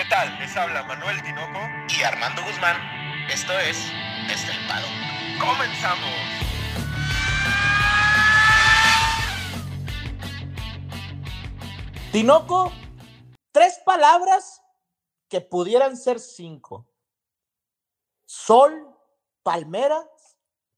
¿Qué 0.00 0.06
tal? 0.08 0.38
Les 0.38 0.56
habla 0.56 0.82
Manuel 0.84 1.22
Tinoco 1.22 1.58
y 1.94 2.02
Armando 2.02 2.42
Guzmán. 2.42 2.74
Esto 3.30 3.52
es 3.58 3.76
Estelpado. 4.32 4.86
¡Comenzamos! 5.38 6.08
Tinoco, 12.12 12.72
tres 13.52 13.78
palabras 13.84 14.62
que 15.28 15.42
pudieran 15.42 15.98
ser 15.98 16.18
cinco. 16.18 16.88
Sol, 18.24 18.72
palmeras 19.42 20.06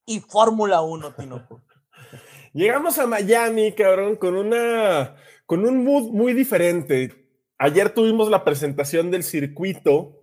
y 0.05 0.19
Fórmula 0.19 0.81
1, 0.81 1.15
Tinoco. 1.15 1.63
Llegamos 2.55 2.99
a 2.99 3.07
Miami, 3.07 3.73
cabrón, 3.73 4.17
con 4.17 4.37
una 4.37 5.15
con 5.47 5.65
un 5.65 5.85
mood 5.85 6.11
muy 6.11 6.33
diferente. 6.33 7.22
Ayer 7.65 7.95
tuvimos 7.95 8.29
la 8.29 8.43
presentación 8.43 9.13
del 9.13 9.23
circuito 9.23 10.21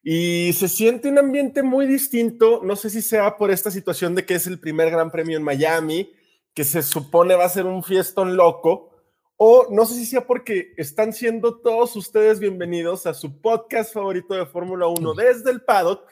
y 0.00 0.52
se 0.52 0.68
siente 0.68 1.08
un 1.08 1.18
ambiente 1.18 1.64
muy 1.64 1.88
distinto. 1.88 2.60
No 2.62 2.76
sé 2.76 2.88
si 2.88 3.02
sea 3.02 3.36
por 3.36 3.50
esta 3.50 3.72
situación 3.72 4.14
de 4.14 4.24
que 4.24 4.34
es 4.34 4.46
el 4.46 4.60
primer 4.60 4.88
gran 4.88 5.10
premio 5.10 5.36
en 5.36 5.42
Miami, 5.42 6.12
que 6.54 6.62
se 6.62 6.84
supone 6.84 7.34
va 7.34 7.46
a 7.46 7.48
ser 7.48 7.66
un 7.66 7.82
fiestón 7.82 8.36
loco, 8.36 8.92
o 9.36 9.66
no 9.72 9.86
sé 9.86 9.94
si 9.94 10.06
sea 10.06 10.24
porque 10.24 10.72
están 10.76 11.12
siendo 11.12 11.58
todos 11.58 11.96
ustedes 11.96 12.38
bienvenidos 12.38 13.06
a 13.06 13.14
su 13.14 13.40
podcast 13.40 13.92
favorito 13.92 14.34
de 14.34 14.46
Fórmula 14.46 14.86
1 14.86 15.14
desde 15.14 15.50
el 15.50 15.62
paddock 15.62 16.08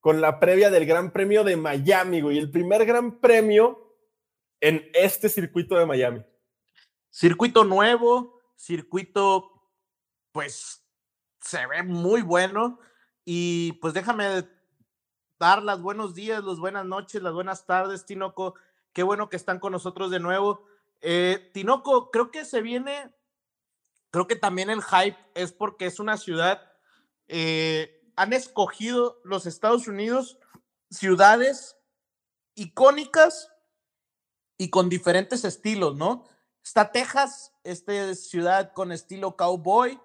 con 0.00 0.22
la 0.22 0.40
previa 0.40 0.70
del 0.70 0.86
Gran 0.86 1.12
Premio 1.12 1.44
de 1.44 1.58
Miami, 1.58 2.22
güey, 2.22 2.38
el 2.38 2.50
primer 2.50 2.86
gran 2.86 3.20
premio 3.20 3.98
en 4.62 4.82
este 4.94 5.28
circuito 5.28 5.76
de 5.76 5.84
Miami. 5.84 6.24
Circuito 7.10 7.64
nuevo, 7.64 8.40
circuito 8.56 9.59
pues 10.32 10.84
se 11.40 11.66
ve 11.66 11.82
muy 11.82 12.22
bueno. 12.22 12.78
Y 13.24 13.72
pues 13.74 13.94
déjame 13.94 14.48
dar 15.38 15.62
las 15.62 15.80
buenos 15.80 16.14
días, 16.14 16.44
las 16.44 16.58
buenas 16.58 16.84
noches, 16.84 17.22
las 17.22 17.32
buenas 17.32 17.66
tardes, 17.66 18.04
Tinoco. 18.04 18.54
Qué 18.92 19.02
bueno 19.02 19.28
que 19.28 19.36
están 19.36 19.58
con 19.58 19.72
nosotros 19.72 20.10
de 20.10 20.20
nuevo. 20.20 20.66
Eh, 21.00 21.50
Tinoco, 21.54 22.10
creo 22.10 22.30
que 22.30 22.44
se 22.44 22.60
viene, 22.60 23.14
creo 24.10 24.26
que 24.26 24.36
también 24.36 24.68
el 24.68 24.82
hype 24.82 25.16
es 25.34 25.52
porque 25.52 25.86
es 25.86 25.98
una 25.98 26.16
ciudad, 26.16 26.60
eh, 27.28 28.02
han 28.16 28.32
escogido 28.32 29.20
los 29.24 29.46
Estados 29.46 29.88
Unidos 29.88 30.38
ciudades 30.90 31.76
icónicas 32.54 33.50
y 34.58 34.68
con 34.68 34.88
diferentes 34.88 35.44
estilos, 35.44 35.96
¿no? 35.96 36.26
Está 36.62 36.92
Texas, 36.92 37.54
esta 37.64 38.14
ciudad 38.14 38.72
con 38.74 38.92
estilo 38.92 39.36
cowboy, 39.36 39.98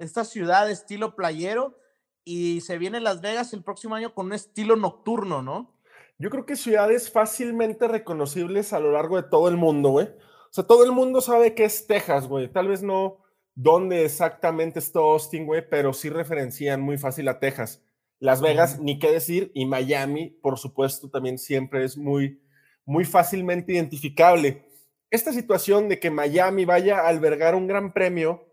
esta 0.00 0.24
ciudad 0.24 0.70
estilo 0.70 1.14
playero 1.14 1.78
y 2.24 2.60
se 2.62 2.78
viene 2.78 3.00
Las 3.00 3.20
Vegas 3.20 3.52
el 3.52 3.62
próximo 3.62 3.94
año 3.94 4.14
con 4.14 4.26
un 4.26 4.32
estilo 4.32 4.76
nocturno, 4.76 5.42
¿no? 5.42 5.76
Yo 6.18 6.30
creo 6.30 6.46
que 6.46 6.56
ciudades 6.56 7.10
fácilmente 7.10 7.86
reconocibles 7.88 8.72
a 8.72 8.80
lo 8.80 8.92
largo 8.92 9.16
de 9.16 9.28
todo 9.28 9.48
el 9.48 9.56
mundo, 9.56 9.90
güey. 9.90 10.06
O 10.06 10.52
sea, 10.52 10.64
todo 10.64 10.84
el 10.84 10.92
mundo 10.92 11.20
sabe 11.20 11.54
que 11.54 11.64
es 11.64 11.86
Texas, 11.86 12.28
güey. 12.28 12.48
Tal 12.48 12.68
vez 12.68 12.82
no 12.82 13.18
dónde 13.54 14.04
exactamente 14.04 14.78
está 14.78 15.00
Austin, 15.00 15.46
güey, 15.46 15.66
pero 15.68 15.92
sí 15.92 16.08
referencian 16.08 16.80
muy 16.80 16.98
fácil 16.98 17.28
a 17.28 17.38
Texas. 17.38 17.82
Las 18.18 18.40
Vegas, 18.40 18.80
ni 18.80 18.98
qué 18.98 19.10
decir, 19.10 19.50
y 19.54 19.64
Miami, 19.64 20.30
por 20.42 20.58
supuesto, 20.58 21.08
también 21.08 21.38
siempre 21.38 21.84
es 21.84 21.96
muy, 21.96 22.42
muy 22.84 23.04
fácilmente 23.04 23.72
identificable. 23.72 24.66
Esta 25.10 25.32
situación 25.32 25.88
de 25.88 25.98
que 25.98 26.10
Miami 26.10 26.64
vaya 26.64 27.00
a 27.00 27.08
albergar 27.08 27.54
un 27.54 27.66
gran 27.66 27.92
premio 27.92 28.49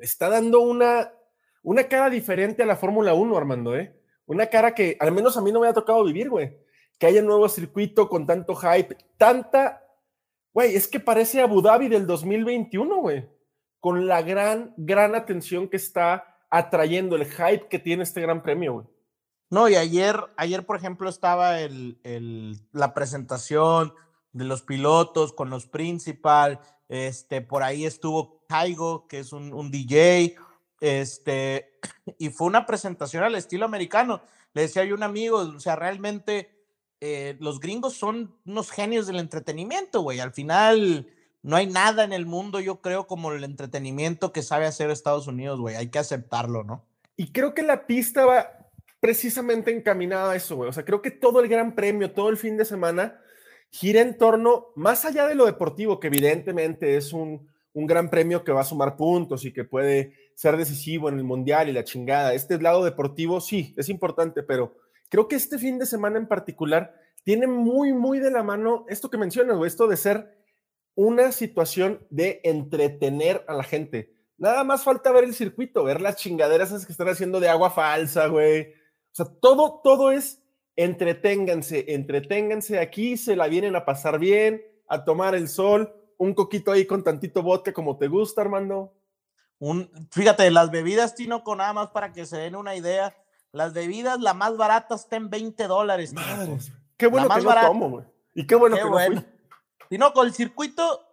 está 0.00 0.28
dando 0.28 0.60
una, 0.60 1.12
una 1.62 1.84
cara 1.84 2.10
diferente 2.10 2.62
a 2.62 2.66
la 2.66 2.76
Fórmula 2.76 3.14
1, 3.14 3.36
Armando, 3.36 3.76
¿eh? 3.76 3.94
Una 4.26 4.46
cara 4.46 4.74
que 4.74 4.96
al 5.00 5.12
menos 5.12 5.36
a 5.36 5.40
mí 5.40 5.52
no 5.52 5.60
me 5.60 5.68
ha 5.68 5.72
tocado 5.72 6.04
vivir, 6.04 6.28
güey. 6.28 6.56
Que 6.98 7.06
haya 7.06 7.20
un 7.20 7.26
nuevo 7.26 7.48
circuito 7.48 8.08
con 8.08 8.26
tanto 8.26 8.54
hype, 8.54 8.96
tanta, 9.16 9.82
güey, 10.52 10.74
es 10.74 10.88
que 10.88 11.00
parece 11.00 11.40
Abu 11.40 11.62
Dhabi 11.62 11.88
del 11.88 12.06
2021, 12.06 12.96
güey. 12.96 13.28
Con 13.80 14.06
la 14.06 14.22
gran, 14.22 14.74
gran 14.76 15.14
atención 15.14 15.68
que 15.68 15.76
está 15.76 16.36
atrayendo 16.50 17.16
el 17.16 17.26
hype 17.26 17.68
que 17.68 17.78
tiene 17.78 18.02
este 18.02 18.20
gran 18.20 18.42
premio, 18.42 18.74
güey. 18.74 18.86
No, 19.50 19.68
y 19.68 19.76
ayer, 19.76 20.16
ayer, 20.36 20.66
por 20.66 20.76
ejemplo, 20.76 21.08
estaba 21.08 21.60
el, 21.60 21.98
el, 22.02 22.58
la 22.72 22.92
presentación 22.92 23.94
de 24.32 24.44
los 24.44 24.62
pilotos 24.62 25.32
con 25.32 25.48
los 25.48 25.66
principal, 25.66 26.60
este, 26.88 27.42
por 27.42 27.62
ahí 27.62 27.84
estuvo 27.84 28.44
Taigo, 28.48 29.06
que 29.08 29.20
es 29.20 29.32
un, 29.32 29.70
DJ, 29.70 30.36
este, 30.80 31.78
y 32.18 32.30
fue 32.30 32.46
una 32.46 32.66
presentación 32.66 33.22
al 33.22 33.34
estilo 33.34 33.64
americano. 33.64 34.22
Le 34.54 34.62
decía 34.62 34.84
yo 34.84 34.94
a 34.94 34.96
un 34.96 35.02
amigo, 35.02 35.38
o 35.38 35.60
sea, 35.60 35.76
realmente 35.76 36.50
eh, 37.00 37.36
los 37.40 37.60
gringos 37.60 37.94
son 37.94 38.34
unos 38.46 38.70
genios 38.70 39.06
del 39.06 39.18
entretenimiento, 39.18 40.00
güey. 40.00 40.20
Al 40.20 40.32
final 40.32 41.06
no 41.42 41.56
hay 41.56 41.66
nada 41.66 42.04
en 42.04 42.12
el 42.12 42.26
mundo, 42.26 42.60
yo 42.60 42.80
creo, 42.80 43.06
como 43.06 43.32
el 43.32 43.44
entretenimiento 43.44 44.32
que 44.32 44.42
sabe 44.42 44.66
hacer 44.66 44.90
Estados 44.90 45.26
Unidos, 45.26 45.60
güey. 45.60 45.76
Hay 45.76 45.90
que 45.90 45.98
aceptarlo, 45.98 46.64
¿no? 46.64 46.84
Y 47.16 47.32
creo 47.32 47.54
que 47.54 47.62
la 47.62 47.86
pista 47.86 48.24
va 48.24 48.58
precisamente 49.00 49.70
encaminada 49.70 50.32
a 50.32 50.36
eso, 50.36 50.56
güey. 50.56 50.70
O 50.70 50.72
sea, 50.72 50.84
creo 50.84 51.02
que 51.02 51.10
todo 51.10 51.40
el 51.40 51.48
gran 51.48 51.74
premio, 51.74 52.12
todo 52.12 52.30
el 52.30 52.36
fin 52.36 52.56
de 52.56 52.64
semana, 52.64 53.20
gira 53.70 54.00
en 54.00 54.16
torno, 54.16 54.68
más 54.74 55.04
allá 55.04 55.26
de 55.26 55.34
lo 55.34 55.46
deportivo, 55.46 56.00
que 56.00 56.08
evidentemente 56.08 56.96
es 56.96 57.12
un, 57.12 57.48
un 57.72 57.86
gran 57.86 58.10
premio 58.10 58.44
que 58.44 58.52
va 58.52 58.62
a 58.62 58.64
sumar 58.64 58.96
puntos 58.96 59.44
y 59.44 59.52
que 59.52 59.64
puede 59.64 60.12
ser 60.34 60.56
decisivo 60.56 61.08
en 61.08 61.18
el 61.18 61.24
mundial 61.24 61.68
y 61.68 61.72
la 61.72 61.84
chingada. 61.84 62.34
Este 62.34 62.60
lado 62.60 62.84
deportivo 62.84 63.40
sí, 63.40 63.74
es 63.76 63.88
importante, 63.88 64.42
pero 64.42 64.76
creo 65.08 65.28
que 65.28 65.36
este 65.36 65.58
fin 65.58 65.78
de 65.78 65.86
semana 65.86 66.18
en 66.18 66.26
particular 66.26 66.94
tiene 67.24 67.46
muy, 67.46 67.92
muy 67.92 68.18
de 68.18 68.30
la 68.30 68.42
mano 68.42 68.84
esto 68.88 69.10
que 69.10 69.18
mencionas, 69.18 69.58
esto 69.66 69.86
de 69.86 69.96
ser 69.96 70.38
una 70.94 71.30
situación 71.30 72.06
de 72.10 72.40
entretener 72.42 73.44
a 73.46 73.54
la 73.54 73.62
gente. 73.62 74.12
Nada 74.36 74.64
más 74.64 74.84
falta 74.84 75.12
ver 75.12 75.24
el 75.24 75.34
circuito, 75.34 75.84
ver 75.84 76.00
las 76.00 76.16
chingaderas 76.16 76.70
esas 76.70 76.86
que 76.86 76.92
están 76.92 77.08
haciendo 77.08 77.38
de 77.38 77.48
agua 77.48 77.70
falsa, 77.70 78.26
güey. 78.26 78.72
O 79.12 79.14
sea, 79.14 79.26
todo, 79.40 79.80
todo 79.82 80.10
es 80.10 80.42
entreténganse, 80.78 81.84
entreténganse 81.88 82.78
aquí, 82.78 83.18
se 83.18 83.36
la 83.36 83.48
vienen 83.48 83.76
a 83.76 83.84
pasar 83.84 84.18
bien, 84.18 84.62
a 84.86 85.04
tomar 85.04 85.34
el 85.34 85.48
sol 85.48 85.94
un 86.18 86.34
coquito 86.34 86.72
ahí 86.72 86.84
con 86.84 87.02
tantito 87.02 87.42
vodka 87.42 87.72
como 87.72 87.96
te 87.96 88.08
gusta, 88.08 88.42
Armando. 88.42 88.92
Un, 89.60 89.90
fíjate, 90.10 90.50
las 90.50 90.70
bebidas, 90.70 91.14
Tino, 91.14 91.42
con 91.42 91.58
nada 91.58 91.72
más 91.72 91.88
para 91.88 92.12
que 92.12 92.26
se 92.26 92.36
den 92.36 92.56
una 92.56 92.76
idea. 92.76 93.16
Las 93.52 93.72
bebidas, 93.72 94.20
la 94.20 94.34
más 94.34 94.56
barata 94.56 94.96
está 94.96 95.16
en 95.16 95.30
20 95.30 95.66
dólares. 95.66 96.12
Qué 96.96 97.06
bueno 97.06 97.28
que 97.28 97.40
no 97.40 97.60
tomo, 97.60 97.90
güey. 97.90 98.04
Y 98.34 98.46
qué 98.46 98.54
bueno 98.54 98.76
que 98.76 98.84
no 98.84 98.98
fui. 98.98 99.24
Tino, 99.88 100.12
con 100.12 100.26
el 100.26 100.34
circuito, 100.34 101.06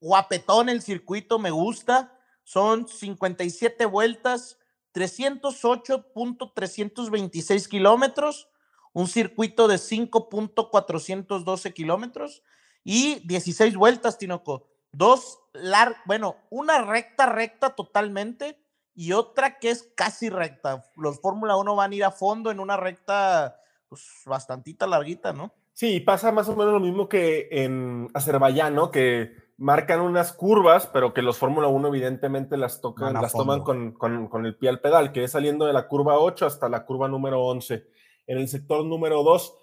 guapetón 0.00 0.68
el 0.68 0.82
circuito, 0.82 1.38
me 1.38 1.50
gusta. 1.50 2.18
Son 2.44 2.88
57 2.88 3.86
vueltas, 3.86 4.58
308.326 4.94 7.68
kilómetros, 7.68 8.48
un 8.92 9.08
circuito 9.08 9.68
de 9.68 9.76
5.412 9.76 11.72
kilómetros 11.72 12.42
y 12.84 13.26
16 13.26 13.76
vueltas, 13.76 14.18
Tinoco. 14.18 14.68
Dos, 14.92 15.40
lar 15.52 15.96
bueno, 16.04 16.36
una 16.50 16.82
recta, 16.82 17.26
recta 17.26 17.70
totalmente 17.70 18.62
y 18.94 19.12
otra 19.12 19.58
que 19.58 19.70
es 19.70 19.90
casi 19.96 20.28
recta. 20.28 20.84
Los 20.96 21.20
Fórmula 21.20 21.56
1 21.56 21.74
van 21.74 21.92
a 21.92 21.94
ir 21.94 22.04
a 22.04 22.10
fondo 22.10 22.50
en 22.50 22.60
una 22.60 22.76
recta 22.76 23.56
pues, 23.88 24.06
bastantita 24.26 24.86
larguita, 24.86 25.32
¿no? 25.32 25.54
Sí, 25.72 26.00
pasa 26.00 26.30
más 26.32 26.48
o 26.48 26.56
menos 26.56 26.74
lo 26.74 26.80
mismo 26.80 27.08
que 27.08 27.48
en 27.50 28.08
Azerbaiyán, 28.12 28.74
¿no? 28.74 28.90
Que 28.90 29.34
marcan 29.62 30.00
unas 30.00 30.32
curvas, 30.32 30.88
pero 30.88 31.14
que 31.14 31.22
los 31.22 31.38
Fórmula 31.38 31.68
1 31.68 31.88
evidentemente 31.88 32.56
las 32.56 32.80
tocan, 32.80 33.14
las 33.14 33.32
toman 33.32 33.62
con, 33.62 33.92
con, 33.92 34.26
con, 34.26 34.44
el 34.44 34.56
pie 34.56 34.68
al 34.68 34.80
pedal, 34.80 35.12
que 35.12 35.22
es 35.22 35.30
saliendo 35.30 35.66
de 35.66 35.72
la 35.72 35.86
curva 35.86 36.18
8 36.18 36.46
hasta 36.46 36.68
la 36.68 36.84
curva 36.84 37.06
número 37.06 37.40
11. 37.44 37.86
En 38.26 38.38
el 38.38 38.48
sector 38.48 38.84
número 38.84 39.22
2, 39.22 39.56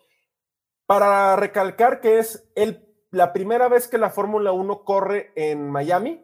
para 0.86 1.36
recalcar 1.36 2.00
que 2.00 2.19
es 2.19 2.50
el 2.56 2.90
la 3.12 3.34
primera 3.34 3.68
vez 3.68 3.88
que 3.88 3.98
la 3.98 4.10
Fórmula 4.10 4.51
1 4.51 4.84
corre 4.84 5.31
en 5.36 5.69
Miami, 5.69 6.22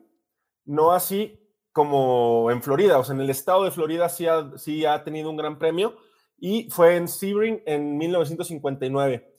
no 0.65 0.91
así 0.91 1.41
como 1.71 2.49
en 2.51 2.61
Florida, 2.61 2.99
o 2.99 3.03
sea, 3.03 3.15
en 3.15 3.21
el 3.21 3.29
estado 3.29 3.65
de 3.65 3.71
Florida 3.71 4.07
sí 4.07 4.27
ha, 4.27 4.57
sí 4.57 4.85
ha 4.85 5.03
tenido 5.03 5.29
un 5.29 5.37
gran 5.37 5.59
premio 5.59 5.97
y 6.37 6.69
fue 6.69 6.95
en 6.95 7.07
Sebring 7.07 7.63
en 7.65 7.97
1959. 7.97 9.33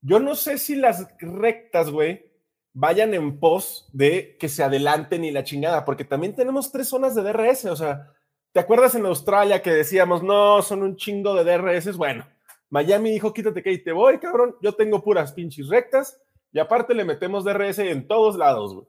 Yo 0.00 0.20
no 0.20 0.34
sé 0.34 0.58
si 0.58 0.76
las 0.76 1.06
rectas, 1.18 1.90
güey, 1.90 2.33
vayan 2.74 3.14
en 3.14 3.38
pos 3.38 3.88
de 3.92 4.36
que 4.38 4.48
se 4.48 4.62
adelanten 4.62 5.24
y 5.24 5.30
la 5.30 5.44
chingada, 5.44 5.84
porque 5.84 6.04
también 6.04 6.34
tenemos 6.34 6.70
tres 6.70 6.88
zonas 6.88 7.14
de 7.14 7.22
DRS, 7.22 7.66
o 7.66 7.76
sea, 7.76 8.12
¿te 8.52 8.60
acuerdas 8.60 8.94
en 8.96 9.06
Australia 9.06 9.62
que 9.62 9.70
decíamos, 9.70 10.22
no, 10.22 10.60
son 10.60 10.82
un 10.82 10.96
chingo 10.96 11.34
de 11.34 11.44
DRS? 11.44 11.96
Bueno, 11.96 12.28
Miami 12.68 13.10
dijo, 13.10 13.32
quítate 13.32 13.62
que 13.62 13.70
ahí 13.70 13.82
te 13.82 13.92
voy, 13.92 14.18
cabrón, 14.18 14.56
yo 14.60 14.72
tengo 14.72 15.02
puras 15.02 15.32
pinches 15.32 15.68
rectas, 15.68 16.20
y 16.52 16.58
aparte 16.58 16.94
le 16.94 17.04
metemos 17.04 17.44
DRS 17.44 17.78
en 17.78 18.06
todos 18.06 18.36
lados, 18.36 18.74
güey. 18.74 18.86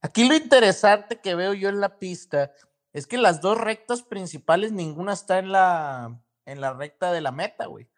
Aquí 0.00 0.28
lo 0.28 0.34
interesante 0.34 1.20
que 1.20 1.34
veo 1.34 1.54
yo 1.54 1.70
en 1.70 1.80
la 1.80 1.98
pista 1.98 2.52
es 2.92 3.06
que 3.06 3.16
las 3.16 3.40
dos 3.40 3.58
rectas 3.58 4.02
principales, 4.02 4.70
ninguna 4.70 5.14
está 5.14 5.38
en 5.38 5.50
la, 5.50 6.20
en 6.44 6.60
la 6.60 6.74
recta 6.74 7.10
de 7.10 7.22
la 7.22 7.32
meta, 7.32 7.66
güey. 7.66 7.88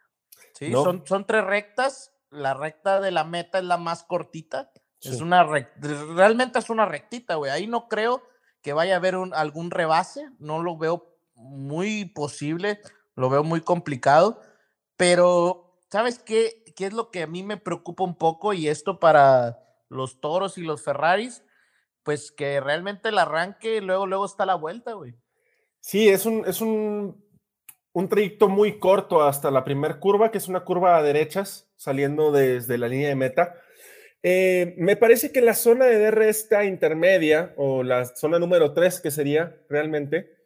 Sí, 0.54 0.70
son, 0.72 1.04
son 1.04 1.26
tres 1.26 1.44
rectas. 1.44 2.12
La 2.30 2.54
recta 2.54 3.00
de 3.00 3.10
la 3.10 3.24
meta 3.24 3.58
es 3.58 3.64
la 3.64 3.76
más 3.76 4.04
cortita. 4.04 4.70
Es 5.02 5.20
una 5.20 5.44
realmente 5.44 6.58
es 6.58 6.70
una 6.70 6.86
rectita, 6.86 7.36
güey. 7.36 7.50
Ahí 7.50 7.66
no 7.66 7.88
creo 7.88 8.22
que 8.62 8.72
vaya 8.72 8.94
a 8.94 8.96
haber 8.96 9.16
un, 9.16 9.34
algún 9.34 9.70
rebase. 9.70 10.30
No 10.38 10.62
lo 10.62 10.76
veo 10.76 11.16
muy 11.34 12.06
posible. 12.06 12.80
Lo 13.14 13.30
veo 13.30 13.44
muy 13.44 13.60
complicado. 13.60 14.40
Pero, 14.96 15.78
¿sabes 15.90 16.18
qué? 16.18 16.64
¿Qué 16.74 16.86
es 16.86 16.92
lo 16.92 17.10
que 17.10 17.22
a 17.22 17.26
mí 17.26 17.42
me 17.42 17.56
preocupa 17.56 18.04
un 18.04 18.16
poco? 18.16 18.52
Y 18.52 18.68
esto 18.68 18.98
para 18.98 19.58
los 19.88 20.20
toros 20.20 20.58
y 20.58 20.62
los 20.62 20.82
Ferraris, 20.82 21.44
pues 22.02 22.32
que 22.32 22.60
realmente 22.60 23.08
el 23.08 23.18
arranque 23.18 23.80
luego, 23.80 24.06
luego 24.06 24.26
está 24.26 24.46
la 24.46 24.54
vuelta, 24.54 24.92
güey. 24.92 25.14
Sí, 25.80 26.08
es 26.08 26.26
un, 26.26 26.44
es 26.46 26.60
un, 26.60 27.24
un 27.92 28.08
trayecto 28.08 28.48
muy 28.48 28.78
corto 28.78 29.22
hasta 29.22 29.50
la 29.50 29.64
primera 29.64 30.00
curva, 30.00 30.30
que 30.30 30.38
es 30.38 30.48
una 30.48 30.64
curva 30.64 30.96
a 30.96 31.02
derechas, 31.02 31.70
saliendo 31.76 32.32
desde 32.32 32.76
la 32.76 32.88
línea 32.88 33.08
de 33.08 33.14
meta. 33.14 33.54
Eh, 34.28 34.74
me 34.76 34.96
parece 34.96 35.30
que 35.30 35.40
la 35.40 35.54
zona 35.54 35.84
de 35.84 36.00
DR 36.00 36.24
esta 36.24 36.64
intermedia, 36.64 37.54
o 37.56 37.84
la 37.84 38.06
zona 38.06 38.40
número 38.40 38.74
3, 38.74 39.00
que 39.00 39.12
sería 39.12 39.56
realmente, 39.68 40.36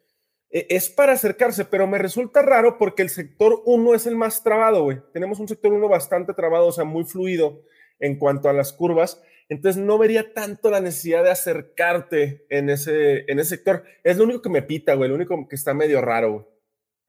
e, 0.51 0.67
es 0.69 0.91
para 0.91 1.13
acercarse, 1.13 1.65
pero 1.65 1.87
me 1.87 1.97
resulta 1.97 2.43
raro 2.43 2.77
porque 2.77 3.01
el 3.01 3.09
sector 3.09 3.63
1 3.65 3.95
es 3.95 4.05
el 4.05 4.15
más 4.15 4.43
trabado, 4.43 4.83
güey. 4.83 5.01
Tenemos 5.13 5.39
un 5.39 5.47
sector 5.47 5.73
1 5.73 5.89
bastante 5.89 6.35
trabado, 6.35 6.67
o 6.67 6.71
sea, 6.71 6.83
muy 6.83 7.05
fluido 7.05 7.63
en 7.99 8.19
cuanto 8.19 8.49
a 8.49 8.53
las 8.53 8.71
curvas. 8.71 9.19
Entonces 9.49 9.81
no 9.81 9.97
vería 9.97 10.31
tanto 10.31 10.69
la 10.69 10.79
necesidad 10.79 11.23
de 11.23 11.31
acercarte 11.31 12.45
en 12.51 12.69
ese, 12.69 13.25
en 13.31 13.39
ese 13.39 13.55
sector. 13.55 13.83
Es 14.03 14.15
lo 14.15 14.25
único 14.25 14.43
que 14.43 14.49
me 14.49 14.61
pita, 14.61 14.93
güey, 14.93 15.09
lo 15.09 15.15
único 15.15 15.47
que 15.47 15.55
está 15.55 15.73
medio 15.73 16.01
raro, 16.01 16.33
güey. 16.33 16.45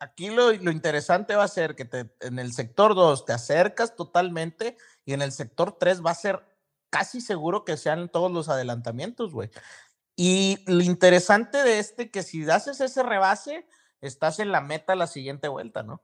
Aquí 0.00 0.30
lo, 0.30 0.50
lo, 0.50 0.70
interesante 0.70 1.36
va 1.36 1.44
a 1.44 1.48
ser 1.48 1.74
que 1.76 1.86
en 2.22 2.38
el 2.38 2.54
sector 2.54 2.94
2 2.94 3.26
te 3.26 3.34
acercas 3.34 3.94
totalmente 3.94 4.78
y 5.04 5.12
en 5.12 5.20
el 5.20 5.32
sector 5.32 5.76
3 5.78 6.02
va 6.04 6.12
a 6.12 6.14
ser 6.14 6.51
casi 6.92 7.22
seguro 7.22 7.64
que 7.64 7.78
sean 7.78 8.10
todos 8.10 8.30
los 8.30 8.50
adelantamientos, 8.50 9.32
güey. 9.32 9.48
Y 10.14 10.58
lo 10.66 10.82
interesante 10.82 11.56
de 11.64 11.78
este, 11.78 12.10
que 12.10 12.22
si 12.22 12.48
haces 12.48 12.82
ese 12.82 13.02
rebase, 13.02 13.66
estás 14.02 14.38
en 14.40 14.52
la 14.52 14.60
meta 14.60 14.94
la 14.94 15.06
siguiente 15.06 15.48
vuelta, 15.48 15.82
¿no? 15.82 16.02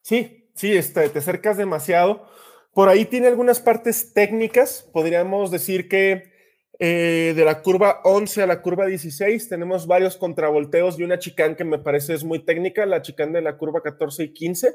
Sí, 0.00 0.50
sí, 0.54 0.72
este, 0.72 1.10
te 1.10 1.18
acercas 1.18 1.58
demasiado. 1.58 2.26
Por 2.72 2.88
ahí 2.88 3.04
tiene 3.04 3.28
algunas 3.28 3.60
partes 3.60 4.14
técnicas. 4.14 4.88
Podríamos 4.92 5.50
decir 5.50 5.90
que 5.90 6.32
eh, 6.78 7.34
de 7.36 7.44
la 7.44 7.60
curva 7.60 8.00
11 8.04 8.42
a 8.42 8.46
la 8.46 8.62
curva 8.62 8.86
16 8.86 9.48
tenemos 9.48 9.86
varios 9.86 10.16
contravolteos 10.16 10.98
y 10.98 11.04
una 11.04 11.18
chicán 11.18 11.54
que 11.54 11.64
me 11.64 11.78
parece 11.78 12.14
es 12.14 12.24
muy 12.24 12.44
técnica, 12.44 12.84
la 12.86 13.02
chicán 13.02 13.32
de 13.32 13.42
la 13.42 13.58
curva 13.58 13.82
14 13.82 14.24
y 14.24 14.32
15. 14.32 14.74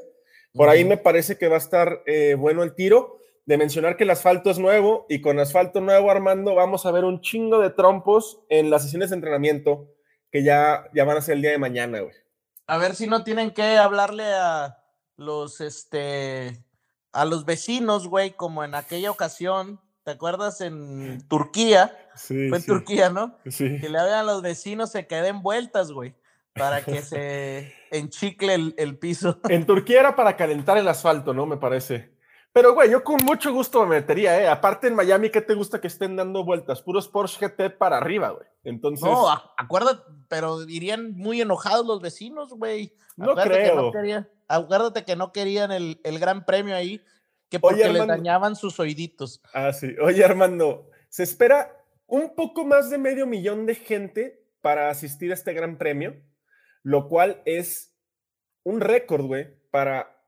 Por 0.54 0.68
ahí 0.68 0.84
me 0.84 0.96
parece 0.96 1.36
que 1.36 1.48
va 1.48 1.56
a 1.56 1.58
estar 1.58 2.02
eh, 2.06 2.36
bueno 2.38 2.62
el 2.62 2.74
tiro. 2.74 3.19
De 3.50 3.58
mencionar 3.58 3.96
que 3.96 4.04
el 4.04 4.10
asfalto 4.10 4.48
es 4.48 4.60
nuevo 4.60 5.06
y 5.08 5.20
con 5.20 5.40
asfalto 5.40 5.80
nuevo, 5.80 6.08
Armando, 6.08 6.54
vamos 6.54 6.86
a 6.86 6.92
ver 6.92 7.04
un 7.04 7.20
chingo 7.20 7.58
de 7.58 7.70
trompos 7.70 8.44
en 8.48 8.70
las 8.70 8.84
sesiones 8.84 9.10
de 9.10 9.16
entrenamiento 9.16 9.88
que 10.30 10.44
ya, 10.44 10.84
ya 10.94 11.04
van 11.04 11.16
a 11.16 11.20
ser 11.20 11.34
el 11.34 11.42
día 11.42 11.50
de 11.50 11.58
mañana, 11.58 11.98
güey. 11.98 12.14
A 12.68 12.78
ver 12.78 12.94
si 12.94 13.08
no 13.08 13.24
tienen 13.24 13.50
que 13.50 13.76
hablarle 13.76 14.22
a 14.22 14.78
los, 15.16 15.60
este, 15.60 16.64
a 17.10 17.24
los 17.24 17.44
vecinos, 17.44 18.06
güey, 18.06 18.36
como 18.36 18.62
en 18.62 18.76
aquella 18.76 19.10
ocasión, 19.10 19.80
¿te 20.04 20.12
acuerdas? 20.12 20.60
En 20.60 21.26
Turquía. 21.26 21.98
Sí. 22.14 22.50
Fue 22.50 22.58
en 22.58 22.64
Turquía, 22.64 23.10
¿no? 23.10 23.36
Sí. 23.48 23.80
Que 23.80 23.88
le 23.88 23.98
hablan 23.98 24.20
a 24.20 24.22
los 24.32 24.42
vecinos, 24.42 24.92
se 24.92 25.08
queden 25.08 25.42
vueltas, 25.42 25.90
güey, 25.90 26.14
para 26.54 26.84
que 26.84 27.02
se 27.02 27.74
enchicle 27.90 28.54
el, 28.54 28.74
el, 28.78 28.96
piso. 28.96 29.40
En 29.48 29.66
Turquía 29.66 29.98
era 29.98 30.14
para 30.14 30.36
calentar 30.36 30.78
el 30.78 30.86
asfalto, 30.86 31.34
¿no? 31.34 31.46
Me 31.46 31.56
parece. 31.56 32.19
Pero, 32.60 32.74
güey, 32.74 32.90
yo 32.90 33.02
con 33.02 33.24
mucho 33.24 33.54
gusto 33.54 33.86
me 33.86 33.96
metería, 33.96 34.38
¿eh? 34.38 34.46
Aparte 34.46 34.88
en 34.88 34.94
Miami, 34.94 35.30
¿qué 35.30 35.40
te 35.40 35.54
gusta 35.54 35.80
que 35.80 35.86
estén 35.86 36.14
dando 36.14 36.44
vueltas? 36.44 36.82
Puros 36.82 37.08
Porsche 37.08 37.48
GT 37.48 37.70
para 37.78 37.96
arriba, 37.96 38.32
güey. 38.32 38.46
Entonces. 38.64 39.02
No, 39.02 39.30
acuérdate, 39.56 40.02
pero 40.28 40.68
irían 40.68 41.12
muy 41.16 41.40
enojados 41.40 41.86
los 41.86 42.02
vecinos, 42.02 42.52
güey. 42.52 42.94
No 43.16 43.34
creo. 43.34 43.90
acuérdate 44.46 45.06
que 45.06 45.16
no 45.16 45.32
querían 45.32 45.72
el, 45.72 46.02
el 46.04 46.18
gran 46.18 46.44
premio 46.44 46.76
ahí, 46.76 47.02
que 47.48 47.58
porque 47.58 47.88
les 47.88 48.06
dañaban 48.06 48.54
sus 48.54 48.78
oíditos. 48.78 49.40
Ah, 49.54 49.72
sí. 49.72 49.96
Oye, 50.02 50.22
Armando, 50.22 50.90
se 51.08 51.22
espera 51.22 51.74
un 52.06 52.34
poco 52.34 52.66
más 52.66 52.90
de 52.90 52.98
medio 52.98 53.26
millón 53.26 53.64
de 53.64 53.74
gente 53.74 54.44
para 54.60 54.90
asistir 54.90 55.30
a 55.30 55.34
este 55.34 55.54
gran 55.54 55.78
premio, 55.78 56.14
lo 56.82 57.08
cual 57.08 57.40
es 57.46 57.96
un 58.64 58.82
récord, 58.82 59.24
güey, 59.24 59.48
para 59.70 60.19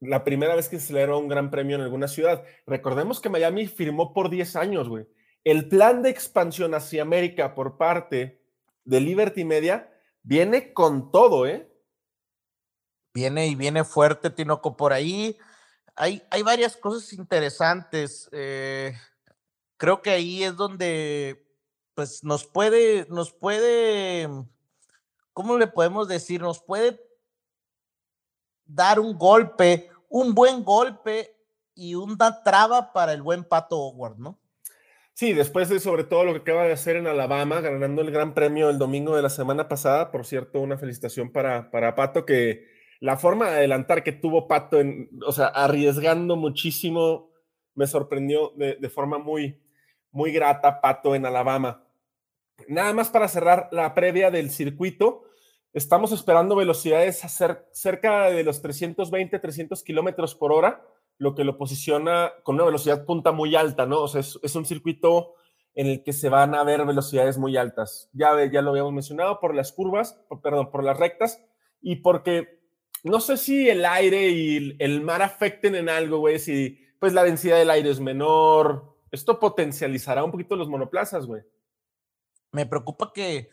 la 0.00 0.24
primera 0.24 0.54
vez 0.54 0.68
que 0.68 0.78
se 0.78 0.88
celebró 0.88 1.18
un 1.18 1.28
gran 1.28 1.50
premio 1.50 1.76
en 1.76 1.82
alguna 1.82 2.08
ciudad. 2.08 2.44
Recordemos 2.66 3.20
que 3.20 3.28
Miami 3.28 3.66
firmó 3.66 4.12
por 4.12 4.30
10 4.30 4.56
años, 4.56 4.88
güey. 4.88 5.06
El 5.44 5.68
plan 5.68 6.02
de 6.02 6.10
expansión 6.10 6.74
hacia 6.74 7.02
América 7.02 7.54
por 7.54 7.76
parte 7.76 8.42
de 8.84 9.00
Liberty 9.00 9.44
Media 9.44 9.90
viene 10.22 10.72
con 10.72 11.10
todo, 11.10 11.46
¿eh? 11.46 11.70
Viene 13.12 13.46
y 13.46 13.54
viene 13.54 13.84
fuerte, 13.84 14.30
Tinoco, 14.30 14.76
por 14.76 14.92
ahí. 14.92 15.38
Hay, 15.94 16.22
hay 16.30 16.42
varias 16.42 16.76
cosas 16.76 17.12
interesantes. 17.12 18.28
Eh, 18.32 18.94
creo 19.76 20.02
que 20.02 20.10
ahí 20.10 20.42
es 20.42 20.56
donde, 20.56 21.46
pues, 21.94 22.24
nos 22.24 22.44
puede, 22.44 23.06
nos 23.10 23.32
puede, 23.32 24.28
¿cómo 25.32 25.58
le 25.58 25.68
podemos 25.68 26.08
decir? 26.08 26.40
Nos 26.40 26.60
puede 26.60 27.00
dar 28.66 29.00
un 29.00 29.16
golpe 29.18 29.90
un 30.14 30.32
buen 30.32 30.62
golpe 30.62 31.34
y 31.74 31.96
una 31.96 32.44
traba 32.44 32.92
para 32.92 33.12
el 33.12 33.20
buen 33.20 33.42
Pato 33.42 33.76
Howard, 33.76 34.16
¿no? 34.16 34.40
Sí, 35.12 35.32
después 35.32 35.68
de 35.68 35.80
sobre 35.80 36.04
todo 36.04 36.22
lo 36.22 36.32
que 36.34 36.38
acaba 36.38 36.62
de 36.62 36.72
hacer 36.72 36.94
en 36.94 37.08
Alabama, 37.08 37.60
ganando 37.60 38.00
el 38.00 38.12
Gran 38.12 38.32
Premio 38.32 38.70
el 38.70 38.78
domingo 38.78 39.16
de 39.16 39.22
la 39.22 39.28
semana 39.28 39.66
pasada, 39.66 40.12
por 40.12 40.24
cierto, 40.24 40.60
una 40.60 40.78
felicitación 40.78 41.32
para, 41.32 41.68
para 41.72 41.96
Pato, 41.96 42.24
que 42.24 42.64
la 43.00 43.16
forma 43.16 43.50
de 43.50 43.56
adelantar 43.56 44.04
que 44.04 44.12
tuvo 44.12 44.46
Pato, 44.46 44.78
en, 44.78 45.10
o 45.26 45.32
sea, 45.32 45.46
arriesgando 45.46 46.36
muchísimo, 46.36 47.32
me 47.74 47.88
sorprendió 47.88 48.52
de, 48.56 48.76
de 48.76 48.88
forma 48.88 49.18
muy, 49.18 49.60
muy 50.12 50.30
grata 50.30 50.80
Pato 50.80 51.16
en 51.16 51.26
Alabama. 51.26 51.88
Nada 52.68 52.92
más 52.92 53.08
para 53.08 53.26
cerrar 53.26 53.68
la 53.72 53.94
previa 53.94 54.30
del 54.30 54.48
circuito, 54.52 55.24
Estamos 55.74 56.12
esperando 56.12 56.54
velocidades 56.54 57.18
cerca 57.72 58.30
de 58.30 58.44
los 58.44 58.62
320, 58.62 59.40
300 59.40 59.82
kilómetros 59.82 60.36
por 60.36 60.52
hora, 60.52 60.86
lo 61.18 61.34
que 61.34 61.42
lo 61.42 61.58
posiciona 61.58 62.32
con 62.44 62.54
una 62.54 62.64
velocidad 62.64 63.04
punta 63.04 63.32
muy 63.32 63.56
alta, 63.56 63.84
¿no? 63.84 64.02
O 64.02 64.08
sea, 64.08 64.20
es, 64.20 64.54
un 64.54 64.64
circuito 64.64 65.34
en 65.74 65.88
el 65.88 66.04
que 66.04 66.12
se 66.12 66.28
van 66.28 66.54
a 66.54 66.62
ver 66.62 66.86
velocidades 66.86 67.38
muy 67.38 67.56
altas. 67.56 68.08
Ya, 68.12 68.30
ya 68.52 68.62
lo 68.62 68.70
habíamos 68.70 68.92
mencionado 68.92 69.40
por 69.40 69.52
las 69.52 69.72
curvas, 69.72 70.16
perdón, 70.44 70.70
por 70.70 70.84
las 70.84 70.96
rectas 70.96 71.44
y 71.82 71.96
porque 71.96 72.60
no 73.02 73.18
sé 73.18 73.36
si 73.36 73.68
el 73.68 73.84
aire 73.84 74.28
y 74.28 74.76
el 74.78 75.00
mar 75.00 75.22
afecten 75.22 75.74
en 75.74 75.88
algo, 75.88 76.18
güey, 76.18 76.38
si 76.38 76.78
pues 77.00 77.12
la 77.12 77.24
densidad 77.24 77.58
del 77.58 77.70
aire 77.70 77.90
es 77.90 77.98
menor. 77.98 78.96
Esto 79.10 79.40
potencializará 79.40 80.22
un 80.22 80.30
poquito 80.30 80.54
los 80.54 80.68
monoplazas, 80.68 81.26
güey. 81.26 81.42
Me 82.52 82.64
preocupa 82.64 83.12
que 83.12 83.50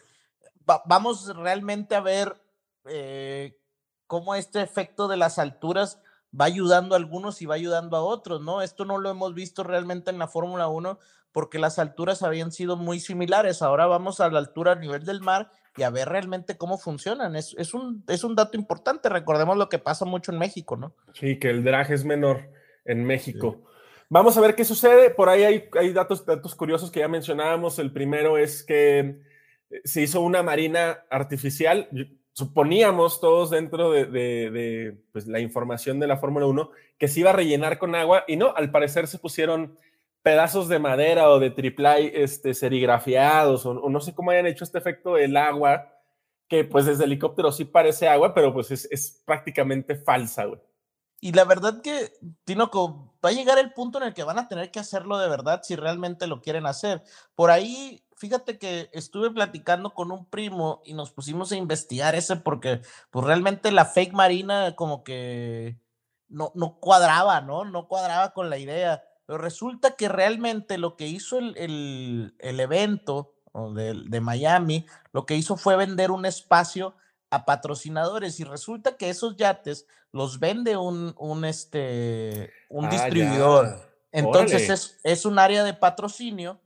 vamos 0.86 1.36
realmente 1.36 1.96
a 1.96 2.02
ver 2.02 2.42
eh, 2.86 3.58
cómo 4.08 4.36
este 4.36 4.62
efecto 4.62 5.08
de 5.08 5.18
las 5.18 5.40
alturas 5.40 6.02
va 6.40 6.46
ayudando 6.46 6.96
a 6.96 6.98
algunos 6.98 7.42
y 7.42 7.46
va 7.46 7.56
ayudando 7.56 7.98
a 7.98 8.02
otros, 8.02 8.42
¿no? 8.42 8.62
Esto 8.62 8.86
no 8.86 8.98
lo 8.98 9.10
hemos 9.10 9.34
visto 9.34 9.64
realmente 9.64 10.12
en 10.12 10.20
la 10.20 10.28
Fórmula 10.28 10.68
1 10.68 11.00
porque 11.32 11.60
las 11.60 11.80
alturas 11.80 12.24
habían 12.24 12.52
sido 12.52 12.76
muy 12.76 13.00
similares. 13.00 13.62
Ahora 13.62 13.86
vamos 13.86 14.20
a 14.20 14.30
la 14.30 14.40
altura 14.40 14.74
a 14.74 14.76
nivel 14.76 15.06
del 15.06 15.22
mar 15.22 15.50
y 15.78 15.84
a 15.84 15.90
ver 15.90 16.10
realmente 16.10 16.58
cómo 16.58 16.78
funcionan. 16.78 17.36
Es, 17.36 17.56
es, 17.58 17.74
un, 17.74 18.04
es 18.08 18.24
un 18.24 18.36
dato 18.36 18.58
importante. 18.58 19.08
Recordemos 19.10 19.58
lo 19.58 19.70
que 19.70 19.80
pasa 19.80 20.06
mucho 20.06 20.32
en 20.32 20.40
México, 20.40 20.76
¿no? 20.76 20.94
Sí, 21.14 21.40
que 21.40 21.50
el 21.50 21.64
drag 21.64 21.92
es 21.92 22.04
menor 22.04 22.50
en 22.86 23.06
México. 23.06 23.62
Vamos 24.10 24.38
a 24.38 24.42
ver 24.42 24.56
qué 24.56 24.66
sucede. 24.66 25.10
Por 25.10 25.30
ahí 25.30 25.44
hay, 25.44 25.70
hay 25.80 25.94
datos, 25.94 26.26
datos 26.26 26.54
curiosos 26.56 26.92
que 26.92 27.00
ya 27.00 27.08
mencionábamos. 27.08 27.80
El 27.80 27.94
primero 27.94 28.38
es 28.38 28.64
que 28.64 29.22
se 29.84 30.02
hizo 30.02 30.22
una 30.22 30.44
marina 30.44 31.06
artificial. 31.10 31.90
Suponíamos 32.34 33.20
todos 33.20 33.50
dentro 33.50 33.92
de, 33.92 34.98
pues, 35.12 35.28
la 35.28 35.40
información 35.40 36.00
de 36.00 36.08
la 36.08 36.18
Fórmula 36.18 36.46
1 36.46 36.72
que 36.98 37.08
se 37.08 37.20
iba 37.22 37.32
a 37.32 37.34
rellenar 37.34 37.78
con 37.80 37.96
agua 37.96 38.24
y 38.28 38.38
no, 38.38 38.54
al 38.56 38.72
parecer 38.72 39.08
se 39.08 39.18
pusieron 39.18 39.78
pedazos 40.22 40.68
de 40.68 40.80
madera 40.80 41.30
o 41.30 41.40
de 41.40 41.50
triplay 41.50 42.12
este, 42.14 42.54
serigrafiados 42.54 43.66
o, 43.66 43.74
no 43.90 44.00
sé 44.02 44.14
cómo 44.14 44.32
hayan 44.32 44.46
hecho 44.46 44.64
este 44.64 44.78
efecto 44.78 45.16
del 45.16 45.36
agua, 45.36 45.92
que 46.48 46.64
pues 46.64 46.86
desde 46.86 47.06
helicóptero 47.06 47.52
sí 47.52 47.66
parece 47.66 48.08
agua, 48.08 48.34
pero 48.34 48.54
pues 48.54 48.70
es, 48.72 48.88
es 48.92 49.24
prácticamente 49.26 49.96
falsa, 49.96 50.46
güey. 50.46 50.62
Y 51.24 51.34
la 51.34 51.46
verdad 51.46 51.82
que, 51.84 52.14
Tinoco, 52.46 53.14
va 53.24 53.30
a 53.30 53.32
llegar 53.32 53.60
el 53.60 53.74
punto 53.74 54.00
en 54.00 54.06
el 54.06 54.14
que 54.16 54.24
van 54.24 54.40
a 54.40 54.48
tener 54.48 54.72
que 54.72 54.80
hacerlo 54.80 55.20
de 55.20 55.30
verdad 55.30 55.62
si 55.64 55.76
realmente 55.76 56.26
lo 56.26 56.42
quieren 56.42 56.66
hacer. 56.66 57.04
Por 57.36 57.52
ahí 57.52 58.04
fíjate 58.22 58.60
que 58.60 58.92
estuve 58.94 59.32
platicando 59.32 59.96
con 59.96 60.12
un 60.12 60.26
primo 60.26 60.84
y 60.86 60.94
nos 60.94 61.10
pusimos 61.10 61.52
a 61.52 61.56
investigar 61.56 62.14
ese 62.14 62.36
porque 62.36 62.82
pues 63.10 63.26
realmente 63.26 63.72
la 63.72 63.86
fake 63.86 64.14
marina 64.14 64.76
como 64.76 65.04
que 65.04 65.80
no, 66.30 66.52
no 66.54 66.80
cuadraba, 66.80 67.42
¿no? 67.42 67.66
No 67.66 67.88
cuadraba 67.88 68.32
con 68.32 68.52
la 68.52 68.60
idea. 68.60 69.04
Pero 69.26 69.40
resulta 69.40 69.96
que 69.96 70.08
realmente 70.08 70.78
lo 70.78 70.98
que 70.98 71.08
hizo 71.08 71.40
el, 71.40 71.58
el, 71.58 72.36
el 72.38 72.60
evento 72.60 73.34
de, 73.74 74.04
de, 74.06 74.22
Miami, 74.22 74.86
lo 75.14 75.26
que 75.26 75.36
hizo 75.36 75.58
fue 75.58 75.76
vender 75.76 76.12
un 76.12 76.28
espacio 76.28 76.94
a 77.32 77.44
patrocinadores 77.44 78.40
y 78.40 78.44
resulta 78.44 78.98
que 78.98 79.10
esos 79.10 79.36
yates 79.36 79.88
los 80.12 80.40
vende 80.40 80.78
un, 80.78 81.16
un, 81.18 81.44
este, 81.44 82.54
un 82.70 82.86
ah, 82.86 82.90
distribuidor. 82.90 83.92
Entonces 84.12 84.70
es, 84.70 85.00
es, 85.04 85.26
un 85.26 85.40
área 85.40 85.64
de 85.64 85.74
patrocinio, 85.74 86.60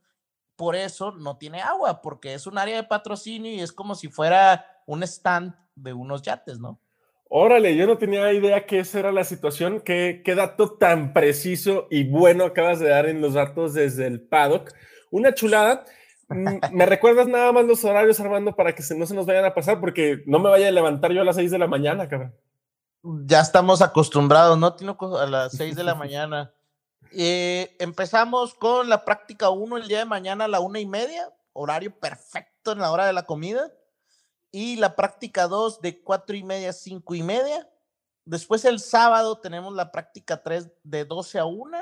por 0.56 0.76
eso 0.76 1.12
no 1.12 1.38
tiene 1.38 1.62
agua, 1.62 2.02
porque 2.02 2.34
es 2.34 2.48
un 2.48 2.58
área 2.58 2.78
de 2.78 2.84
patrocinio 2.84 3.52
y 3.52 3.60
es 3.60 3.72
como 3.72 3.96
si 3.96 4.08
fuera 4.08 4.66
un 4.86 5.04
stand 5.04 5.54
de 5.76 5.94
unos 5.94 6.22
yates, 6.22 6.60
¿no? 6.60 6.80
Órale, 7.28 7.76
yo 7.76 7.88
no 7.88 7.98
tenía 7.98 8.32
idea 8.32 8.66
que 8.66 8.80
esa 8.80 9.00
era 9.00 9.12
la 9.12 9.24
situación. 9.24 9.82
¿Qué, 9.82 10.22
qué 10.24 10.36
dato 10.36 10.74
tan 10.74 11.12
preciso 11.12 11.88
y 11.90 12.04
bueno 12.04 12.46
acabas 12.46 12.80
de 12.80 12.90
dar 12.90 13.08
en 13.08 13.20
los 13.20 13.34
datos 13.34 13.74
desde 13.74 14.08
el 14.08 14.22
paddock. 14.22 14.72
Una 15.12 15.34
chulada. 15.34 15.84
Mm, 16.30 16.60
¿Me 16.72 16.86
recuerdas 16.86 17.28
nada 17.28 17.52
más 17.52 17.66
los 17.66 17.84
horarios, 17.84 18.20
Armando, 18.20 18.56
para 18.56 18.74
que 18.74 18.84
no 18.96 19.06
se 19.06 19.16
nos 19.16 19.26
vayan 19.26 19.46
a 19.46 19.54
pasar? 19.54 19.80
Porque 19.80 20.24
no 20.28 20.40
me 20.40 20.50
vaya 20.50 20.68
a 20.68 20.72
levantar 20.72 21.12
yo 21.12 21.22
a 21.22 21.26
las 21.26 21.36
6 21.36 21.52
de 21.52 21.60
la 21.60 21.68
mañana, 21.68 22.08
cabrón. 22.08 22.34
Ya 23.04 23.42
estamos 23.42 23.82
acostumbrados, 23.82 24.58
¿no? 24.58 24.74
Tino 24.76 24.98
a 25.20 25.26
las 25.26 25.52
6 25.54 25.76
de 25.76 25.84
la 25.84 25.96
mañana. 25.96 26.54
Eh, 27.18 27.78
empezamos 27.80 28.56
con 28.56 28.90
la 28.90 29.06
práctica 29.06 29.50
1 29.50 29.78
el 29.78 29.88
día 29.88 30.00
de 30.00 30.06
mañana 30.06 30.46
a 30.46 30.48
la 30.50 30.60
una 30.60 30.82
y 30.82 30.86
media, 30.86 31.34
horario 31.54 31.98
perfecto 31.98 32.74
en 32.74 32.80
la 32.80 32.92
hora 32.92 33.06
de 33.06 33.14
la 33.14 33.24
comida. 33.24 33.72
Y 34.52 34.76
la 34.76 34.98
práctica 34.98 35.48
2 35.48 35.80
de 35.80 36.04
4 36.04 36.36
y 36.36 36.44
media 36.44 36.72
a 36.72 36.74
5 36.74 37.16
y 37.16 37.24
media. 37.24 37.70
Después 38.26 38.66
el 38.66 38.82
sábado 38.82 39.40
tenemos 39.40 39.74
la 39.74 39.94
práctica 39.94 40.44
3 40.44 40.70
de 40.84 41.06
12 41.06 41.40
a 41.40 41.46
1, 41.46 41.78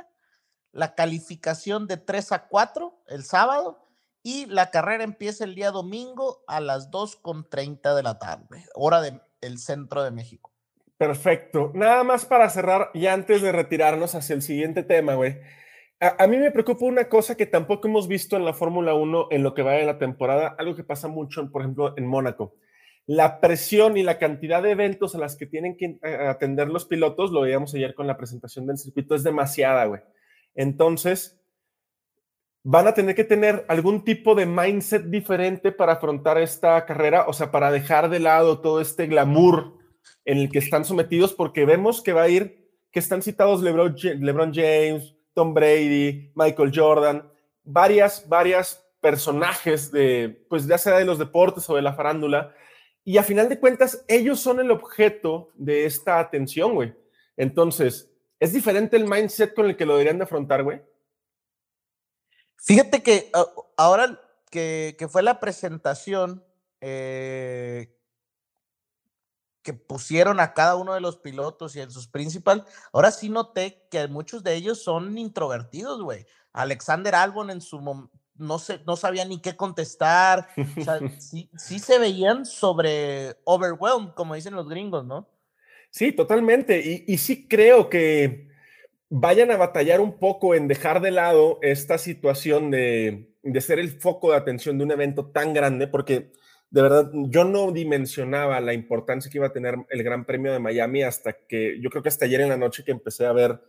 la 0.72 0.94
calificación 0.94 1.88
de 1.88 1.98
3 1.98 2.32
a 2.32 2.48
4 2.48 3.04
el 3.08 3.24
sábado 3.24 3.88
y 4.22 4.46
la 4.46 4.70
carrera 4.70 5.04
empieza 5.04 5.46
el 5.46 5.56
día 5.56 5.72
domingo 5.72 6.44
a 6.46 6.60
las 6.60 6.92
2.30 6.92 7.96
de 7.96 8.04
la 8.04 8.20
tarde, 8.20 8.68
hora 8.76 9.02
del 9.02 9.58
centro 9.58 10.04
de 10.04 10.12
México. 10.12 10.53
Perfecto. 10.98 11.72
Nada 11.74 12.04
más 12.04 12.26
para 12.26 12.50
cerrar 12.50 12.90
y 12.94 13.08
antes 13.08 13.42
de 13.42 13.52
retirarnos 13.52 14.16
hacia 14.16 14.36
el 14.36 14.42
siguiente 14.42 14.84
tema, 14.84 15.16
güey. 15.16 15.38
A, 16.00 16.28
mí 16.28 16.38
me 16.38 16.52
preocupa 16.52 16.86
una 16.86 17.08
cosa 17.08 17.36
que 17.36 17.46
tampoco 17.46 17.88
hemos 17.88 18.10
visto 18.10 18.36
en 18.36 18.44
la 18.44 18.54
Fórmula 18.54 18.94
1 18.94 19.28
en 19.32 19.42
lo 19.42 19.54
que 19.54 19.62
va 19.62 19.74
de 19.74 19.86
la 19.86 19.98
temporada, 19.98 20.54
algo 20.58 20.76
que 20.76 20.84
pasa 20.84 21.08
mucho, 21.08 21.50
por 21.50 21.62
ejemplo, 21.62 21.94
en 21.96 22.06
Mónaco. 22.08 22.56
La 23.06 23.40
presión 23.40 23.96
y 23.96 24.04
la 24.04 24.18
cantidad 24.18 24.62
de 24.62 24.72
eventos 24.72 25.16
a 25.16 25.18
las 25.18 25.38
que 25.38 25.46
tienen 25.46 25.78
que 25.78 25.98
eh, 26.04 26.28
atender 26.28 26.68
los 26.68 26.86
pilotos, 26.86 27.32
lo 27.32 27.42
veíamos 27.42 27.74
ayer 27.74 27.96
con 27.96 28.06
la 28.06 28.18
presentación 28.18 28.68
del 28.68 28.78
circuito, 28.78 29.16
es 29.16 29.24
demasiada, 29.24 29.86
güey. 29.86 30.02
Entonces, 30.56 31.42
van 32.64 32.88
a 32.88 32.94
tener 32.94 33.16
que 33.16 33.24
tener 33.24 33.66
algún 33.70 34.04
tipo 34.04 34.36
de 34.36 34.46
mindset 34.46 35.06
diferente 35.06 35.72
para 35.72 35.94
afrontar 35.94 36.38
esta 36.38 36.86
carrera, 36.86 37.26
o 37.28 37.34
sea, 37.34 37.50
para 37.50 37.72
dejar 37.72 38.10
de 38.10 38.20
lado 38.20 38.60
todo 38.60 38.82
este 38.82 39.08
glamour 39.08 39.83
en 40.26 40.38
el 40.38 40.52
que 40.52 40.60
están 40.60 40.86
sometidos, 40.86 41.34
porque 41.34 41.66
vemos 41.66 42.02
que 42.02 42.14
va 42.14 42.24
a 42.24 42.30
ir, 42.30 42.70
que 42.92 43.00
están 43.00 43.22
citados 43.22 43.62
LeBron, 43.62 44.54
James, 44.54 45.16
Tom 45.34 45.54
Brady, 45.54 46.32
Michael 46.36 46.72
Jordan, 46.74 47.32
varias, 47.64 48.28
varias 48.28 48.86
personajes 49.02 49.92
de, 49.92 50.46
pues 50.50 50.66
ya 50.68 50.78
sea 50.78 50.98
de 50.98 51.06
los 51.06 51.20
deportes 51.20 51.70
o 51.70 51.76
de 51.76 51.82
la 51.82 51.94
farándula, 51.94 52.54
y 53.06 53.18
a 53.18 53.24
final 53.24 53.50
de 53.50 53.60
cuentas, 53.60 54.06
ellos 54.08 54.40
son 54.40 54.60
el 54.60 54.72
objeto 54.72 55.52
de 55.56 55.86
esta 55.86 56.20
atención, 56.20 56.74
güey. 56.74 56.94
Entonces, 57.36 58.10
¿es 58.40 58.54
diferente 58.54 58.96
el 58.96 59.08
mindset 59.08 59.54
con 59.54 59.66
el 59.66 59.76
que 59.76 59.86
lo 59.86 59.94
deberían 59.94 60.20
de 60.20 60.24
afrontar, 60.24 60.64
güey? 60.64 60.82
Fíjate 62.58 63.04
que 63.04 63.30
ah, 63.34 63.46
ahora 63.76 64.22
que, 64.50 64.96
fue 65.10 65.22
la 65.22 65.40
presentación 65.40 66.46
eh, 66.80 67.94
que 69.64 69.74
pusieron 69.74 70.40
a 70.40 70.54
cada 70.54 70.76
uno 70.76 70.94
de 70.94 71.02
los 71.02 71.18
pilotos 71.18 71.76
y 71.76 71.82
en 71.82 71.90
sus 71.90 72.08
principales, 72.08 72.66
ahora 72.92 73.12
sí 73.12 73.30
noté 73.30 73.88
que 73.90 74.08
muchos 74.08 74.44
de 74.44 74.56
ellos 74.56 74.84
son 74.84 75.18
introvertidos, 75.18 76.02
güey. 76.02 76.26
Alexander 76.52 77.16
Albon 77.16 77.50
en 77.50 77.62
su 77.62 77.80
no, 78.36 78.60
sé, 78.60 78.82
no 78.86 78.96
sabía 78.96 79.26
ni 79.26 79.42
qué 79.42 79.56
contestar. 79.56 80.50
O 80.78 80.84
sea, 80.84 81.00
sí, 81.20 81.50
sí 81.58 81.80
se 81.80 81.98
veían 81.98 82.46
sobre 82.46 83.38
overwhelmed, 83.46 84.14
como 84.14 84.36
dicen 84.36 84.54
los 84.54 84.70
gringos, 84.70 85.06
¿no? 85.06 85.28
Sí, 85.90 86.12
totalmente. 86.12 86.80
Y, 86.80 87.12
y 87.12 87.18
sí 87.18 87.48
creo 87.48 87.90
que 87.90 88.54
vayan 89.16 89.52
a 89.52 89.58
batallar 89.58 90.02
un 90.02 90.18
poco 90.18 90.56
en 90.56 90.68
dejar 90.68 91.00
de 91.00 91.12
lado 91.12 91.60
esta 91.62 92.00
situación 92.00 92.72
de, 92.72 93.30
ser 93.62 93.78
el 93.78 93.92
foco 93.92 94.32
de 94.32 94.38
atención 94.38 94.80
de 94.80 94.86
un 94.86 94.92
evento 94.92 95.28
tan 95.28 95.54
grande, 95.54 95.88
porque 95.88 96.32
de 96.74 96.82
verdad 96.82 97.12
yo 97.14 97.44
no 97.44 97.72
dimensionaba 97.72 98.60
la 98.60 98.74
importancia 98.74 99.30
que 99.30 99.38
iba 99.38 99.46
a 99.46 99.54
tener 99.54 99.76
el 99.90 100.02
Gran 100.02 100.26
Premio 100.26 100.52
de 100.52 100.58
Miami 100.58 101.04
hasta 101.04 101.34
que 101.34 101.80
yo 101.80 101.92
creo 101.92 102.02
que 102.02 102.10
hasta 102.10 102.26
ayer 102.26 102.42
en 102.42 102.50
la 102.50 102.58
noche 102.58 102.84
que 102.84 102.90
empecé 102.90 103.28
a 103.28 103.32
ver, 103.32 103.64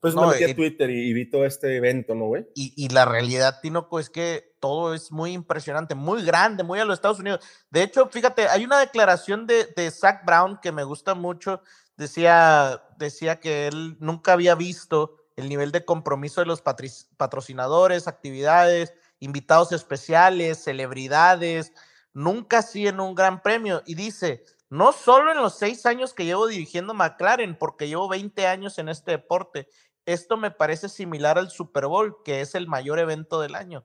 pues 0.00 0.14
no, 0.14 0.26
me 0.26 0.32
metí 0.32 0.44
a 0.44 0.54
Twitter 0.54 0.90
y, 0.90 1.14
vi 1.14 1.30
todo 1.30 1.46
este 1.46 1.74
evento, 1.74 2.14
¿no, 2.14 2.26
güey? 2.26 2.46
Y, 2.54 2.90
la 2.90 3.06
realidad, 3.06 3.60
Tinoco, 3.62 3.98
es 3.98 4.10
que 4.10 4.54
todo 4.60 4.92
es 4.92 5.10
muy 5.10 5.32
impresionante, 5.32 5.94
muy 5.94 6.22
grande, 6.24 6.62
muy 6.62 6.78
a 6.78 6.84
los 6.84 6.98
Estados 6.98 7.20
Unidos. 7.20 7.40
De 7.70 7.84
hecho, 7.84 8.10
fíjate, 8.10 8.46
hay 8.48 8.66
una 8.66 8.80
declaración 8.80 9.46
de, 9.46 9.68
de 9.74 9.90
Zach 9.90 10.26
Brown 10.26 10.58
que 10.60 10.72
me 10.72 10.84
gusta 10.84 11.14
mucho, 11.14 11.62
decía, 11.96 12.82
decía 12.98 13.40
que 13.40 13.66
él 13.68 13.96
nunca 13.98 14.34
había 14.34 14.54
visto 14.54 15.16
el 15.36 15.48
nivel 15.48 15.72
de 15.72 15.86
compromiso 15.86 16.42
de 16.42 16.48
los 16.48 16.60
patrocinadores, 16.60 18.08
actividades, 18.08 18.92
invitados 19.20 19.72
especiales, 19.72 20.62
celebridades, 20.62 21.72
nunca 22.12 22.58
así 22.58 22.86
en 22.86 23.00
un 23.00 23.14
gran 23.14 23.42
premio. 23.42 23.82
Y 23.86 23.94
dice, 23.94 24.44
no 24.68 24.92
solo 24.92 25.32
en 25.32 25.38
los 25.38 25.58
seis 25.58 25.86
años 25.86 26.14
que 26.14 26.24
llevo 26.24 26.46
dirigiendo 26.46 26.94
McLaren, 26.94 27.56
porque 27.56 27.88
llevo 27.88 28.08
20 28.08 28.46
años 28.46 28.78
en 28.78 28.88
este 28.88 29.12
deporte, 29.12 29.68
esto 30.06 30.36
me 30.36 30.50
parece 30.50 30.88
similar 30.88 31.38
al 31.38 31.50
Super 31.50 31.86
Bowl, 31.86 32.22
que 32.24 32.40
es 32.40 32.54
el 32.54 32.66
mayor 32.66 32.98
evento 32.98 33.40
del 33.40 33.54
año. 33.54 33.84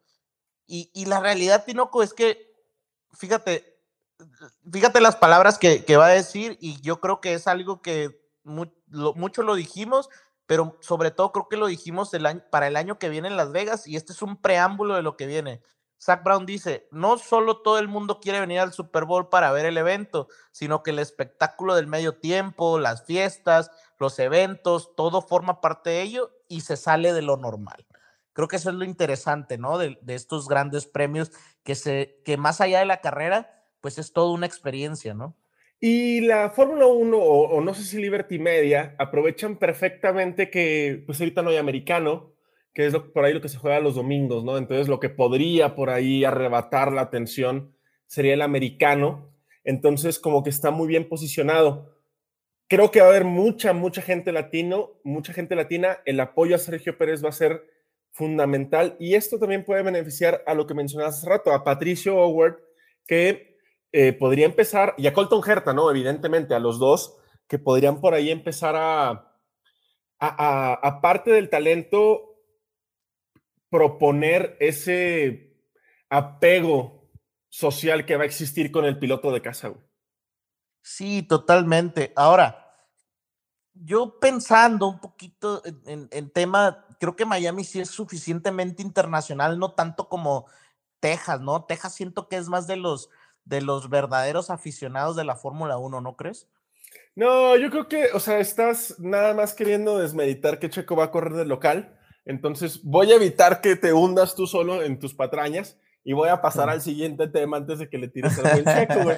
Y, 0.65 0.89
y 0.93 1.05
la 1.05 1.19
realidad, 1.19 1.63
Tinoco, 1.65 2.03
es 2.03 2.13
que, 2.13 2.51
fíjate, 3.13 3.77
fíjate 4.71 5.01
las 5.01 5.15
palabras 5.15 5.57
que, 5.57 5.97
va 5.97 6.07
a 6.07 6.09
decir 6.09 6.57
y 6.61 6.81
yo 6.81 6.99
creo 6.99 7.21
que 7.21 7.33
es 7.33 7.47
algo 7.47 7.81
que 7.81 8.19
mucho 8.43 9.43
lo 9.43 9.55
dijimos, 9.55 10.09
pero 10.45 10.77
sobre 10.81 11.11
todo 11.11 11.31
creo 11.31 11.49
que 11.49 11.57
lo 11.57 11.67
dijimos 11.67 12.11
para 12.49 12.67
el 12.67 12.77
año 12.77 12.97
que 12.97 13.09
viene 13.09 13.27
en 13.27 13.37
Las 13.37 13.51
Vegas 13.51 13.87
y 13.87 13.95
este 13.95 14.13
es 14.13 14.21
un 14.21 14.37
preámbulo 14.37 14.95
de 14.95 15.01
lo 15.01 15.17
que 15.17 15.27
viene. 15.27 15.61
Zach 15.99 16.23
Brown 16.23 16.45
dice, 16.45 16.87
no 16.91 17.17
solo 17.17 17.61
todo 17.61 17.79
el 17.79 17.87
mundo 17.87 18.19
quiere 18.19 18.39
venir 18.39 18.59
al 18.59 18.73
Super 18.73 19.05
Bowl 19.05 19.29
para 19.29 19.51
ver 19.51 19.65
el 19.65 19.77
evento, 19.77 20.27
sino 20.51 20.83
que 20.83 20.91
el 20.91 20.99
espectáculo 20.99 21.75
del 21.75 21.87
medio 21.87 22.17
tiempo, 22.17 22.79
las 22.79 23.05
fiestas, 23.05 23.71
los 23.99 24.19
eventos, 24.19 24.95
todo 24.95 25.21
forma 25.21 25.61
parte 25.61 25.89
de 25.89 26.01
ello 26.01 26.31
y 26.47 26.61
se 26.61 26.77
sale 26.77 27.13
de 27.13 27.21
lo 27.21 27.37
normal. 27.37 27.85
Creo 28.33 28.47
que 28.47 28.57
eso 28.57 28.69
es 28.69 28.75
lo 28.75 28.85
interesante, 28.85 29.57
¿no? 29.57 29.77
De, 29.77 29.97
de 30.01 30.15
estos 30.15 30.47
grandes 30.47 30.85
premios 30.85 31.31
que, 31.63 31.75
se, 31.75 32.21
que 32.23 32.37
más 32.37 32.61
allá 32.61 32.79
de 32.79 32.85
la 32.85 33.01
carrera, 33.01 33.65
pues 33.81 33.97
es 33.97 34.13
toda 34.13 34.31
una 34.31 34.45
experiencia, 34.45 35.13
¿no? 35.13 35.35
Y 35.79 36.21
la 36.21 36.49
Fórmula 36.49 36.87
1 36.87 37.17
o, 37.17 37.61
no 37.61 37.73
sé 37.73 37.83
si 37.83 37.97
Liberty 37.97 38.39
Media 38.39 38.95
aprovechan 38.97 39.57
perfectamente 39.57 40.49
que 40.49 41.03
pues 41.05 41.19
ahorita 41.19 41.43
no 41.43 41.51
hay 41.51 41.57
americano, 41.57 42.33
que 42.77 42.85
es 42.85 42.95
por 42.95 43.25
ahí 43.25 43.33
lo 43.33 43.41
que 43.41 43.49
se 43.49 43.57
juega 43.57 43.79
los 43.79 43.95
domingos, 43.95 44.43
¿no? 44.43 44.55
Entonces 44.55 44.87
lo 44.87 44.99
que 44.99 45.09
podría 45.09 45.73
por 45.73 45.89
ahí 45.89 46.23
arrebatar 46.23 46.93
la 46.93 47.01
atención 47.01 47.75
sería 48.05 48.35
el 48.35 48.43
americano. 48.43 49.33
Entonces 49.63 50.19
como 50.19 50.43
que 50.43 50.51
está 50.51 50.69
muy 50.69 50.87
bien 50.87 51.09
posicionado. 51.09 51.97
Creo 52.67 52.91
que 52.91 52.99
va 52.99 53.07
a 53.07 53.09
haber 53.09 53.23
mucha, 53.23 53.73
mucha 53.73 54.03
gente 54.03 54.31
latino, 54.31 54.91
mucha 55.03 55.33
gente 55.33 55.55
latina. 55.55 55.97
El 56.05 56.19
apoyo 56.19 56.53
a 56.53 56.59
Sergio 56.59 56.99
Pérez 56.99 57.25
va 57.25 57.29
a 57.29 57.31
ser 57.31 57.63
fundamental 58.11 58.95
y 58.99 59.15
esto 59.15 59.39
también 59.39 59.65
puede 59.65 59.81
beneficiar 59.81 60.43
a 60.45 60.53
lo 60.53 60.67
que 60.67 60.75
mencionaste 60.75 61.21
hace 61.21 61.29
rato, 61.29 61.53
a 61.53 61.63
Patricio 61.63 62.15
Howard, 62.15 62.59
que 63.07 63.57
eh, 63.91 64.13
podría 64.13 64.45
empezar, 64.45 64.93
y 64.99 65.07
a 65.07 65.13
Colton 65.13 65.41
Herta, 65.49 65.73
¿no? 65.73 65.89
Evidentemente, 65.89 66.53
a 66.53 66.59
los 66.59 66.77
dos, 66.77 67.17
que 67.47 67.57
podrían 67.57 68.01
por 68.01 68.13
ahí 68.13 68.29
empezar 68.29 68.75
a, 68.77 69.33
aparte 70.19 71.31
del 71.31 71.49
talento, 71.49 72.26
proponer 73.77 74.57
ese 74.59 75.55
apego 76.09 77.11
social 77.47 78.07
que 78.07 78.17
va 78.17 78.23
a 78.23 78.25
existir 78.25 78.71
con 78.71 78.85
el 78.85 78.97
piloto 78.97 79.31
de 79.31 79.43
casa. 79.43 79.71
Sí, 80.81 81.21
totalmente. 81.21 82.11
Ahora, 82.15 82.73
yo 83.75 84.19
pensando 84.19 84.87
un 84.87 84.99
poquito 84.99 85.61
en, 85.85 86.07
en, 86.09 86.31
tema, 86.31 86.87
creo 86.99 87.15
que 87.15 87.27
Miami 87.27 87.63
sí 87.63 87.79
es 87.79 87.91
suficientemente 87.91 88.81
internacional, 88.81 89.59
no 89.59 89.73
tanto 89.73 90.09
como 90.09 90.47
Texas, 90.99 91.39
¿no? 91.39 91.65
Texas 91.65 91.93
siento 91.93 92.27
que 92.29 92.37
es 92.37 92.49
más 92.49 92.65
de 92.65 92.77
los, 92.77 93.11
de 93.45 93.61
los 93.61 93.91
verdaderos 93.91 94.49
aficionados 94.49 95.15
de 95.15 95.23
la 95.23 95.35
Fórmula 95.35 95.77
1, 95.77 96.01
¿no 96.01 96.15
crees? 96.15 96.47
No, 97.15 97.55
yo 97.57 97.69
creo 97.69 97.87
que, 97.87 98.07
o 98.15 98.19
sea, 98.19 98.39
estás 98.39 98.99
nada 98.99 99.35
más 99.35 99.53
queriendo 99.53 99.99
desmeditar 99.99 100.57
que 100.57 100.71
Checo 100.71 100.95
va 100.95 101.03
a 101.03 101.11
correr 101.11 101.33
de 101.33 101.45
local. 101.45 101.96
Entonces, 102.27 102.83
voy 102.83 103.11
a 103.11 103.15
evitar 103.15 103.61
que 103.61 103.75
te 103.75 103.93
hundas 103.93 104.35
tú 104.35 104.47
solo 104.47 104.83
en 104.83 104.99
tus 104.99 105.13
patrañas 105.13 105.79
y 106.03 106.13
voy 106.13 106.29
a 106.29 106.41
pasar 106.41 106.69
al 106.69 106.81
siguiente 106.81 107.27
tema 107.27 107.57
antes 107.57 107.79
de 107.79 107.89
que 107.89 107.97
le 107.97 108.09
tires 108.09 108.37
al 108.37 108.61
buen 108.61 108.65
Checo, 108.87 109.03
güey. 109.03 109.17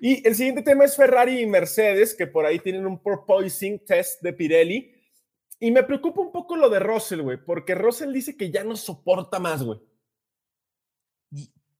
Y 0.00 0.26
el 0.26 0.34
siguiente 0.34 0.62
tema 0.62 0.84
es 0.84 0.96
Ferrari 0.96 1.40
y 1.40 1.46
Mercedes, 1.46 2.14
que 2.14 2.26
por 2.26 2.44
ahí 2.44 2.58
tienen 2.58 2.86
un 2.86 3.00
porpoising 3.00 3.84
test 3.84 4.20
de 4.20 4.32
Pirelli. 4.32 4.92
Y 5.60 5.70
me 5.70 5.84
preocupa 5.84 6.20
un 6.20 6.32
poco 6.32 6.56
lo 6.56 6.68
de 6.68 6.80
Russell, 6.80 7.20
güey, 7.20 7.36
porque 7.36 7.76
Russell 7.76 8.12
dice 8.12 8.36
que 8.36 8.50
ya 8.50 8.64
no 8.64 8.74
soporta 8.74 9.38
más, 9.38 9.62
güey. 9.62 9.80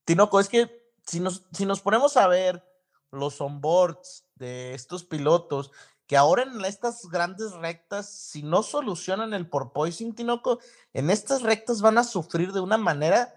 Tinoco, 0.04 0.38
es 0.38 0.49
que 0.49 0.92
si 1.04 1.19
nos, 1.19 1.45
si 1.52 1.66
nos 1.66 1.81
ponemos 1.81 2.16
a 2.16 2.28
ver 2.28 2.62
los 3.11 3.40
onboards 3.40 4.25
de 4.37 4.75
estos 4.75 5.04
pilotos, 5.04 5.73
que 6.12 6.19
ahora 6.19 6.42
en 6.42 6.62
estas 6.66 7.09
grandes 7.09 7.52
rectas, 7.52 8.07
si 8.07 8.42
no 8.42 8.62
solucionan 8.62 9.33
el 9.33 9.49
porpoising, 9.49 10.14
Tinoco, 10.14 10.59
en 10.92 11.09
estas 11.09 11.40
rectas 11.40 11.81
van 11.81 11.97
a 11.97 12.04
sufrir 12.04 12.52
de 12.52 12.61
una 12.61 12.76
manera 12.76 13.33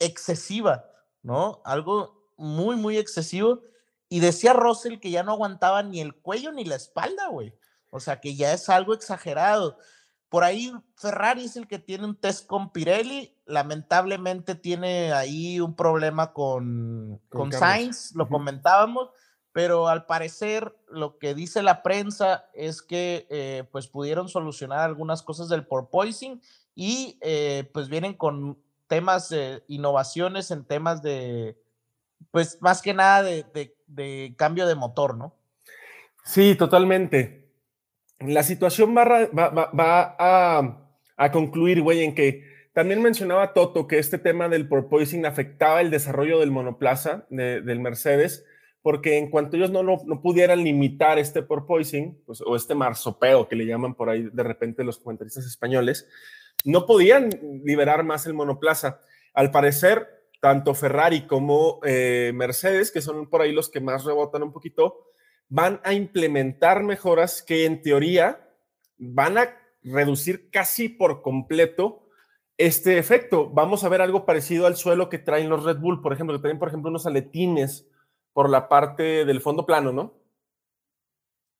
excesiva, 0.00 0.86
¿no? 1.22 1.62
Algo 1.64 2.28
muy, 2.36 2.74
muy 2.74 2.98
excesivo. 2.98 3.60
Y 4.08 4.18
decía 4.18 4.54
Russell 4.54 4.98
que 4.98 5.12
ya 5.12 5.22
no 5.22 5.30
aguantaba 5.30 5.84
ni 5.84 6.00
el 6.00 6.16
cuello 6.16 6.50
ni 6.50 6.64
la 6.64 6.74
espalda, 6.74 7.28
güey. 7.28 7.54
O 7.90 8.00
sea, 8.00 8.20
que 8.20 8.34
ya 8.34 8.52
es 8.52 8.68
algo 8.70 8.92
exagerado. 8.92 9.78
Por 10.28 10.42
ahí 10.42 10.72
Ferrari 10.96 11.44
es 11.44 11.54
el 11.54 11.68
que 11.68 11.78
tiene 11.78 12.06
un 12.06 12.16
test 12.16 12.48
con 12.48 12.72
Pirelli. 12.72 13.36
Lamentablemente 13.44 14.56
tiene 14.56 15.12
ahí 15.12 15.60
un 15.60 15.76
problema 15.76 16.32
con, 16.32 17.22
con, 17.28 17.52
Sainz, 17.52 18.16
lo 18.16 18.28
comentábamos, 18.28 19.10
pero 19.56 19.88
al 19.88 20.04
parecer 20.04 20.74
lo 20.90 21.16
que 21.16 21.34
dice 21.34 21.62
la 21.62 21.82
prensa 21.82 22.44
es 22.52 22.82
que 22.82 23.26
eh, 23.30 23.64
pues 23.72 23.88
pudieron 23.88 24.28
solucionar 24.28 24.80
algunas 24.80 25.22
cosas 25.22 25.48
del 25.48 25.66
porpoising 25.66 26.42
y 26.74 27.16
eh, 27.22 27.64
pues 27.72 27.88
vienen 27.88 28.12
con 28.12 28.58
temas 28.86 29.30
de 29.30 29.62
innovaciones 29.66 30.50
en 30.50 30.66
temas 30.66 31.00
de, 31.00 31.56
pues 32.30 32.58
más 32.60 32.82
que 32.82 32.92
nada 32.92 33.22
de, 33.22 34.34
cambio 34.36 34.66
de 34.66 34.74
motor, 34.74 35.16
¿no? 35.16 35.34
Sí, 36.22 36.54
totalmente. 36.54 37.48
La 38.18 38.42
situación 38.42 38.94
va, 38.94 39.06
va, 39.32 40.16
a, 41.16 41.32
concluir, 41.32 41.80
güey, 41.80 42.04
en 42.04 42.14
que 42.14 42.44
también 42.74 43.00
mencionaba 43.00 43.54
Toto 43.54 43.86
que 43.86 43.98
este 43.98 44.18
tema 44.18 44.50
del 44.50 44.68
porpoising 44.68 45.24
afectaba 45.24 45.80
el 45.80 45.90
desarrollo 45.90 46.40
del 46.40 46.50
monoplaza 46.50 47.24
del 47.30 47.80
Mercedes, 47.80 48.44
porque 48.86 49.18
en 49.18 49.30
cuanto 49.30 49.56
ellos 49.56 49.72
no, 49.72 49.82
no 49.82 50.22
pudieran 50.22 50.62
limitar 50.62 51.18
este 51.18 51.42
porpoising, 51.42 52.22
pues, 52.24 52.40
o 52.40 52.54
este 52.54 52.76
marsopeo 52.76 53.48
que 53.48 53.56
le 53.56 53.66
llaman 53.66 53.96
por 53.96 54.08
ahí 54.08 54.28
de 54.32 54.42
repente 54.44 54.84
los 54.84 54.98
comentaristas 54.98 55.44
españoles, 55.44 56.06
no 56.64 56.86
podían 56.86 57.30
liberar 57.64 58.04
más 58.04 58.26
el 58.26 58.34
monoplaza. 58.34 59.00
Al 59.34 59.50
parecer, 59.50 60.06
tanto 60.40 60.72
Ferrari 60.72 61.26
como 61.26 61.80
eh, 61.84 62.30
Mercedes, 62.32 62.92
que 62.92 63.00
son 63.00 63.28
por 63.28 63.42
ahí 63.42 63.50
los 63.50 63.70
que 63.70 63.80
más 63.80 64.04
rebotan 64.04 64.44
un 64.44 64.52
poquito, 64.52 65.08
van 65.48 65.80
a 65.82 65.92
implementar 65.92 66.84
mejoras 66.84 67.42
que 67.42 67.64
en 67.64 67.82
teoría 67.82 68.48
van 68.98 69.36
a 69.36 69.48
reducir 69.82 70.48
casi 70.48 70.88
por 70.88 71.22
completo 71.22 72.06
este 72.56 72.98
efecto. 72.98 73.50
Vamos 73.50 73.82
a 73.82 73.88
ver 73.88 74.00
algo 74.00 74.24
parecido 74.24 74.64
al 74.64 74.76
suelo 74.76 75.08
que 75.08 75.18
traen 75.18 75.48
los 75.48 75.64
Red 75.64 75.78
Bull, 75.78 76.02
por 76.02 76.12
ejemplo, 76.12 76.36
que 76.36 76.42
traen, 76.42 76.60
por 76.60 76.68
ejemplo, 76.68 76.88
unos 76.88 77.06
aletines 77.06 77.88
por 78.36 78.50
la 78.50 78.68
parte 78.68 79.24
del 79.24 79.40
fondo 79.40 79.64
plano, 79.64 79.92
¿no? 79.92 80.12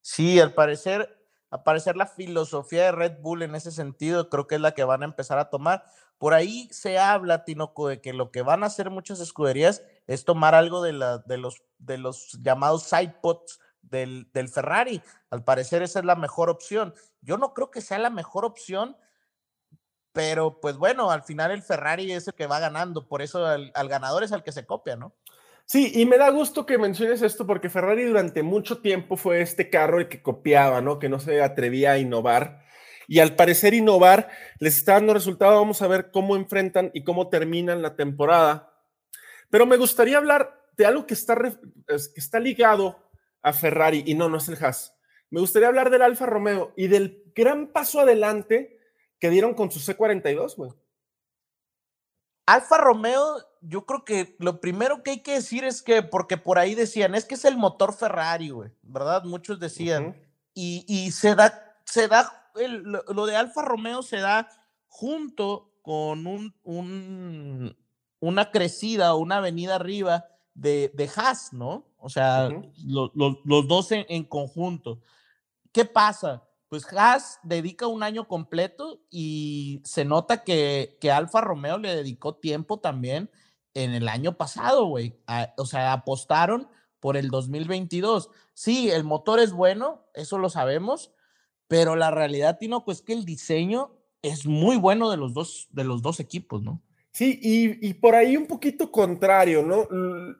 Sí, 0.02 0.38
al 0.38 0.52
parecer 0.52 1.18
a 1.50 1.64
parecer 1.64 1.97
la 1.97 2.04
filosofía 2.04 2.84
de 2.84 2.93
Red 2.93 3.23
Bull 3.23 3.41
en 3.45 3.54
ese 3.54 3.71
sentido 3.71 4.28
creo 4.28 4.47
que 4.47 4.56
es 4.56 4.60
la 4.60 4.73
que 4.73 4.84
van 4.84 5.00
a 5.00 5.06
empezar 5.06 5.39
a 5.39 5.49
tomar. 5.49 5.86
Por 6.19 6.34
ahí 6.34 6.69
se 6.71 6.99
habla, 6.99 7.47
Tinoco, 7.47 7.89
de 7.89 8.02
que 8.02 8.12
lo 8.12 8.30
que 8.30 8.43
van 8.43 8.62
a 8.62 8.67
hacer 8.67 8.91
muchas 8.91 9.21
escuderías 9.21 9.84
es 10.06 10.26
tomar 10.26 10.54
algo 10.54 10.82
de, 10.82 10.93
la, 10.93 11.17
de, 11.17 11.39
los, 11.39 11.62
de 11.78 11.97
los 11.97 12.32
llamados 12.43 12.82
sidepods 12.82 13.58
del, 13.80 14.28
del 14.34 14.50
Ferrari. 14.50 15.00
Al 15.30 15.45
parecer 15.45 15.80
esa 15.80 16.00
es 16.00 16.04
la 16.04 16.15
mejor 16.15 16.50
opción. 16.50 16.93
Yo 17.23 17.39
no 17.39 17.54
creo 17.54 17.71
que 17.71 17.80
sea 17.80 17.97
la 17.97 18.10
mejor 18.10 18.45
opción, 18.45 18.99
pero 20.12 20.60
pues 20.60 20.76
bueno, 20.76 21.10
al 21.10 21.23
final 21.23 21.52
el 21.52 21.62
Ferrari 21.62 22.12
es 22.12 22.28
el 22.28 22.34
que 22.34 22.47
va 22.47 22.60
ganando, 22.60 23.08
por 23.08 23.23
eso 23.23 23.47
al 23.47 23.89
ganador 23.89 24.25
es 24.25 24.32
el 24.32 24.43
que 24.43 24.52
se 24.52 24.67
copia, 24.67 24.95
¿no? 24.95 25.15
Sí, 25.69 25.91
y 25.97 26.07
me 26.07 26.17
da 26.17 26.31
gusto 26.31 26.65
que 26.65 26.79
menciones 26.79 27.23
esto 27.23 27.45
porque 27.45 27.69
Ferrari 27.69 28.05
durante 28.05 28.45
mucho 28.45 28.79
tiempo 28.79 29.17
fue 29.17 29.41
este 29.41 29.69
carro 29.69 29.99
el 29.99 30.09
que 30.09 30.23
copiaba, 30.23 30.81
¿no? 30.81 31.00
Que 31.00 31.09
no 31.09 31.19
se 31.19 31.43
atrevía 31.43 31.93
a 31.93 31.99
innovar. 31.99 32.65
Y 33.09 33.19
al 33.19 33.35
parecer 33.35 33.75
innovar 33.75 34.31
les 34.61 34.79
está 34.79 34.93
dando 34.93 35.13
resultado. 35.13 35.57
Vamos 35.57 35.83
a 35.83 35.89
ver 35.89 36.13
cómo 36.13 36.37
enfrentan 36.37 36.93
y 36.95 37.02
cómo 37.02 37.29
terminan 37.29 37.83
la 37.83 37.97
temporada. 37.97 38.73
Pero 39.50 39.67
me 39.67 39.76
gustaría 39.76 40.19
hablar 40.19 40.57
de 40.76 40.87
algo 40.87 41.05
que 41.05 41.15
está, 41.15 41.37
que 41.37 41.97
está 42.15 42.39
ligado 42.39 42.97
a 43.43 43.52
Ferrari 43.52 44.05
y 44.07 44.15
no, 44.15 44.29
no 44.29 44.37
es 44.37 44.49
el 44.49 44.65
Haas. 44.65 44.97
Me 45.31 45.41
gustaría 45.41 45.67
hablar 45.67 45.91
del 45.91 46.02
Alfa 46.02 46.26
Romeo 46.26 46.75
y 46.76 46.87
del 46.87 47.25
gran 47.35 47.73
paso 47.73 47.99
adelante 47.99 48.79
que 49.19 49.31
dieron 49.31 49.55
con 49.55 49.73
su 49.73 49.81
C42, 49.81 50.57
güey. 50.57 50.71
Alfa 52.47 52.78
Romeo, 52.78 53.37
yo 53.61 53.85
creo 53.85 54.04
que 54.04 54.37
lo 54.39 54.61
primero 54.61 55.02
que 55.02 55.11
hay 55.11 55.21
que 55.21 55.35
decir 55.35 55.65
es 55.65 55.82
que, 55.82 56.02
porque 56.02 56.37
por 56.37 56.59
ahí 56.59 56.75
decían, 56.75 57.15
es 57.15 57.25
que 57.25 57.35
es 57.35 57.45
el 57.45 57.56
motor 57.56 57.93
Ferrari, 57.93 58.50
güey, 58.50 58.71
¿verdad? 58.82 59.25
Muchos 59.25 59.59
decían. 59.59 60.17
y, 60.54 61.11
se 61.11 61.35
da, 61.35 61.76
se 61.85 62.09
da, 62.09 62.50
lo, 62.54 63.26
de 63.26 63.37
Alfa 63.37 63.63
Romeo 63.63 64.02
se 64.02 64.19
da 64.19 64.49
junto 64.87 65.73
con 65.82 66.26
un, 66.26 66.54
un 66.63 67.76
una 68.21 68.50
crecida 68.50 69.15
o 69.15 69.19
una 69.19 69.39
avenida 69.39 69.75
arriba 69.75 70.26
de, 70.54 70.91
de 70.95 71.11
Haas, 71.15 71.52
¿no? 71.52 71.85
O 71.99 72.09
sea, 72.09 72.49
los 72.85 73.69
dos 73.69 73.89
en 73.91 74.25
conjunto. 74.25 75.00
¿Qué 75.73 75.85
pasa? 75.85 76.43
Pues 76.69 76.93
Haas 76.93 77.39
dedica 77.43 77.87
un 77.87 78.02
año 78.02 78.26
completo 78.26 79.00
y 79.11 79.81
se 79.85 80.05
nota 80.05 80.43
que, 80.45 80.97
que 81.00 81.11
Alfa 81.11 81.41
Romeo 81.41 81.79
le 81.79 81.95
dedicó 81.95 82.37
tiempo 82.37 82.81
también 82.81 83.31
en 83.75 83.95
el 83.95 84.09
año 84.09 84.37
pasado, 84.37 84.87
güey. 84.87 85.21
O 85.59 85.67
sea, 85.67 85.93
apostaron 85.93 86.69
por 86.99 87.17
el 87.17 87.29
2022. 87.29 88.31
Sí, 88.55 88.91
el 88.91 89.05
motor 89.05 89.39
es 89.39 89.52
bueno, 89.52 90.07
eso 90.15 90.39
lo 90.39 90.49
sabemos, 90.49 91.13
pero 91.69 91.95
la 91.95 92.11
realidad, 92.11 92.59
Tino, 92.59 92.85
pues 92.85 93.02
que 93.02 93.13
el 93.13 93.25
diseño 93.25 93.93
es 94.23 94.47
muy 94.47 94.76
bueno 94.76 95.11
de 95.11 95.19
los 95.19 95.35
dos, 95.35 95.69
de 95.71 95.85
los 95.85 96.02
dos 96.02 96.21
equipos, 96.21 96.63
¿no? 96.63 96.83
Sí, 97.17 97.41
y, 97.43 97.95
por 97.95 98.15
ahí 98.15 98.37
un 98.37 98.47
poquito 98.47 98.93
contrario, 98.93 99.63
¿no? 99.63 99.89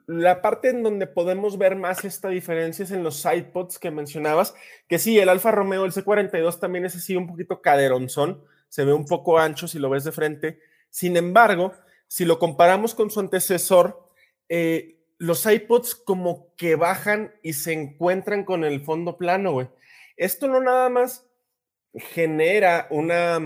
La 0.05 0.43
parte 0.43 0.69
en 0.69 0.83
donde 0.83 1.07
podemos 1.07 1.57
ver 1.57 1.75
más 1.75 2.05
esta 2.05 2.29
diferencia 2.29 2.85
es 2.85 2.91
en 2.91 3.01
los 3.01 3.19
sidepods 3.19 3.79
que 3.79 3.89
mencionabas, 3.89 4.53
que 4.87 4.99
sí, 4.99 5.17
el 5.17 5.29
Alfa 5.29 5.49
Romeo, 5.49 5.85
el 5.85 5.91
C42 5.91 6.59
también 6.59 6.85
es 6.85 6.95
así 6.95 7.15
un 7.15 7.25
poquito 7.25 7.63
caderonzón, 7.63 8.43
se 8.69 8.85
ve 8.85 8.93
un 8.93 9.07
poco 9.07 9.39
ancho 9.39 9.67
si 9.67 9.79
lo 9.79 9.89
ves 9.89 10.03
de 10.03 10.11
frente. 10.11 10.59
Sin 10.91 11.17
embargo, 11.17 11.73
si 12.07 12.25
lo 12.25 12.37
comparamos 12.37 12.93
con 12.93 13.09
su 13.09 13.21
antecesor, 13.21 14.11
eh, 14.47 14.99
los 15.17 15.39
sidepods 15.39 15.95
como 15.95 16.53
que 16.57 16.75
bajan 16.75 17.33
y 17.41 17.53
se 17.53 17.73
encuentran 17.73 18.43
con 18.43 18.63
el 18.63 18.81
fondo 18.81 19.17
plano, 19.17 19.51
güey. 19.51 19.67
Esto 20.15 20.47
no 20.47 20.61
nada 20.61 20.89
más 20.89 21.25
genera 21.95 22.85
una, 22.91 23.39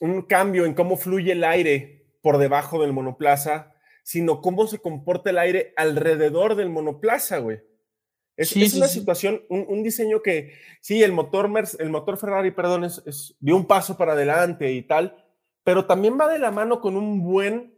un 0.00 0.22
cambio 0.28 0.66
en 0.66 0.74
cómo 0.74 0.98
fluye 0.98 1.32
el 1.32 1.42
aire 1.42 1.97
por 2.20 2.38
debajo 2.38 2.80
del 2.80 2.92
monoplaza, 2.92 3.72
sino 4.02 4.40
cómo 4.40 4.66
se 4.66 4.78
comporta 4.78 5.30
el 5.30 5.38
aire 5.38 5.72
alrededor 5.76 6.54
del 6.54 6.70
monoplaza, 6.70 7.38
güey. 7.38 7.60
Es, 8.38 8.54
una 8.76 8.86
situación, 8.86 9.42
un, 9.48 9.82
diseño 9.82 10.22
que, 10.22 10.52
sí, 10.80 11.02
el 11.02 11.10
motor, 11.10 11.50
el 11.80 11.90
motor 11.90 12.16
Ferrari, 12.18 12.52
perdón, 12.52 12.84
es, 12.84 13.36
dio 13.40 13.56
un 13.56 13.66
paso 13.66 13.98
para 13.98 14.12
adelante 14.12 14.70
y 14.70 14.82
tal, 14.82 15.24
pero 15.64 15.86
también 15.86 16.16
va 16.18 16.28
de 16.28 16.38
la 16.38 16.52
mano 16.52 16.80
con 16.80 16.96
un 16.96 17.20
buen, 17.20 17.74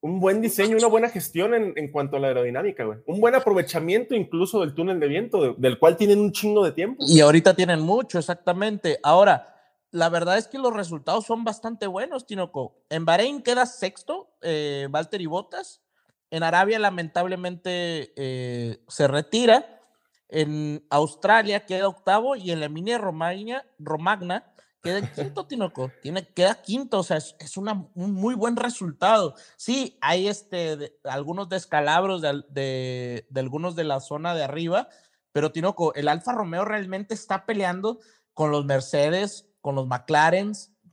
un 0.00 0.18
buen 0.18 0.40
diseño, 0.40 0.78
una 0.78 0.86
buena 0.86 1.10
gestión 1.10 1.52
en, 1.54 1.92
cuanto 1.92 2.16
a 2.16 2.20
la 2.20 2.28
aerodinámica, 2.28 2.82
güey. 2.84 2.98
Un 3.04 3.20
buen 3.20 3.34
aprovechamiento 3.34 4.14
incluso 4.14 4.60
del 4.60 4.74
túnel 4.74 4.98
de 5.00 5.06
viento, 5.06 5.52
del 5.52 5.78
cual 5.78 5.98
tienen 5.98 6.18
un 6.18 6.32
chingo 6.32 6.64
de 6.64 6.72
tiempo. 6.72 7.04
Y 7.06 7.20
ahorita 7.20 7.54
tienen 7.54 7.80
mucho, 7.80 8.18
exactamente. 8.18 8.98
Ahora, 9.02 9.59
la 9.92 10.08
verdad 10.08 10.38
es 10.38 10.46
que 10.46 10.58
los 10.58 10.72
resultados 10.72 11.26
son 11.26 11.44
bastante 11.44 11.86
buenos, 11.86 12.26
Tinoco. 12.26 12.76
En 12.90 13.04
Bahrein 13.04 13.42
queda 13.42 13.66
sexto, 13.66 14.30
eh, 14.40 14.86
Valtteri 14.90 15.26
Bottas. 15.26 15.82
En 16.30 16.44
Arabia, 16.44 16.78
lamentablemente, 16.78 18.12
eh, 18.16 18.84
se 18.86 19.08
retira. 19.08 19.80
En 20.28 20.86
Australia 20.90 21.66
queda 21.66 21.88
octavo 21.88 22.36
y 22.36 22.52
en 22.52 22.60
la 22.60 22.66
Emilia 22.66 22.98
Romagna, 22.98 23.64
Romagna 23.80 24.54
queda 24.80 25.00
quinto, 25.12 25.46
Tinoco, 25.46 25.90
tiene, 26.00 26.24
queda 26.28 26.62
quinto, 26.62 27.00
o 27.00 27.02
sea, 27.02 27.16
es, 27.16 27.56
una, 27.56 27.88
un 27.94 28.12
muy 28.12 28.36
buen 28.36 28.54
resultado. 28.54 29.34
Sí, 29.56 29.98
hay 30.00 30.28
este, 30.28 30.98
algunos 31.02 31.48
descalabros 31.48 32.22
de, 32.22 32.44
de, 32.48 33.26
de, 33.28 33.40
algunos 33.40 33.74
de 33.74 33.84
la 33.84 33.98
zona 33.98 34.36
de 34.36 34.44
arriba, 34.44 34.88
pero 35.32 35.50
Tinoco, 35.50 35.92
el 35.94 36.06
Alfa 36.06 36.32
Romeo 36.32 36.64
realmente 36.64 37.12
está 37.12 37.44
peleando 37.44 37.98
con 38.32 38.52
los 38.52 38.64
Mercedes, 38.64 39.49
con 39.60 39.74
los 39.74 39.86
McLaren, 39.86 40.52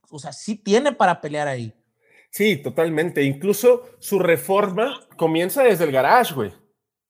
o 0.09 0.19
sea, 0.19 0.33
sí 0.33 0.55
tiene 0.55 0.91
para 0.91 1.21
pelear 1.21 1.47
ahí. 1.47 1.73
Sí, 2.29 2.57
totalmente. 2.57 3.23
Incluso 3.23 3.83
su 3.99 4.19
reforma 4.19 4.99
comienza 5.17 5.63
desde 5.63 5.85
el 5.85 5.91
garage, 5.91 6.33
güey. 6.33 6.51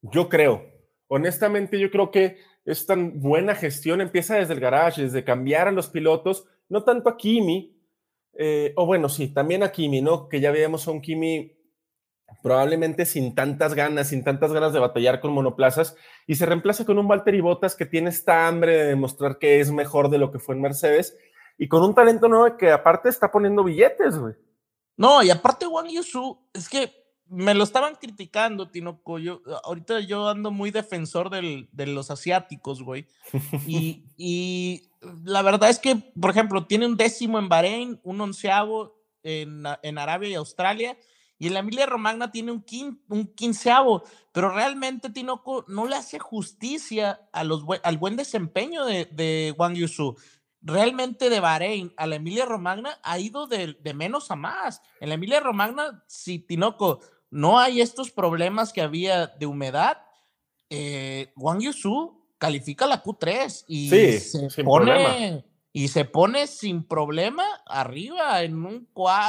Yo 0.02 0.30
creo. 0.30 0.66
Honestamente, 1.08 1.80
yo 1.80 1.90
creo 1.90 2.12
que 2.12 2.38
es 2.66 2.86
tan 2.86 3.22
buena 3.22 3.56
gestión 3.56 4.02
empieza 4.02 4.36
desde 4.36 4.54
el 4.54 4.60
garage, 4.60 5.02
desde 5.02 5.24
cambiar 5.24 5.70
a 5.70 5.72
los 5.72 5.88
pilotos, 5.88 6.46
no 6.68 6.84
tanto 6.84 7.10
a 7.10 7.18
Kimi, 7.18 7.78
eh, 8.38 8.74
o 8.76 8.86
bueno, 8.86 9.08
sí, 9.08 9.34
también 9.34 9.64
a 9.64 9.72
Kimi, 9.72 10.02
¿no? 10.02 10.28
Que 10.28 10.42
ya 10.42 10.52
veíamos 10.52 10.88
a 10.88 10.92
un 10.92 11.02
Kimi 11.02 11.58
probablemente 12.44 13.06
sin 13.06 13.34
tantas 13.36 13.74
ganas, 13.74 14.10
sin 14.10 14.24
tantas 14.24 14.52
ganas 14.52 14.74
de 14.74 14.80
batallar 14.80 15.22
con 15.22 15.32
monoplazas, 15.32 15.96
y 16.28 16.36
se 16.36 16.46
reemplaza 16.46 16.86
con 16.86 17.00
un 17.00 17.08
Valtteri 17.08 17.40
Bottas 17.40 17.76
que 17.76 17.86
tiene 17.86 18.10
esta 18.10 18.48
hambre 18.48 18.76
de 18.76 18.86
demostrar 18.86 19.40
que 19.40 19.62
es 19.62 19.72
mejor 19.72 20.10
de 20.10 20.18
lo 20.18 20.32
que 20.32 20.40
fue 20.40 20.56
en 20.56 20.62
Mercedes, 20.62 21.18
y 21.58 21.68
con 21.68 21.84
un 21.84 21.96
talento 21.96 22.28
nuevo 22.28 22.56
que 22.58 22.72
aparte 22.72 23.10
está 23.10 23.32
poniendo 23.32 23.64
billetes, 23.64 24.18
güey. 24.18 24.36
No, 24.96 25.22
y 25.24 25.30
aparte 25.30 25.68
Wang 25.68 25.90
Yusu, 25.90 26.40
es 26.54 26.70
que 26.70 26.92
me 27.30 27.54
lo 27.54 27.64
estaban 27.64 27.96
criticando, 27.96 28.70
Tinoco. 28.70 29.20
Yo, 29.20 29.42
ahorita 29.64 30.00
yo 30.00 30.30
ando 30.30 30.52
muy 30.52 30.72
defensor 30.72 31.30
del, 31.30 31.70
de 31.72 31.88
los 31.88 32.10
asiáticos, 32.12 32.82
güey. 32.82 33.08
Y, 33.68 34.06
y, 34.18 34.90
la 35.24 35.42
verdad 35.42 35.70
es 35.70 35.80
que, 35.80 35.96
por 36.20 36.32
ejemplo, 36.32 36.66
tiene 36.66 36.86
un 36.86 36.98
décimo 36.98 37.38
en 37.40 37.50
Bahrein, 37.50 38.00
un 38.04 38.22
onceavo 38.22 38.96
en, 39.24 39.64
en 39.84 39.98
Arabia 39.98 40.30
y 40.30 40.36
Australia, 40.36 40.98
y 41.40 41.48
en 41.48 41.54
la 41.54 41.60
Emilia 41.60 41.86
Romagna 41.86 42.32
tiene 42.32 42.52
un, 42.52 42.66
un 43.10 43.28
quinceavo, 43.28 44.04
pero 44.32 44.50
realmente 44.50 45.10
Tinoco 45.10 45.66
no 45.68 45.86
le 45.86 45.96
hace 45.96 46.18
justicia 46.18 47.22
a 47.32 47.44
los, 47.44 47.64
al 47.84 47.98
buen 47.98 48.16
desempeño 48.16 48.86
de, 48.86 49.06
de 49.06 49.54
Wang 49.58 49.76
Yusu 49.76 50.16
realmente 50.68 51.30
de 51.30 51.40
Bahrein 51.40 51.94
a 51.98 52.06
la 52.06 52.18
Emilia 52.18 52.46
Romagna 52.46 53.00
ha 53.02 53.18
ido 53.20 53.48
de, 53.48 53.78
de, 53.82 53.94
menos 53.94 54.30
a 54.32 54.36
más. 54.36 54.82
En 55.00 55.10
la 55.10 55.16
Emilia 55.16 55.40
Romagna, 55.40 56.04
si 56.08 56.40
Tinoco 56.40 57.00
no 57.30 57.60
hay 57.60 57.82
estos 57.82 58.12
problemas 58.12 58.74
que 58.74 58.82
había 58.82 59.28
de 59.28 59.46
humedad, 59.46 59.98
eh, 60.70 61.32
Wang 61.38 61.62
Yusu 61.62 62.26
califica 62.38 62.86
la 62.86 63.02
Q3 63.02 63.66
y 63.68 63.90
se 64.20 64.64
pone 64.64 65.44
y 65.72 65.88
se 65.90 66.06
pone 66.06 66.48
sin 66.48 66.84
problema 66.84 67.44
arriba 67.66 68.42
en 68.44 68.66
un 68.66 68.88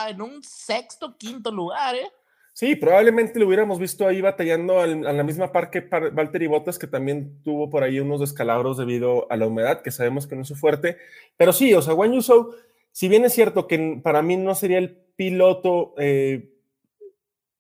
en 0.09 0.23
un 0.23 0.43
sexto 0.43 1.17
quinto 1.17 1.51
lugar, 1.51 1.95
¿eh? 1.95 2.11
Sí, 2.59 2.75
probablemente 2.75 3.39
lo 3.39 3.47
hubiéramos 3.47 3.79
visto 3.79 4.05
ahí 4.05 4.21
batallando 4.21 4.81
a 4.81 4.87
la 4.89 5.23
misma 5.23 5.53
par 5.53 5.71
que 5.71 5.83
Valtteri 5.83 6.49
Bottas, 6.49 6.77
que 6.77 6.89
también 6.89 7.41
tuvo 7.45 7.71
por 7.71 7.85
ahí 7.85 8.01
unos 8.01 8.19
descalabros 8.19 8.77
debido 8.77 9.31
a 9.31 9.37
la 9.37 9.47
humedad, 9.47 9.81
que 9.81 9.93
sabemos 9.93 10.27
que 10.27 10.35
no 10.35 10.43
es 10.43 10.49
su 10.49 10.57
fuerte. 10.57 10.97
Pero 11.37 11.53
sí, 11.53 11.73
o 11.73 11.81
sea, 11.81 11.95
Wang 11.95 12.15
Yusu, 12.15 12.57
si 12.91 13.07
bien 13.07 13.25
es 13.25 13.33
cierto 13.33 13.69
que 13.69 14.01
para 14.03 14.23
mí 14.23 14.37
no 14.37 14.57
sería 14.57 14.79
el 14.79 14.97
piloto 15.15 15.95
eh, 15.99 16.51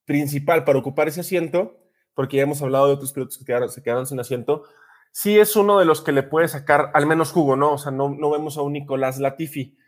principal 0.04 0.64
para 0.64 0.80
ocupar 0.80 1.06
ese 1.06 1.20
asiento, 1.20 1.78
porque 2.12 2.38
ya 2.38 2.42
hemos 2.42 2.60
hablado 2.60 2.88
de 2.88 2.94
otros 2.94 3.12
pilotos 3.12 3.38
que 3.38 3.44
se 3.68 3.82
quedaron 3.84 4.04
sin 4.04 4.18
asiento, 4.18 4.64
sí 5.12 5.38
es 5.38 5.54
uno 5.54 5.78
de 5.78 5.84
los 5.84 6.02
que 6.02 6.10
le 6.10 6.24
puede 6.24 6.48
sacar 6.48 6.90
al 6.92 7.06
menos 7.06 7.30
jugo, 7.30 7.54
¿no? 7.54 7.74
O 7.74 7.78
sea, 7.78 7.92
no, 7.92 8.08
no 8.08 8.30
vemos 8.30 8.58
a 8.58 8.62
un 8.62 8.72
Nicolás 8.72 9.20
Latifi. 9.20 9.78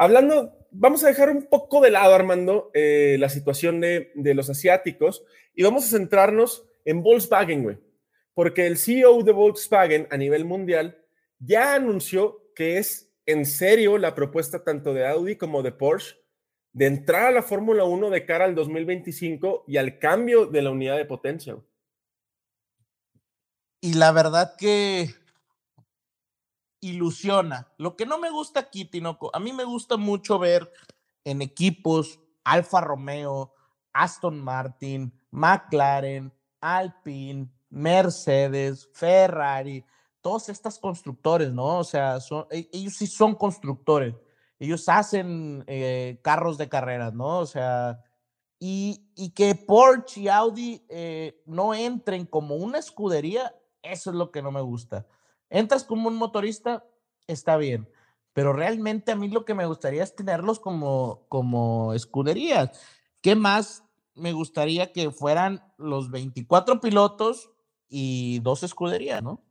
Hablando, 0.00 0.66
vamos 0.70 1.04
a 1.04 1.08
dejar 1.08 1.28
un 1.28 1.42
poco 1.42 1.82
de 1.82 1.90
lado, 1.90 2.14
Armando, 2.14 2.70
eh, 2.72 3.18
la 3.20 3.28
situación 3.28 3.82
de, 3.82 4.10
de, 4.14 4.32
los 4.32 4.48
asiáticos 4.48 5.22
y 5.54 5.62
vamos 5.62 5.84
a 5.84 5.88
centrarnos 5.98 6.64
en 6.86 7.02
Volkswagen, 7.02 7.62
güey. 7.62 7.76
Porque 8.32 8.66
el 8.66 8.78
CEO 8.78 9.22
de 9.24 9.32
Volkswagen 9.32 10.08
a 10.10 10.16
nivel 10.16 10.46
mundial 10.46 11.04
ya 11.38 11.74
anunció 11.74 12.50
que 12.54 12.78
es 12.78 13.12
en 13.26 13.44
serio 13.44 13.98
la 13.98 14.14
propuesta 14.14 14.64
tanto 14.64 14.94
de 14.94 15.06
Audi 15.06 15.36
como 15.36 15.62
de 15.62 15.72
Porsche 15.72 16.16
de 16.72 16.86
entrar 16.86 17.26
a 17.26 17.30
la 17.30 17.42
Fórmula 17.42 17.84
1 17.84 18.08
de 18.08 18.24
cara 18.24 18.46
al 18.46 18.54
2025 18.54 19.64
y 19.68 19.76
al 19.76 19.98
cambio 19.98 20.46
de 20.46 20.62
la 20.62 20.70
unidad 20.70 20.96
de 20.96 21.04
potencia. 21.04 21.58
Y 23.82 23.92
la 23.92 24.12
verdad 24.12 24.54
que 24.56 25.10
ilusiona. 26.80 27.68
Lo 27.78 27.96
que 27.96 28.06
no 28.06 28.18
me 28.18 28.30
gusta 28.30 28.60
aquí, 28.60 28.84
Tinoco, 28.84 29.30
a 29.34 29.38
mí 29.38 29.52
me 29.52 29.64
gusta 29.64 29.96
mucho 29.96 30.38
ver 30.38 30.70
en 31.24 31.42
equipos 31.42 32.18
Alfa 32.44 32.80
Romeo, 32.80 33.52
Aston 33.92 34.40
Martin, 34.40 35.12
McLaren, 35.30 36.32
Alpine, 36.60 37.48
Mercedes, 37.68 38.88
Ferrari, 38.92 39.84
todos 40.20 40.48
estos 40.48 40.78
constructores, 40.78 41.52
¿no? 41.52 41.78
O 41.78 41.84
sea, 41.84 42.20
son, 42.20 42.46
e, 42.50 42.68
ellos 42.72 42.94
sí 42.94 43.06
son 43.06 43.34
constructores 43.34 44.14
ellos 44.60 44.88
hacen 44.90 45.64
eh, 45.66 46.20
carros 46.22 46.58
de 46.58 46.68
carreras, 46.68 47.14
¿no? 47.14 47.38
O 47.38 47.46
sea, 47.46 48.04
y, 48.58 49.30
que 49.34 49.54
Porsche 49.54 50.20
y 50.20 50.28
Audi 50.28 50.84
eh, 50.90 51.42
no 51.46 51.72
entren 51.72 52.26
como 52.26 52.56
una 52.56 52.78
escudería, 52.78 53.54
eso 53.82 54.10
es 54.10 54.16
lo 54.16 54.30
que 54.30 54.42
no 54.42 54.52
me 54.52 54.60
gusta. 54.60 55.06
Entras 55.50 55.84
como 55.84 56.08
un 56.08 56.16
motorista, 56.16 56.84
está 57.26 57.56
bien, 57.56 57.88
pero 58.32 58.52
realmente 58.52 59.12
a 59.12 59.16
mí 59.16 59.28
lo 59.28 59.44
que 59.44 59.54
me 59.54 59.66
gustaría 59.66 60.02
es 60.02 60.14
tenerlos 60.14 60.60
como, 60.60 61.26
como 61.28 61.92
escuderías. 61.92 62.70
¿Qué 63.20 63.34
más 63.34 63.84
me 64.14 64.32
gustaría 64.32 64.92
que 64.92 65.10
fueran 65.10 65.62
los 65.76 66.10
24 66.10 66.80
pilotos 66.80 67.50
y 67.88 68.38
dos 68.40 68.62
escuderías, 68.62 69.22
¿no? 69.22 69.42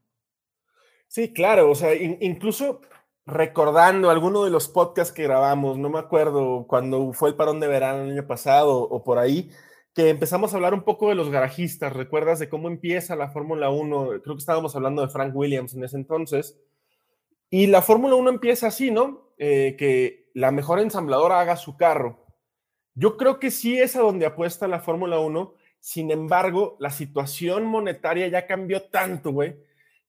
Sí, 1.08 1.34
claro, 1.34 1.70
o 1.70 1.76
sea, 1.76 1.96
incluso 1.96 2.82
recordando 3.26 4.10
alguno 4.10 4.44
de 4.44 4.52
los 4.52 4.68
podcasts 4.68 5.14
que 5.14 5.24
grabamos, 5.24 5.78
no 5.78 5.90
me 5.90 6.00
acuerdo 6.00 6.66
cuando 6.68 7.14
fue 7.14 7.30
el 7.30 7.36
parón 7.36 7.60
de 7.60 7.68
verano 7.68 8.04
el 8.04 8.12
año 8.12 8.28
pasado 8.28 8.78
o 8.80 9.04
por 9.04 9.18
ahí, 9.18 9.52
que 9.94 10.10
empezamos 10.10 10.54
a 10.54 10.58
hablar 10.58 10.74
un 10.74 10.84
poco 10.84 11.10
de 11.10 11.16
los 11.16 11.30
garajistas, 11.30 11.94
recuerdas 11.94 12.40
de 12.40 12.50
cómo 12.50 12.68
empieza 12.68 13.16
la 13.16 13.30
Fórmula 13.30 13.70
1, 13.70 14.22
creo 14.22 14.36
que 14.36 14.40
estábamos 14.40 14.76
hablando 14.76 15.02
de 15.02 15.10
Frank 15.10 15.36
Williams 15.36 15.74
en 15.74 15.84
ese 15.84 15.98
entonces, 15.98 16.60
y 17.50 17.68
la 17.68 17.82
Fórmula 17.82 18.16
1 18.16 18.30
empieza 18.30 18.68
así, 18.68 18.92
¿no? 18.92 19.34
Eh, 19.38 19.76
que 19.78 20.30
la 20.34 20.52
mejor 20.52 20.80
ensambladora 20.80 21.40
haga 21.40 21.56
su 21.56 21.76
carro. 21.78 22.26
Yo 22.94 23.18
creo 23.18 23.40
que 23.40 23.50
sí 23.50 23.80
es 23.80 23.96
a 23.96 24.02
donde 24.02 24.26
apuesta 24.26 24.68
la 24.68 24.80
Fórmula 24.80 25.20
1, 25.20 25.54
sin 25.80 26.12
embargo, 26.12 26.76
la 26.80 26.92
situación 26.92 27.66
monetaria 27.66 28.28
ya 28.28 28.46
cambió 28.46 28.84
tanto, 28.84 29.32
güey, 29.32 29.56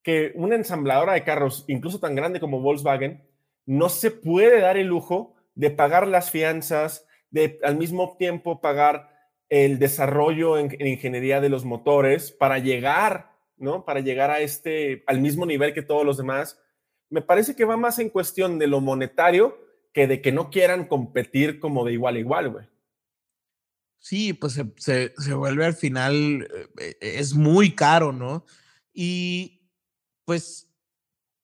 que 0.02 0.32
una 0.34 0.56
ensambladora 0.56 1.12
de 1.14 1.24
carros, 1.24 1.64
incluso 1.68 2.00
tan 2.00 2.14
grande 2.14 2.40
como 2.40 2.60
Volkswagen, 2.60 3.24
no 3.66 3.88
se 3.88 4.10
puede 4.10 4.60
dar 4.60 4.76
el 4.76 4.88
lujo 4.88 5.34
de 5.54 5.70
pagar 5.70 6.08
las 6.08 6.30
fianzas, 6.30 7.06
de 7.30 7.60
al 7.62 7.76
mismo 7.76 8.16
tiempo 8.18 8.60
pagar 8.60 9.08
el 9.50 9.78
desarrollo 9.78 10.56
en, 10.56 10.74
ingeniería 10.86 11.40
de 11.40 11.50
los 11.50 11.64
motores 11.64 12.32
para 12.32 12.58
llegar, 12.58 13.36
¿no? 13.58 13.84
Para 13.84 14.00
llegar 14.00 14.30
a 14.30 14.40
este, 14.40 15.04
al 15.06 15.20
mismo 15.20 15.44
nivel 15.44 15.74
que 15.74 15.82
todos 15.82 16.06
los 16.06 16.16
demás. 16.16 16.58
Me 17.10 17.20
parece 17.20 17.54
que 17.54 17.66
va 17.66 17.76
más 17.76 17.98
en 17.98 18.08
cuestión 18.08 18.58
de 18.58 18.68
lo 18.68 18.80
monetario 18.80 19.58
que 19.92 20.06
de 20.06 20.22
que 20.22 20.32
no 20.32 20.50
quieran 20.50 20.86
competir 20.86 21.58
como 21.58 21.84
de 21.84 21.92
igual 21.92 22.16
a 22.16 22.20
igual, 22.20 22.50
güey. 22.50 22.66
Sí, 23.98 24.32
pues 24.32 24.54
se, 24.54 25.12
se, 25.14 25.34
vuelve 25.34 25.66
al 25.66 25.74
final, 25.74 26.48
eh, 26.78 26.96
es 27.00 27.34
muy 27.34 27.74
caro, 27.74 28.12
¿no? 28.12 28.46
Y, 28.94 29.60
pues 30.24 30.70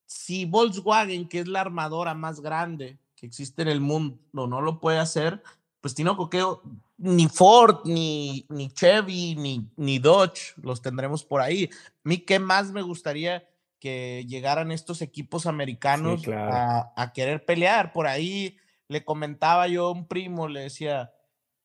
si 0.07 0.45
Volkswagen, 0.45 1.29
que 1.29 1.41
es 1.41 1.49
la 1.49 1.61
armadora 1.61 2.15
más 2.15 2.41
grande 2.41 2.99
que 3.17 3.27
existe 3.27 3.63
en 3.63 3.69
el 3.69 3.81
mundo, 3.81 4.19
no 4.33 4.61
lo 4.63 4.81
puede 4.81 4.99
hacer, 4.99 5.43
pues 5.87 5.95
tiene 5.95 6.17
Coqueo, 6.17 6.63
ni 6.99 7.29
Ford, 7.29 7.83
ni, 7.85 8.45
ni 8.49 8.73
Chevy, 8.73 9.37
ni, 9.37 9.71
ni 9.77 10.01
Dodge 10.01 10.53
los 10.57 10.83
tendremos 10.83 11.23
por 11.23 11.41
ahí. 11.41 11.71
A 11.73 11.79
mí, 12.03 12.19
¿qué 12.19 12.41
más 12.41 12.73
me 12.73 12.83
gustaría 12.83 13.49
que 13.79 14.25
llegaran 14.27 14.73
estos 14.73 15.01
equipos 15.01 15.47
americanos 15.47 16.27
a, 16.27 16.93
a, 16.97 17.13
querer 17.13 17.45
pelear? 17.45 17.93
Por 17.93 18.09
ahí 18.09 18.57
le 18.89 19.05
comentaba 19.05 19.69
yo 19.69 19.87
a 19.87 19.93
un 19.93 20.09
primo, 20.09 20.49
le 20.49 20.63
decía, 20.63 21.13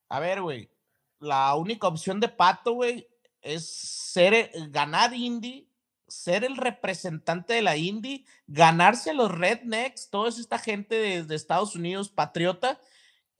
a 0.07 0.19
ver, 0.19 0.43
güey, 0.43 0.69
la 1.17 1.55
única 1.55 1.87
opción 1.87 2.19
de 2.19 2.29
Pato, 2.29 2.73
güey, 2.73 3.07
es 3.41 3.67
ser, 3.67 4.35
eh, 4.35 4.51
ganar 4.69 5.15
Indy 5.15 5.67
ser 6.11 6.43
el 6.43 6.57
representante 6.57 7.53
de 7.53 7.61
la 7.61 7.77
Indy, 7.77 8.25
ganarse 8.45 9.13
los 9.13 9.31
rednecks, 9.31 10.09
toda 10.09 10.29
esta 10.29 10.59
gente 10.59 11.23
de, 11.23 11.35
Estados 11.35 11.75
Unidos 11.75 12.09
patriota, 12.09 12.79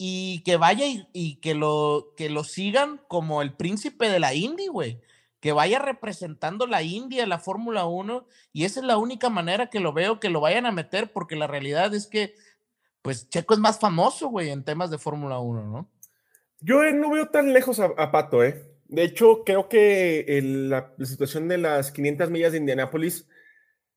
y 0.04 0.42
que 0.42 0.58
vaya 0.58 0.84
y, 1.14 1.36
que, 1.42 1.54
lo, 1.54 2.16
que 2.18 2.32
lo 2.32 2.44
sigan 2.44 3.00
como 3.08 3.44
el 3.44 3.54
príncipe 3.54 4.10
de 4.10 4.20
la 4.20 4.34
Indy, 4.34 4.66
güey. 4.66 5.00
Que 5.40 5.52
vaya 5.52 5.78
representando 5.78 6.66
la 6.66 6.82
Indy 6.82 7.24
la 7.28 7.38
Fórmula 7.38 7.86
1, 7.86 8.26
y 8.52 8.66
esa 8.66 8.80
es 8.80 8.86
la 8.88 8.98
única 8.98 9.30
manera 9.30 9.70
que 9.70 9.80
lo 9.80 9.94
veo 9.94 10.20
que 10.20 10.32
lo 10.32 10.42
vayan 10.42 10.66
a 10.66 10.72
meter, 10.72 11.14
porque 11.14 11.36
la 11.36 11.46
realidad 11.46 11.94
es 11.94 12.08
que 12.08 12.34
pues 13.04 13.30
Checo 13.30 13.54
es 13.54 13.60
más 13.60 13.80
famoso, 13.80 14.30
güey, 14.30 14.50
en 14.50 14.64
temas 14.64 14.90
de 14.90 14.98
Fórmula 14.98 15.38
1, 15.38 15.68
¿no? 15.68 15.88
Yo 16.62 16.84
eh, 16.84 16.94
no 16.94 17.12
veo 17.12 17.28
tan 17.28 17.54
lejos 17.54 17.80
a, 17.80 18.12
Pato, 18.12 18.44
¿eh? 18.44 18.66
De 18.88 19.04
hecho, 19.04 19.44
creo 19.46 19.70
que 19.70 20.42
la, 20.44 20.96
situación 21.06 21.48
de 21.48 21.60
las 21.60 21.92
500 21.92 22.32
millas 22.32 22.54
de 22.54 22.58
Indianápolis, 22.58 23.28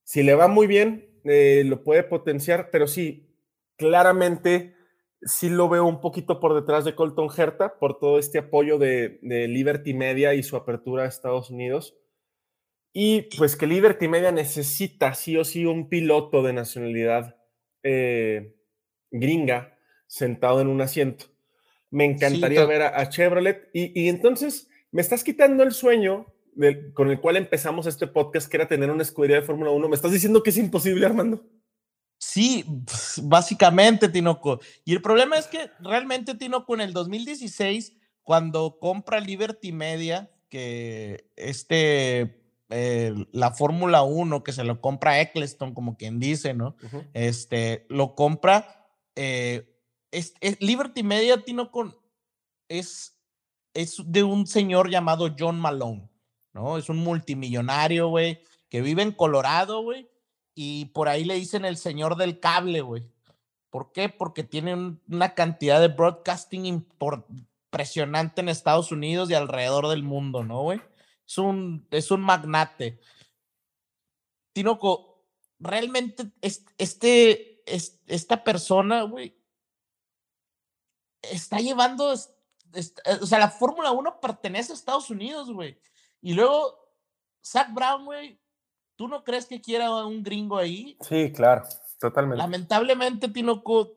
si 0.02 0.22
le 0.22 0.34
va 0.34 0.48
muy 0.48 0.66
bien, 0.66 1.08
eh, 1.24 1.62
lo 1.64 1.82
puede 1.82 2.02
potenciar, 2.02 2.68
pero 2.70 2.86
sí, 2.88 3.26
claramente 3.78 4.73
sí 5.24 5.48
lo 5.48 5.68
veo 5.68 5.84
un 5.84 6.00
poquito 6.00 6.40
por 6.40 6.54
detrás 6.54 6.84
de 6.84 6.94
Colton 6.94 7.28
Herta 7.36 7.78
por 7.78 7.98
todo 7.98 8.18
este 8.18 8.38
apoyo 8.38 8.78
de, 8.78 9.18
Liberty 9.22 9.94
Media 9.94 10.34
y 10.34 10.42
su 10.42 10.56
apertura 10.56 11.04
a 11.04 11.08
Estados 11.08 11.50
Unidos. 11.50 11.96
Y 12.92 13.22
pues 13.36 13.56
que 13.56 13.66
Liberty 13.66 14.06
Media 14.08 14.30
necesita 14.30 15.14
sí 15.14 15.36
o 15.36 15.44
sí 15.44 15.66
un 15.66 15.88
piloto 15.88 16.42
de 16.42 16.52
nacionalidad 16.52 17.36
eh, 17.82 18.54
gringa 19.10 19.76
sentado 20.06 20.60
en 20.60 20.68
un 20.68 20.80
asiento. 20.80 21.26
Me 21.90 22.04
encantaría 22.04 22.64
ver 22.66 22.82
a, 22.82 23.08
Chevrolet. 23.08 23.70
Y, 23.72 24.08
entonces 24.08 24.68
me 24.90 25.00
estás 25.00 25.24
quitando 25.24 25.62
el 25.62 25.72
sueño 25.72 26.26
con 26.92 27.10
el 27.10 27.20
cual 27.20 27.36
empezamos 27.36 27.86
este 27.86 28.06
podcast, 28.06 28.48
que 28.48 28.56
era 28.56 28.68
tener 28.68 28.90
una 28.90 29.02
escudería 29.02 29.36
de 29.36 29.42
Fórmula 29.42 29.70
1. 29.70 29.88
¿Me 29.88 29.96
estás 29.96 30.12
diciendo 30.12 30.42
que 30.42 30.50
es 30.50 30.56
imposible, 30.56 31.04
Armando? 31.04 31.44
Sí, 32.34 32.64
pues, 32.84 33.20
básicamente, 33.22 34.08
Tinoco. 34.08 34.58
Y 34.84 34.92
el 34.92 35.00
problema 35.00 35.36
es 35.36 35.46
que 35.46 35.70
realmente, 35.78 36.34
Tinoco, 36.34 36.74
en 36.74 36.80
el 36.80 36.92
2016, 36.92 37.96
cuando 38.24 38.80
compra 38.80 39.20
Liberty 39.20 39.70
Media, 39.70 40.32
que 40.48 41.30
este, 41.36 42.42
eh, 42.70 43.14
la 43.30 43.52
Fórmula 43.52 44.02
1, 44.02 44.42
que 44.42 44.52
se 44.52 44.64
lo 44.64 44.80
compra 44.80 45.20
Eccleston, 45.20 45.74
como 45.74 45.96
quien 45.96 46.18
dice, 46.18 46.54
¿no? 46.54 46.74
Este, 47.12 47.86
lo 47.88 48.16
compra. 48.16 48.84
Eh, 49.14 49.72
es, 50.10 50.34
Liberty 50.58 51.04
Media, 51.04 51.40
Tinoco, 51.44 51.94
es, 52.68 53.16
es 53.74 54.02
de 54.06 54.24
un 54.24 54.48
señor 54.48 54.90
llamado 54.90 55.32
John 55.38 55.60
Malone, 55.60 56.10
¿no? 56.52 56.78
Es 56.78 56.88
un 56.88 56.96
multimillonario, 56.96 58.08
güey, 58.08 58.42
que 58.68 58.80
vive 58.80 59.02
en 59.02 59.12
Colorado, 59.12 59.84
güey 59.84 60.08
y 60.54 60.86
por 60.86 61.08
ahí 61.08 61.24
le 61.24 61.34
dicen 61.34 61.64
el 61.64 61.76
señor 61.76 62.16
del 62.16 62.40
cable, 62.40 62.80
güey. 62.80 63.02
¿Por 63.70 63.92
qué? 63.92 64.08
Porque 64.08 64.44
tiene 64.44 64.98
una 65.08 65.34
cantidad 65.34 65.80
de 65.80 65.88
broadcasting 65.88 66.64
impresionante 66.66 68.40
en 68.40 68.48
Estados 68.48 68.92
Unidos 68.92 69.30
y 69.30 69.34
alrededor 69.34 69.88
del 69.88 70.04
mundo, 70.04 70.44
¿no, 70.44 70.62
güey? 70.62 70.80
Es 71.26 71.38
un, 71.38 71.86
es 71.90 72.10
un 72.12 72.20
magnate. 72.20 73.00
Tinoco, 74.52 75.24
realmente 75.58 76.30
este, 76.78 77.62
esta 77.66 78.44
persona, 78.44 79.02
güey, 79.02 79.36
está 81.22 81.58
llevando, 81.58 82.12
o 82.12 83.26
sea, 83.26 83.38
la 83.38 83.50
Fórmula 83.50 83.90
1 83.90 84.20
pertenece 84.20 84.72
a 84.72 84.76
Estados 84.76 85.10
Unidos, 85.10 85.50
güey. 85.52 85.78
Y 86.20 86.34
luego, 86.34 86.78
Zach 87.44 87.72
Brown, 87.72 88.04
güey, 88.04 88.38
¿Tú 88.96 89.08
no 89.08 89.24
crees 89.24 89.46
que 89.46 89.60
quiera 89.60 90.04
un 90.04 90.22
gringo 90.22 90.56
ahí? 90.56 90.96
Sí, 91.00 91.32
claro, 91.32 91.64
totalmente. 91.98 92.38
Lamentablemente, 92.38 93.28
Tinoco, 93.28 93.94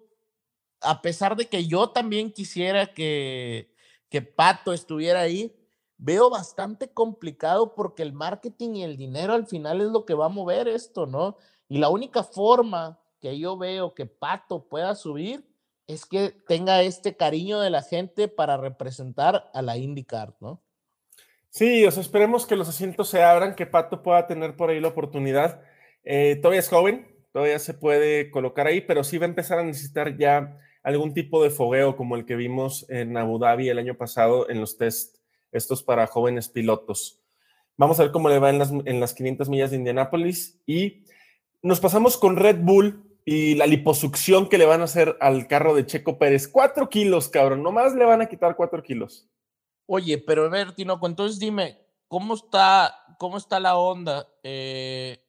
a 0.81 1.01
pesar 1.01 1.35
de 1.35 1.47
que 1.47 1.65
yo 1.67 1.89
también 1.89 2.31
quisiera 2.31 2.93
que, 2.93 3.73
que 4.09 4.21
Pato 4.21 4.73
estuviera 4.73 5.21
ahí, 5.21 5.55
veo 5.97 6.29
bastante 6.29 6.89
complicado 6.91 7.73
porque 7.75 8.03
el 8.03 8.13
marketing 8.13 8.75
y 8.75 8.83
el 8.83 8.97
dinero 8.97 9.33
al 9.33 9.47
final 9.47 9.81
es 9.81 9.87
lo 9.87 10.05
que 10.05 10.13
va 10.13 10.25
a 10.25 10.29
mover 10.29 10.67
esto, 10.67 11.05
¿no? 11.05 11.37
Y 11.67 11.79
la 11.79 11.89
única 11.89 12.23
forma 12.23 12.99
que 13.19 13.37
yo 13.37 13.57
veo 13.57 13.93
que 13.93 14.05
Pato 14.05 14.67
pueda 14.67 14.95
subir 14.95 15.45
es 15.87 16.05
que 16.05 16.29
tenga 16.47 16.81
este 16.81 17.15
cariño 17.15 17.59
de 17.59 17.69
la 17.69 17.81
gente 17.81 18.27
para 18.27 18.57
representar 18.57 19.49
a 19.53 19.61
la 19.61 19.77
IndyCar, 19.77 20.35
¿no? 20.39 20.61
Sí, 21.57 21.83
o 21.87 21.91
sea, 21.91 22.03
esperemos 22.03 22.45
que 22.45 22.55
los 22.55 22.69
asientos 22.69 23.09
se 23.09 23.23
abran, 23.23 23.55
que 23.55 23.65
Pato 23.65 24.03
pueda 24.03 24.27
tener 24.27 24.55
por 24.55 24.69
ahí 24.69 24.79
la 24.79 24.89
oportunidad. 24.89 25.59
Eh, 26.03 26.35
todavía 26.35 26.59
es 26.59 26.69
joven, 26.69 27.07
todavía 27.33 27.57
se 27.57 27.73
puede 27.73 28.29
colocar 28.29 28.67
ahí, 28.67 28.81
pero 28.81 29.03
sí 29.03 29.17
va 29.17 29.25
a 29.25 29.29
empezar 29.29 29.57
a 29.57 29.63
necesitar 29.63 30.15
ya 30.19 30.59
algún 30.83 31.15
tipo 31.15 31.41
de 31.41 31.49
fogueo 31.49 31.97
como 31.97 32.15
el 32.15 32.25
que 32.25 32.35
vimos 32.35 32.87
en 32.89 33.17
Abu 33.17 33.39
Dhabi 33.39 33.69
el 33.69 33.79
año 33.79 33.97
pasado 33.97 34.47
en 34.51 34.61
los 34.61 34.77
test, 34.77 35.17
estos 35.51 35.81
para 35.81 36.05
jóvenes 36.05 36.47
pilotos. 36.47 37.23
Vamos 37.75 37.99
a 37.99 38.03
ver 38.03 38.11
cómo 38.11 38.29
le 38.29 38.37
va 38.37 38.51
en 38.51 38.59
las, 38.59 38.69
en 38.69 38.99
las 38.99 39.15
500 39.15 39.49
millas 39.49 39.71
de 39.71 39.77
Indianápolis 39.77 40.61
y 40.67 41.05
nos 41.63 41.79
pasamos 41.79 42.17
con 42.17 42.35
Red 42.35 42.57
Bull 42.59 43.03
y 43.25 43.55
la 43.55 43.65
liposucción 43.65 44.47
que 44.47 44.59
le 44.59 44.67
van 44.67 44.81
a 44.81 44.83
hacer 44.83 45.17
al 45.21 45.47
carro 45.47 45.73
de 45.73 45.87
Checo 45.87 46.19
Pérez. 46.19 46.47
Cuatro 46.47 46.87
kilos, 46.87 47.29
cabrón, 47.29 47.63
nomás 47.63 47.95
le 47.95 48.05
van 48.05 48.21
a 48.21 48.27
quitar 48.27 48.55
cuatro 48.55 48.83
kilos. 48.83 49.27
Oye, 49.87 50.17
pero 50.17 50.45
a 50.45 50.49
ver, 50.49 50.73
Tinoco, 50.73 51.07
entonces 51.07 51.39
dime, 51.39 51.79
¿cómo 52.07 52.35
está, 52.35 52.93
cómo 53.17 53.37
está 53.37 53.59
la 53.59 53.77
onda? 53.77 54.27
Eh, 54.43 55.23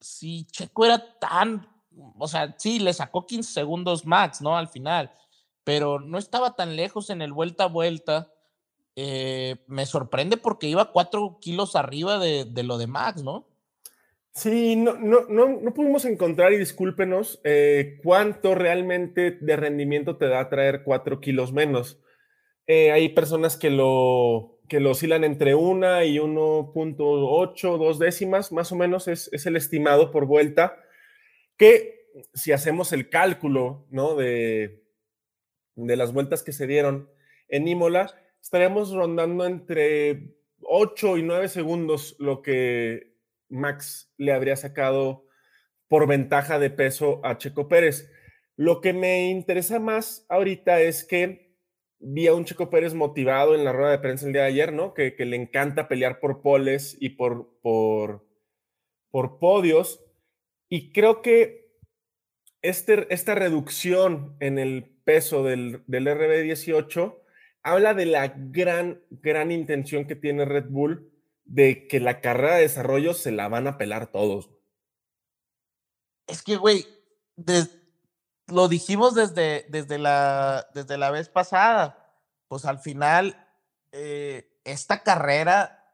si 0.00 0.46
Checo 0.46 0.86
era 0.86 1.18
tan, 1.18 1.68
o 2.18 2.26
sea, 2.26 2.54
sí, 2.58 2.78
le 2.78 2.94
sacó 2.94 3.26
15 3.26 3.52
segundos 3.52 4.06
max, 4.06 4.40
¿no? 4.40 4.56
Al 4.56 4.68
final, 4.68 5.12
pero 5.62 6.00
no 6.00 6.18
estaba 6.18 6.56
tan 6.56 6.74
lejos 6.74 7.10
en 7.10 7.22
el 7.22 7.32
vuelta 7.32 7.64
a 7.64 7.68
vuelta. 7.68 8.32
Eh, 8.96 9.56
me 9.66 9.86
sorprende 9.86 10.38
porque 10.38 10.68
iba 10.68 10.90
cuatro 10.90 11.38
kilos 11.40 11.76
arriba 11.76 12.18
de, 12.18 12.62
lo 12.62 12.78
de 12.78 12.86
Max, 12.86 13.22
¿no? 13.22 13.46
Sí, 14.32 14.76
no, 14.76 14.94
no, 14.94 15.26
no, 15.28 15.74
pudimos 15.74 16.06
encontrar, 16.06 16.54
y 16.54 16.58
discúlpenos, 16.58 17.40
eh, 17.44 18.00
cuánto 18.02 18.54
realmente 18.54 19.30
de 19.30 19.56
rendimiento 19.56 20.16
te 20.16 20.28
da 20.28 20.48
traer 20.48 20.82
cuatro 20.84 21.20
kilos 21.20 21.52
menos. 21.52 21.98
Eh, 22.66 22.92
hay 22.92 23.08
personas 23.10 23.56
que 23.56 23.70
lo, 23.70 24.60
que 24.68 24.80
lo 24.80 24.92
oscilan 24.92 25.24
entre 25.24 25.54
una 25.54 26.04
y 26.04 26.18
1.8, 26.18 27.78
dos 27.78 27.98
décimas, 27.98 28.52
más 28.52 28.72
o 28.72 28.76
menos 28.76 29.08
es, 29.08 29.30
el 29.46 29.56
estimado 29.56 30.10
por 30.10 30.26
vuelta, 30.26 30.76
que 31.56 32.06
si 32.34 32.52
hacemos 32.52 32.92
el 32.92 33.08
cálculo 33.08 33.86
¿no? 33.90 34.14
de, 34.14 34.84
de 35.74 35.96
las 35.96 36.12
vueltas 36.12 36.42
que 36.42 36.52
se 36.52 36.66
dieron 36.66 37.10
en 37.48 37.68
Imola, 37.68 38.14
estaríamos 38.40 38.92
rondando 38.92 39.44
entre 39.46 40.34
8 40.62 41.18
y 41.18 41.22
9 41.22 41.48
segundos 41.48 42.16
lo 42.18 42.42
que 42.42 43.16
Max 43.48 44.12
le 44.16 44.32
habría 44.32 44.56
sacado 44.56 45.26
por 45.88 46.06
ventaja 46.06 46.58
de 46.58 46.70
peso 46.70 47.20
a 47.24 47.36
Checo 47.36 47.68
Pérez. 47.68 48.10
Lo 48.56 48.80
que 48.80 48.92
me 48.92 49.28
interesa 49.28 49.78
más 49.78 50.24
ahorita 50.28 50.80
es 50.80 51.04
que 51.04 51.41
vi 52.02 52.26
a 52.26 52.34
un 52.34 52.44
Chico 52.44 52.68
Pérez 52.68 52.94
motivado 52.94 53.54
en 53.54 53.64
la 53.64 53.72
rueda 53.72 53.92
de 53.92 53.98
prensa 53.98 54.26
el 54.26 54.32
día 54.32 54.42
de 54.42 54.48
ayer, 54.48 54.72
¿no? 54.72 54.92
Que, 54.94 55.14
le 55.18 55.36
encanta 55.36 55.88
pelear 55.88 56.20
por 56.20 56.42
poles 56.42 56.96
y 57.00 57.10
por, 57.10 57.58
por, 57.62 58.26
por 59.10 59.38
podios. 59.38 60.04
Y 60.68 60.92
creo 60.92 61.22
que 61.22 61.70
este, 62.60 63.12
esta 63.12 63.34
reducción 63.34 64.36
en 64.40 64.58
el 64.58 64.84
peso 65.04 65.44
del, 65.44 65.82
del 65.86 66.06
RB18 66.06 67.18
habla 67.62 67.94
de 67.94 68.06
la 68.06 68.28
gran, 68.28 69.02
gran 69.10 69.52
intención 69.52 70.06
que 70.06 70.16
tiene 70.16 70.44
Red 70.44 70.66
Bull 70.68 71.10
de 71.44 71.86
que 71.86 72.00
la 72.00 72.20
carrera 72.20 72.56
de 72.56 72.62
desarrollo 72.62 73.14
se 73.14 73.32
la 73.32 73.48
van 73.48 73.66
a 73.66 73.78
pelar 73.78 74.10
todos. 74.10 74.50
Es 76.26 76.42
que, 76.42 76.56
güey, 76.56 76.86
lo 78.52 78.68
dijimos 78.68 79.14
desde, 79.14 79.66
desde, 79.68 79.98
la, 79.98 80.66
desde 80.74 80.98
la 80.98 81.10
vez 81.10 81.28
pasada, 81.28 82.14
pues 82.48 82.64
al 82.64 82.78
final 82.78 83.48
eh, 83.92 84.50
esta 84.64 85.02
carrera 85.02 85.84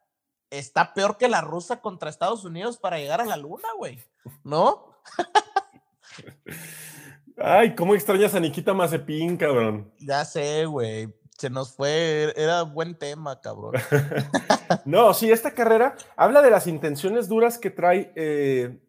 está 0.51 0.95
peor 0.95 1.17
que 1.17 1.29
la 1.29 1.41
rusa 1.41 1.81
contra 1.81 2.11
Estados 2.11 2.45
Unidos 2.45 2.79
para 2.79 2.99
llegar 2.99 3.21
a 3.21 3.27
la 3.27 3.37
luna, 3.37 3.69
güey, 3.77 4.03
¿no? 4.45 4.95
Ay, 7.37 7.77
cómo 7.77 7.95
extrañas 7.95 8.35
a 8.35 8.41
Nikita 8.41 8.75
Mazepin, 8.75 9.37
cabrón. 9.37 9.93
Ya 10.01 10.25
sé, 10.25 10.67
güey. 10.67 11.15
Se 11.39 11.51
nos 11.51 11.73
fue, 11.73 12.35
era 12.37 12.63
buen 12.63 12.99
tema, 12.99 13.41
cabrón. 13.41 13.75
no, 14.85 15.15
sí, 15.15 15.31
esta 15.31 15.53
carrera 15.53 15.95
habla 16.17 16.43
de 16.43 16.51
las 16.51 16.67
intenciones 16.67 17.29
duras 17.29 17.59
que 17.59 17.71
trae 17.71 18.13
eh, 18.17 18.81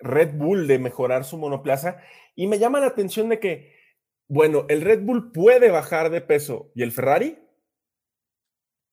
Red 0.00 0.34
Bull 0.34 0.68
de 0.68 0.78
mejorar 0.78 1.24
su 1.24 1.36
monoplaza 1.36 1.96
y 2.36 2.46
me 2.46 2.58
llama 2.58 2.78
la 2.78 2.86
atención 2.86 3.30
de 3.30 3.40
que, 3.40 3.74
bueno, 4.28 4.66
el 4.68 4.82
Red 4.82 5.02
Bull 5.02 5.32
puede 5.32 5.70
bajar 5.70 6.10
de 6.10 6.20
peso 6.20 6.70
y 6.74 6.82
el 6.82 6.92
Ferrari. 6.92 7.38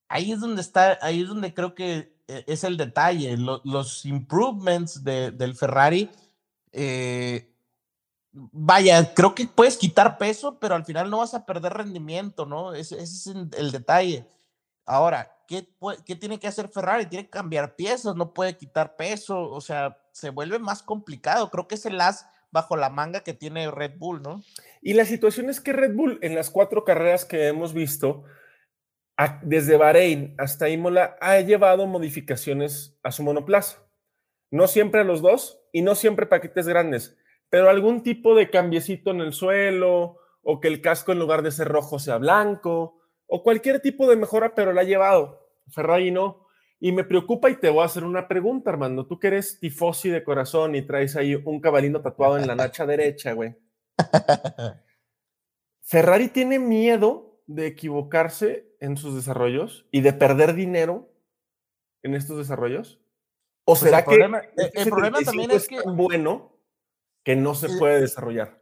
Ahí 0.08 0.32
es 0.32 0.40
donde 0.40 0.62
está, 0.62 0.98
ahí 1.02 1.22
es 1.22 1.28
donde 1.28 1.52
creo 1.52 1.74
que 1.74 2.16
eh, 2.26 2.44
es 2.46 2.64
el 2.64 2.76
detalle. 2.76 3.36
los 3.36 4.06
improvements 4.06 5.04
del 5.04 5.54
Ferrari, 5.54 6.10
eh, 6.72 7.52
vaya, 8.32 9.14
creo 9.14 9.34
que 9.34 9.46
puedes 9.46 9.76
quitar 9.76 10.16
peso, 10.16 10.58
pero 10.58 10.74
al 10.74 10.84
final 10.84 11.10
no 11.10 11.18
vas 11.18 11.34
a 11.34 11.44
perder 11.44 11.74
rendimiento, 11.74 12.46
¿no? 12.46 12.72
Ese, 12.72 13.00
es 13.00 13.26
el 13.26 13.70
detalle. 13.70 14.26
Ahora, 14.86 15.36
¿qué, 15.46 15.68
¿qué 16.06 16.16
tiene 16.16 16.38
que 16.38 16.48
hacer 16.48 16.68
Ferrari? 16.68 17.06
Tiene 17.06 17.24
que 17.24 17.30
cambiar 17.30 17.76
piezas, 17.76 18.16
no 18.16 18.32
puede 18.32 18.56
quitar 18.56 18.96
peso, 18.96 19.50
o 19.50 19.60
sea, 19.60 19.98
se 20.12 20.30
vuelve 20.30 20.58
más 20.58 20.82
complicado. 20.82 21.50
Creo 21.50 21.68
que 21.68 21.74
es 21.74 21.84
el 21.86 22.00
as 22.00 22.26
bajo 22.54 22.76
la 22.76 22.88
manga 22.88 23.24
que 23.24 23.34
tiene 23.34 23.68
Red 23.68 23.98
Bull, 23.98 24.22
¿no? 24.22 24.42
Y 24.80 24.94
la 24.94 25.04
situación 25.04 25.50
es 25.50 25.60
que 25.60 25.72
Red 25.72 25.94
Bull 25.94 26.20
en 26.22 26.36
las 26.36 26.50
cuatro 26.50 26.84
carreras 26.84 27.24
que 27.24 27.48
hemos 27.48 27.74
visto, 27.74 28.22
desde 29.42 29.76
Bahrein 29.76 30.36
hasta 30.38 30.68
Imola, 30.68 31.16
ha 31.20 31.40
llevado 31.40 31.86
modificaciones 31.86 32.96
a 33.02 33.10
su 33.10 33.24
monoplaza. 33.24 33.78
No 34.52 34.68
siempre 34.68 35.00
a 35.00 35.04
los 35.04 35.20
dos 35.20 35.60
y 35.72 35.82
no 35.82 35.96
siempre 35.96 36.26
paquetes 36.26 36.68
grandes, 36.68 37.18
pero 37.50 37.68
algún 37.68 38.04
tipo 38.04 38.36
de 38.36 38.48
cambiecito 38.50 39.10
en 39.10 39.20
el 39.20 39.32
suelo 39.32 40.18
o 40.42 40.60
que 40.60 40.68
el 40.68 40.80
casco 40.80 41.10
en 41.10 41.18
lugar 41.18 41.42
de 41.42 41.50
ser 41.50 41.66
rojo 41.66 41.98
sea 41.98 42.18
blanco 42.18 43.00
o 43.26 43.42
cualquier 43.42 43.80
tipo 43.80 44.08
de 44.08 44.14
mejora, 44.14 44.54
pero 44.54 44.72
la 44.72 44.82
ha 44.82 44.84
llevado. 44.84 45.50
Ferrari 45.72 46.12
no. 46.12 46.43
Y 46.84 46.92
me 46.92 47.02
preocupa 47.02 47.48
y 47.48 47.56
te 47.56 47.70
voy 47.70 47.80
a 47.80 47.86
hacer 47.86 48.04
una 48.04 48.28
pregunta, 48.28 48.68
Armando. 48.68 49.06
Tú 49.06 49.18
que 49.18 49.28
eres 49.28 49.58
tifosi 49.58 50.10
de 50.10 50.22
corazón 50.22 50.74
y 50.74 50.82
traes 50.82 51.16
ahí 51.16 51.34
un 51.34 51.58
cabalino 51.58 52.02
tatuado 52.02 52.36
en 52.36 52.46
la 52.46 52.54
nacha 52.54 52.84
derecha, 52.86 53.32
güey. 53.32 53.56
¿Ferrari 55.80 56.28
tiene 56.28 56.58
miedo 56.58 57.40
de 57.46 57.68
equivocarse 57.68 58.76
en 58.80 58.98
sus 58.98 59.14
desarrollos 59.14 59.86
y 59.92 60.02
de 60.02 60.12
perder 60.12 60.52
dinero 60.52 61.10
en 62.02 62.14
estos 62.14 62.36
desarrollos? 62.36 63.00
¿O 63.64 63.72
pues 63.72 63.80
será 63.80 64.04
que 64.04 64.16
el 64.16 64.90
problema 64.90 65.22
también 65.22 65.52
es, 65.52 65.66
que 65.66 65.80
tan 65.80 65.96
bueno 65.96 66.60
que 67.24 67.34
no 67.34 67.54
se 67.54 67.78
puede 67.78 68.02
desarrollar? 68.02 68.60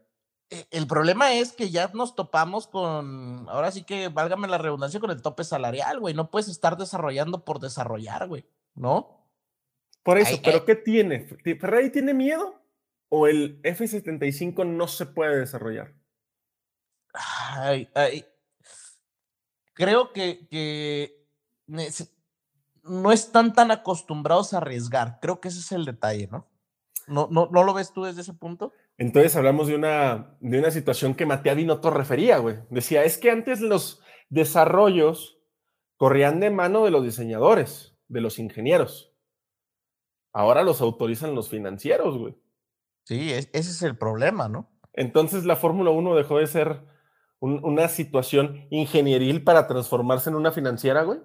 E, 0.53 0.67
el 0.71 0.87
problema 0.87 1.33
es 1.33 1.53
que 1.53 1.71
ya 1.71 1.91
nos 1.95 2.15
topamos 2.15 2.67
con, 2.67 3.49
ahora 3.49 3.71
sí 3.71 3.85
que 3.85 4.09
válgame 4.09 4.49
la 4.49 4.59
redundancia, 4.59 5.01
con 5.01 5.11
el 5.11 5.23
tope 5.23 5.45
salarial, 5.45 5.99
güey. 5.99 6.13
No 6.13 6.31
puedes 6.31 6.49
estar 6.49 6.77
desarrollando 6.77 7.43
por 7.43 7.59
desarrollar, 7.59 8.29
güey, 8.29 8.45
¿no? 8.75 9.27
Por 10.03 10.19
eso, 10.19 10.39
pero 10.45 10.67
¿qué 10.67 10.75
tiene? 10.75 11.21
¿Ferrari 11.21 11.89
tiene 11.91 12.13
miedo? 12.13 12.61
¿O 13.09 13.27
el 13.29 13.61
F-75 13.63 14.67
no 14.67 14.89
se 14.89 15.07
puede 15.07 15.39
desarrollar? 15.39 15.95
Ay, 17.15 17.89
ay. 17.95 18.27
Creo 19.73 20.13
que, 20.13 20.49
que 20.51 21.27
no 22.83 23.13
están 23.13 23.55
tan 23.55 23.71
acostumbrados 23.71 24.53
a 24.53 24.59
arriesgar. 24.59 25.19
Creo 25.23 25.41
que 25.41 25.49
ese 25.49 25.61
es 25.61 25.73
el 25.73 25.87
detalle, 25.87 26.29
¿no? 26.31 26.47
¿No, 27.07 27.29
no, 27.31 27.49
no 27.51 27.63
lo 27.65 27.73
ves 27.73 27.93
tú 27.93 28.05
desde 28.05 28.21
ese 28.21 28.35
punto? 28.35 28.73
Entonces 28.99 29.35
hablamos 29.37 29.69
de 29.69 29.75
una, 29.75 30.37
de 30.41 30.59
una 30.59 30.71
situación 30.71 31.15
que 31.15 31.27
Matías 31.27 31.57
Binotto 31.57 31.91
refería, 31.91 32.39
güey. 32.39 32.57
Decía, 32.71 33.05
es 33.05 33.19
que 33.19 33.31
antes 33.31 33.61
los 33.61 34.01
desarrollos 34.29 35.39
corrían 35.97 36.41
de 36.41 36.51
mano 36.51 36.85
de 36.85 36.91
los 36.91 37.05
diseñadores, 37.05 37.97
de 38.09 38.21
los 38.21 38.39
ingenieros. 38.39 39.15
Ahora 40.33 40.63
los 40.63 40.81
autorizan 40.81 41.35
los 41.35 41.49
financieros, 41.51 42.17
güey. 42.17 42.35
Sí, 43.05 43.33
ese 43.33 43.59
es 43.59 43.83
el 43.83 43.97
problema, 43.97 44.49
¿no? 44.49 44.71
Entonces 44.93 45.45
la 45.45 45.57
Fórmula 45.57 45.91
1 45.91 46.15
dejó 46.15 46.39
de 46.39 46.47
ser 46.47 46.85
una 47.41 47.89
situación 47.89 48.69
ingenieril 48.71 49.43
para 49.43 49.67
transformarse 49.67 50.31
en 50.31 50.37
una 50.37 50.53
financiera, 50.53 51.03
güey. 51.03 51.19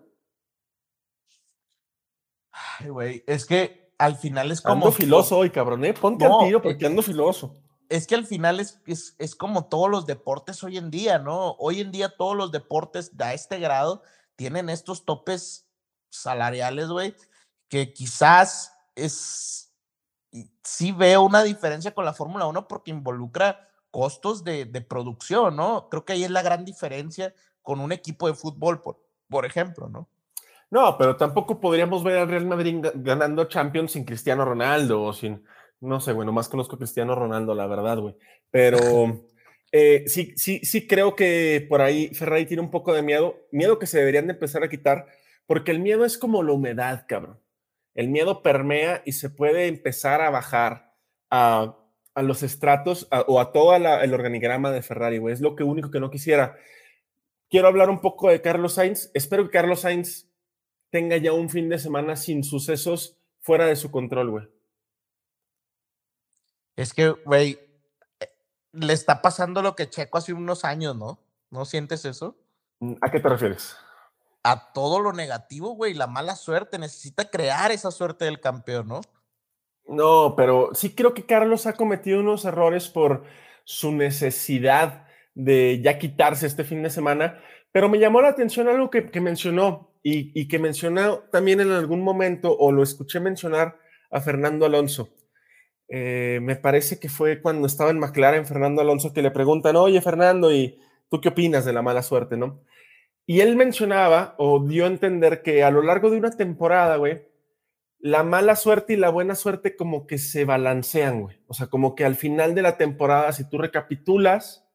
Ay, 2.52 2.90
güey, 2.90 3.24
es 3.28 3.46
que 3.46 3.87
al 3.98 4.16
final 4.16 4.52
es 4.52 4.62
como. 4.62 4.86
Ando 4.86 4.92
filoso 4.92 5.38
hoy, 5.38 5.50
cabrón, 5.50 5.84
¿eh? 5.86 5.94
Ponte 5.94 6.26
al 6.26 6.40
tiro 6.46 6.62
porque 6.62 6.86
ando 6.86 7.02
filoso. 7.02 7.56
Es 7.90 8.06
que 8.06 8.16
al 8.16 8.26
final 8.26 8.60
es, 8.60 8.82
es, 9.18 9.36
como 9.36 9.66
todos 9.66 9.90
los 9.90 10.06
deportes 10.06 10.62
hoy 10.64 10.78
en 10.78 10.92
día, 10.92 11.20
¿no? 11.20 11.52
Hoy 11.54 11.80
en 11.80 11.92
día 11.92 12.14
todos 12.18 12.36
los 12.36 12.52
deportes 12.52 13.12
a 13.18 13.34
este 13.34 13.60
grado 13.60 14.04
tienen 14.36 14.70
estos 14.70 15.06
topes 15.06 15.70
salariales, 16.10 16.90
güey, 16.90 17.16
que 17.70 17.94
quizás 17.94 18.74
es. 18.96 19.74
Sí 20.64 20.92
veo 20.92 21.22
una 21.22 21.42
diferencia 21.44 21.96
con 21.96 22.04
la 22.04 22.14
Fórmula 22.14 22.46
1 22.46 22.68
porque 22.68 22.92
involucra 22.92 23.70
costos 23.90 24.44
de, 24.44 24.66
de, 24.66 24.82
producción, 24.82 25.56
¿no? 25.56 25.88
Creo 25.90 26.04
que 26.04 26.14
ahí 26.14 26.26
es 26.26 26.30
la 26.30 26.42
gran 26.42 26.66
diferencia 26.66 27.34
con 27.64 27.80
un 27.80 27.94
equipo 27.94 28.28
de 28.28 28.36
fútbol, 28.36 28.82
por, 28.82 29.02
por 29.30 29.46
ejemplo, 29.46 29.88
¿no? 29.88 30.10
No, 30.70 30.98
pero 30.98 31.16
tampoco 31.16 31.60
podríamos 31.60 32.04
ver 32.04 32.18
al 32.18 32.28
Real 32.28 32.46
Madrid 32.46 32.84
ganando 32.96 33.46
Champions 33.46 33.94
sin 33.94 34.04
Cristiano 34.04 34.44
Ronaldo 34.44 35.02
o 35.02 35.14
sin, 35.14 35.44
no 35.80 36.00
sé, 36.02 36.12
bueno, 36.12 36.34
más 36.34 36.50
conozco 36.50 36.76
a 36.76 36.80
Cristiano 36.80 37.16
Ronaldo, 37.16 37.56
la 37.56 37.68
verdad, 37.68 38.00
güey. 38.00 38.16
Pero 38.52 38.78
eh, 39.72 40.04
sí, 40.08 40.34
sí, 40.36 40.60
sí 40.64 40.86
creo 40.86 41.16
que 41.16 41.66
por 41.70 41.82
ahí 41.82 42.10
Ferrari 42.14 42.46
tiene 42.46 42.64
un 42.64 42.72
poco 42.72 42.94
de 42.94 43.02
miedo, 43.02 43.48
miedo 43.52 43.80
que 43.80 43.88
se 43.88 44.00
deberían 44.00 44.28
de 44.28 44.34
empezar 44.34 44.64
a 44.64 44.70
quitar, 44.70 45.08
porque 45.46 45.72
el 45.72 45.80
miedo 45.80 46.04
es 46.04 46.18
como 46.18 46.44
la 46.44 46.52
humedad, 46.52 47.06
cabrón. 47.08 47.40
El 47.96 48.10
miedo 48.10 48.44
permea 48.44 49.02
y 49.06 49.14
se 49.14 49.30
puede 49.30 49.68
empezar 49.68 50.22
a 50.22 50.30
bajar 50.30 50.94
a, 51.32 51.78
los 52.16 52.44
estratos 52.44 53.08
o 53.28 53.40
a 53.40 53.52
todo 53.52 53.76
el 53.76 54.14
organigrama 54.14 54.72
de 54.72 54.82
Ferrari, 54.82 55.20
güey. 55.20 55.34
Es 55.34 55.42
lo 55.42 55.56
que 55.56 55.64
único 55.64 55.92
que 55.92 56.00
no 56.00 56.10
quisiera. 56.10 56.58
Quiero 57.50 57.68
hablar 57.68 57.90
un 57.90 58.02
poco 58.02 58.30
de 58.30 58.42
Carlos 58.42 58.74
Sainz. 58.74 59.10
Espero 59.14 59.46
que 59.46 59.52
Carlos 59.52 59.82
Sainz 59.82 60.28
tenga 60.90 61.18
ya 61.18 61.34
un 61.34 61.50
fin 61.50 61.70
de 61.70 61.80
semana 61.80 62.16
sin 62.16 62.44
sucesos 62.44 63.18
fuera 63.42 63.66
de 63.66 63.76
su 63.76 63.92
control, 63.92 64.30
güey. 64.32 64.48
Es 66.76 66.94
que, 66.94 67.10
güey, 67.10 67.60
eh, 68.20 68.30
le 68.72 68.94
está 68.94 69.22
pasando 69.22 69.62
lo 69.62 69.76
que 69.76 69.90
Checo 69.90 70.18
hace 70.18 70.34
unos 70.34 70.64
años, 70.64 70.96
¿no? 70.96 71.20
¿No 71.50 71.66
sientes 71.66 72.06
eso? 72.06 72.38
Mm, 72.80 72.94
¿A 73.02 73.10
qué 73.10 73.20
te 73.20 73.30
refieres? 73.30 73.76
A 74.44 74.72
todo 74.74 75.00
lo 75.00 75.12
negativo, 75.12 75.72
güey, 75.72 75.94
la 75.94 76.08
mala 76.08 76.36
suerte. 76.36 76.78
Necesita 76.78 77.30
crear 77.30 77.72
esa 77.72 77.92
suerte 77.92 78.26
del 78.26 78.40
campeón, 78.40 78.88
¿no? 78.88 79.02
No, 79.88 80.36
pero 80.36 80.70
sí 80.74 80.94
creo 80.94 81.14
que 81.14 81.26
Carlos 81.26 81.66
ha 81.66 81.74
cometido 81.74 82.20
unos 82.20 82.46
errores 82.46 82.90
por 82.90 83.24
su 83.64 83.92
necesidad 83.92 85.08
de 85.34 85.82
ya 85.82 85.98
quitarse 85.98 86.46
este 86.46 86.64
fin 86.64 86.84
de 86.84 86.90
semana, 86.90 87.42
pero 87.72 87.90
me 87.90 88.00
llamó 88.00 88.22
la 88.22 88.30
atención 88.30 88.68
algo 88.68 88.90
que, 88.90 89.10
que 89.10 89.22
mencionó 89.22 89.97
y, 90.10 90.48
que 90.48 90.58
mencionó 90.58 91.20
también 91.32 91.60
en 91.60 91.72
algún 91.72 92.02
momento, 92.02 92.56
o 92.58 92.72
lo 92.72 92.82
escuché 92.82 93.20
mencionar 93.20 93.78
a 94.10 94.22
Fernando 94.22 94.66
Alonso. 94.66 95.10
Eh, 95.90 96.40
me 96.42 96.56
parece 96.56 97.00
que 97.00 97.10
fue 97.10 97.42
cuando 97.42 97.68
estaba 97.68 97.92
en 97.92 98.00
McLaren 98.00 98.46
Fernando 98.46 98.82
Alonso 98.82 99.14
que 99.14 99.22
le 99.22 99.32
preguntan, 99.32 99.76
oye 99.76 100.02
Fernando, 100.02 100.52
¿y 100.52 100.80
tú 101.10 101.20
qué 101.20 101.30
opinas 101.30 101.66
de 101.66 101.74
la 101.74 101.82
mala 101.82 102.04
suerte, 102.04 102.38
no? 102.38 102.64
Y 103.26 103.42
él 103.42 103.58
mencionaba 103.58 104.36
o 104.38 104.64
dio 104.64 104.86
a 104.86 104.88
entender 104.88 105.42
que 105.42 105.64
a 105.64 105.72
lo 105.72 105.82
largo 105.82 106.10
de 106.10 106.18
una 106.18 106.32
temporada, 106.32 106.96
güey, 106.96 107.28
la 108.00 108.24
mala 108.24 108.56
suerte 108.56 108.94
y 108.94 108.98
la 108.98 109.10
buena 109.10 109.36
suerte 109.36 109.76
como 109.76 110.08
que 110.08 110.18
se 110.18 110.46
balancean, 110.46 111.22
güey. 111.22 111.42
O 111.48 111.54
sea, 111.54 111.68
como 111.68 111.96
que 111.96 112.06
al 112.06 112.16
final 112.16 112.56
de 112.56 112.62
la 112.62 112.78
temporada, 112.78 113.34
si 113.34 113.50
tú 113.50 113.58
recapitulas, 113.58 114.66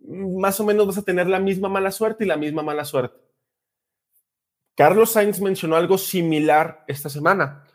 más 0.00 0.60
o 0.60 0.64
menos 0.64 0.86
vas 0.86 0.98
a 0.98 1.04
tener 1.04 1.28
la 1.28 1.38
misma 1.38 1.70
mala 1.70 1.90
suerte 1.90 2.24
y 2.24 2.26
la 2.26 2.36
misma 2.36 2.62
mala 2.62 2.84
suerte. 2.84 3.29
Carlos 4.80 5.12
Sainz 5.12 5.42
mencionó 5.42 5.76
algo 5.76 5.98
similar 5.98 6.86
esta 6.88 7.10
semana. 7.10 7.66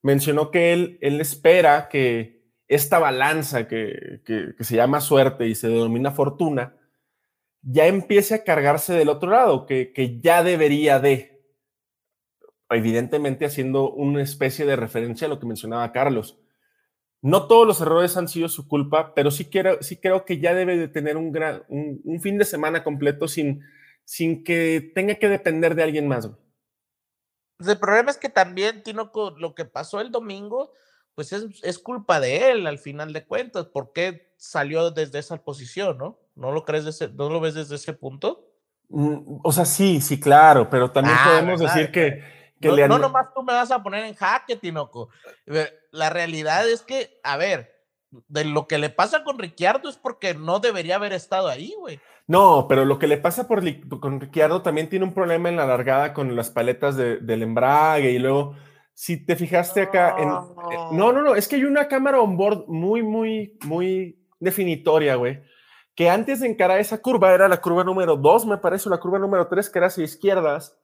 Mencionó 0.00 0.50
que 0.50 0.72
él, 0.72 0.96
él 1.02 1.20
espera 1.20 1.90
que 1.90 2.42
esta 2.68 2.98
balanza 2.98 3.68
que, 3.68 4.22
se 4.58 4.74
llama 4.74 5.02
suerte 5.02 5.46
y 5.46 5.56
se 5.56 5.68
denomina 5.68 6.10
fortuna, 6.10 6.74
ya 7.60 7.86
empiece 7.86 8.34
a 8.34 8.44
cargarse 8.44 8.94
del 8.94 9.10
otro 9.10 9.30
lado, 9.30 9.66
que, 9.66 9.92
que 9.92 10.22
ya 10.22 10.42
debería 10.42 11.00
de, 11.00 11.44
evidentemente 12.70 13.44
haciendo 13.44 13.90
una 13.90 14.22
especie 14.22 14.64
de 14.64 14.76
referencia 14.76 15.26
a 15.26 15.28
lo 15.28 15.38
que 15.38 15.44
mencionaba 15.44 15.92
Carlos. 15.92 16.40
No 17.20 17.46
todos 17.46 17.66
los 17.66 17.78
errores 17.82 18.16
han 18.16 18.28
sido 18.28 18.48
su 18.48 18.68
culpa, 18.68 19.12
pero 19.14 19.30
sí, 19.30 19.50
quiero, 19.50 19.82
sí 19.82 19.98
creo 19.98 20.24
que 20.24 20.38
ya 20.38 20.54
debe 20.54 20.78
de 20.78 20.88
tener 20.88 21.18
un, 21.18 21.30
gran, 21.30 21.62
un, 21.68 22.22
fin 22.22 22.38
de 22.38 22.46
semana 22.46 22.82
completo 22.82 23.28
sin, 23.28 23.60
sin 24.06 24.44
que 24.44 24.92
tenga 24.94 25.16
que 25.16 25.28
depender 25.28 25.74
de 25.74 25.82
alguien 25.82 26.08
más. 26.08 26.30
Pues, 27.56 27.68
el 27.68 27.78
problema 27.78 28.10
es 28.10 28.16
que 28.16 28.28
también, 28.28 28.82
Tino, 28.82 29.10
lo 29.36 29.54
que 29.54 29.64
pasó 29.64 30.00
el 30.00 30.10
domingo, 30.10 30.72
pues 31.14 31.32
es, 31.32 31.78
culpa 31.78 32.20
de 32.20 32.50
él 32.50 32.66
al 32.66 32.78
final 32.78 33.12
de 33.12 33.24
cuentas. 33.24 33.66
¿Por 33.66 33.92
qué 33.92 34.32
salió 34.36 34.90
desde 34.90 35.18
esa 35.18 35.36
posición, 35.36 35.98
no? 35.98 36.18
¿No 36.34 36.52
lo 36.52 36.64
crees, 36.64 36.84
desde, 36.84 37.08
no 37.08 37.30
lo 37.30 37.40
ves 37.40 37.54
desde 37.54 37.76
ese 37.76 37.92
punto? 37.92 38.50
Mm, 38.88 39.38
o 39.42 39.52
sea, 39.52 39.64
sí, 39.64 40.00
sí, 40.00 40.18
claro, 40.18 40.68
pero 40.68 40.90
también 40.90 41.16
ah, 41.18 41.28
podemos 41.30 41.60
decir 41.60 41.92
que, 41.92 42.22
que 42.60 42.68
no, 42.68 42.76
le 42.76 42.88
no 42.88 42.98
nomás 42.98 43.32
tú 43.32 43.42
me 43.42 43.52
vas 43.52 43.70
a 43.70 43.82
poner 43.82 44.04
en 44.04 44.14
jaque, 44.14 44.56
Tinoco. 44.56 45.08
La 45.92 46.10
realidad 46.10 46.68
es 46.68 46.82
que, 46.82 47.20
a 47.22 47.36
ver, 47.36 47.73
de 48.28 48.44
lo 48.44 48.66
que 48.66 48.78
le 48.78 48.90
pasa 48.90 49.24
con 49.24 49.38
Ricciardo 49.38 49.88
es 49.88 49.96
porque 49.96 50.34
no 50.34 50.60
debería 50.60 50.96
haber 50.96 51.12
estado 51.12 51.48
ahí, 51.48 51.74
güey. 51.78 52.00
No, 52.26 52.66
pero 52.68 52.84
lo 52.84 52.98
que 52.98 53.06
le 53.06 53.18
pasa 53.18 53.46
por, 53.46 53.62
con 54.00 54.20
Ricciardo 54.20 54.62
también 54.62 54.88
tiene 54.88 55.04
un 55.04 55.12
problema 55.12 55.48
en 55.48 55.56
la 55.56 55.66
largada 55.66 56.14
con 56.14 56.34
las 56.34 56.50
paletas 56.50 56.96
del 56.96 57.42
embrague 57.42 58.10
y 58.12 58.18
luego, 58.18 58.56
si 58.94 59.24
te 59.24 59.36
fijaste 59.36 59.82
acá, 59.82 60.16
eh, 60.18 60.24
no, 60.92 61.12
no, 61.12 61.22
no, 61.22 61.34
es 61.34 61.48
que 61.48 61.56
hay 61.56 61.64
una 61.64 61.88
cámara 61.88 62.20
on 62.20 62.36
board 62.36 62.64
muy, 62.66 63.02
muy, 63.02 63.58
muy 63.64 64.24
definitoria, 64.40 65.16
güey, 65.16 65.42
que 65.94 66.08
antes 66.08 66.40
de 66.40 66.48
encarar 66.48 66.80
esa 66.80 67.02
curva, 67.02 67.34
era 67.34 67.46
la 67.46 67.60
curva 67.60 67.84
número 67.84 68.16
dos, 68.16 68.46
me 68.46 68.56
parece, 68.56 68.88
o 68.88 68.92
la 68.92 69.00
curva 69.00 69.18
número 69.18 69.46
tres, 69.46 69.68
que 69.68 69.78
era 69.78 69.88
hacia 69.88 70.04
izquierdas, 70.04 70.78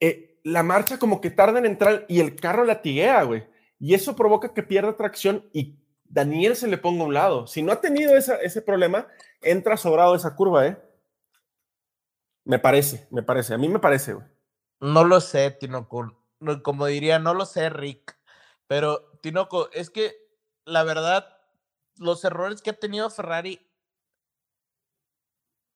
eh, 0.00 0.38
la 0.44 0.62
marcha 0.62 0.98
como 0.98 1.20
que 1.20 1.30
tarda 1.30 1.58
en 1.58 1.66
entrar 1.66 2.04
y 2.08 2.20
el 2.20 2.36
carro 2.36 2.64
latiguea, 2.64 3.22
güey, 3.22 3.46
y 3.80 3.94
eso 3.94 4.14
provoca 4.14 4.52
que 4.52 4.62
pierda 4.62 4.96
tracción 4.96 5.48
y 5.52 5.78
Daniel 6.08 6.56
se 6.56 6.68
le 6.68 6.78
ponga 6.78 7.02
a 7.02 7.06
un 7.06 7.14
lado. 7.14 7.46
Si 7.46 7.62
no 7.62 7.72
ha 7.72 7.80
tenido 7.80 8.16
ese 8.16 8.62
problema, 8.62 9.06
entra 9.40 9.76
sobrado 9.76 10.14
esa 10.14 10.34
curva, 10.34 10.66
¿eh? 10.66 10.82
Me 12.44 12.58
parece, 12.58 13.06
me 13.10 13.22
parece. 13.22 13.54
A 13.54 13.58
mí 13.58 13.68
me 13.68 13.78
parece, 13.78 14.14
güey. 14.14 14.26
No 14.80 15.04
lo 15.04 15.20
sé, 15.20 15.50
Tinoco. 15.50 16.24
Como 16.62 16.86
diría, 16.86 17.18
no 17.18 17.34
lo 17.34 17.44
sé, 17.44 17.68
Rick. 17.68 18.18
Pero, 18.66 19.18
Tinoco, 19.20 19.70
es 19.72 19.90
que 19.90 20.14
la 20.64 20.82
verdad, 20.84 21.26
los 21.96 22.24
errores 22.24 22.62
que 22.62 22.70
ha 22.70 22.74
tenido 22.74 23.10
Ferrari, 23.10 23.66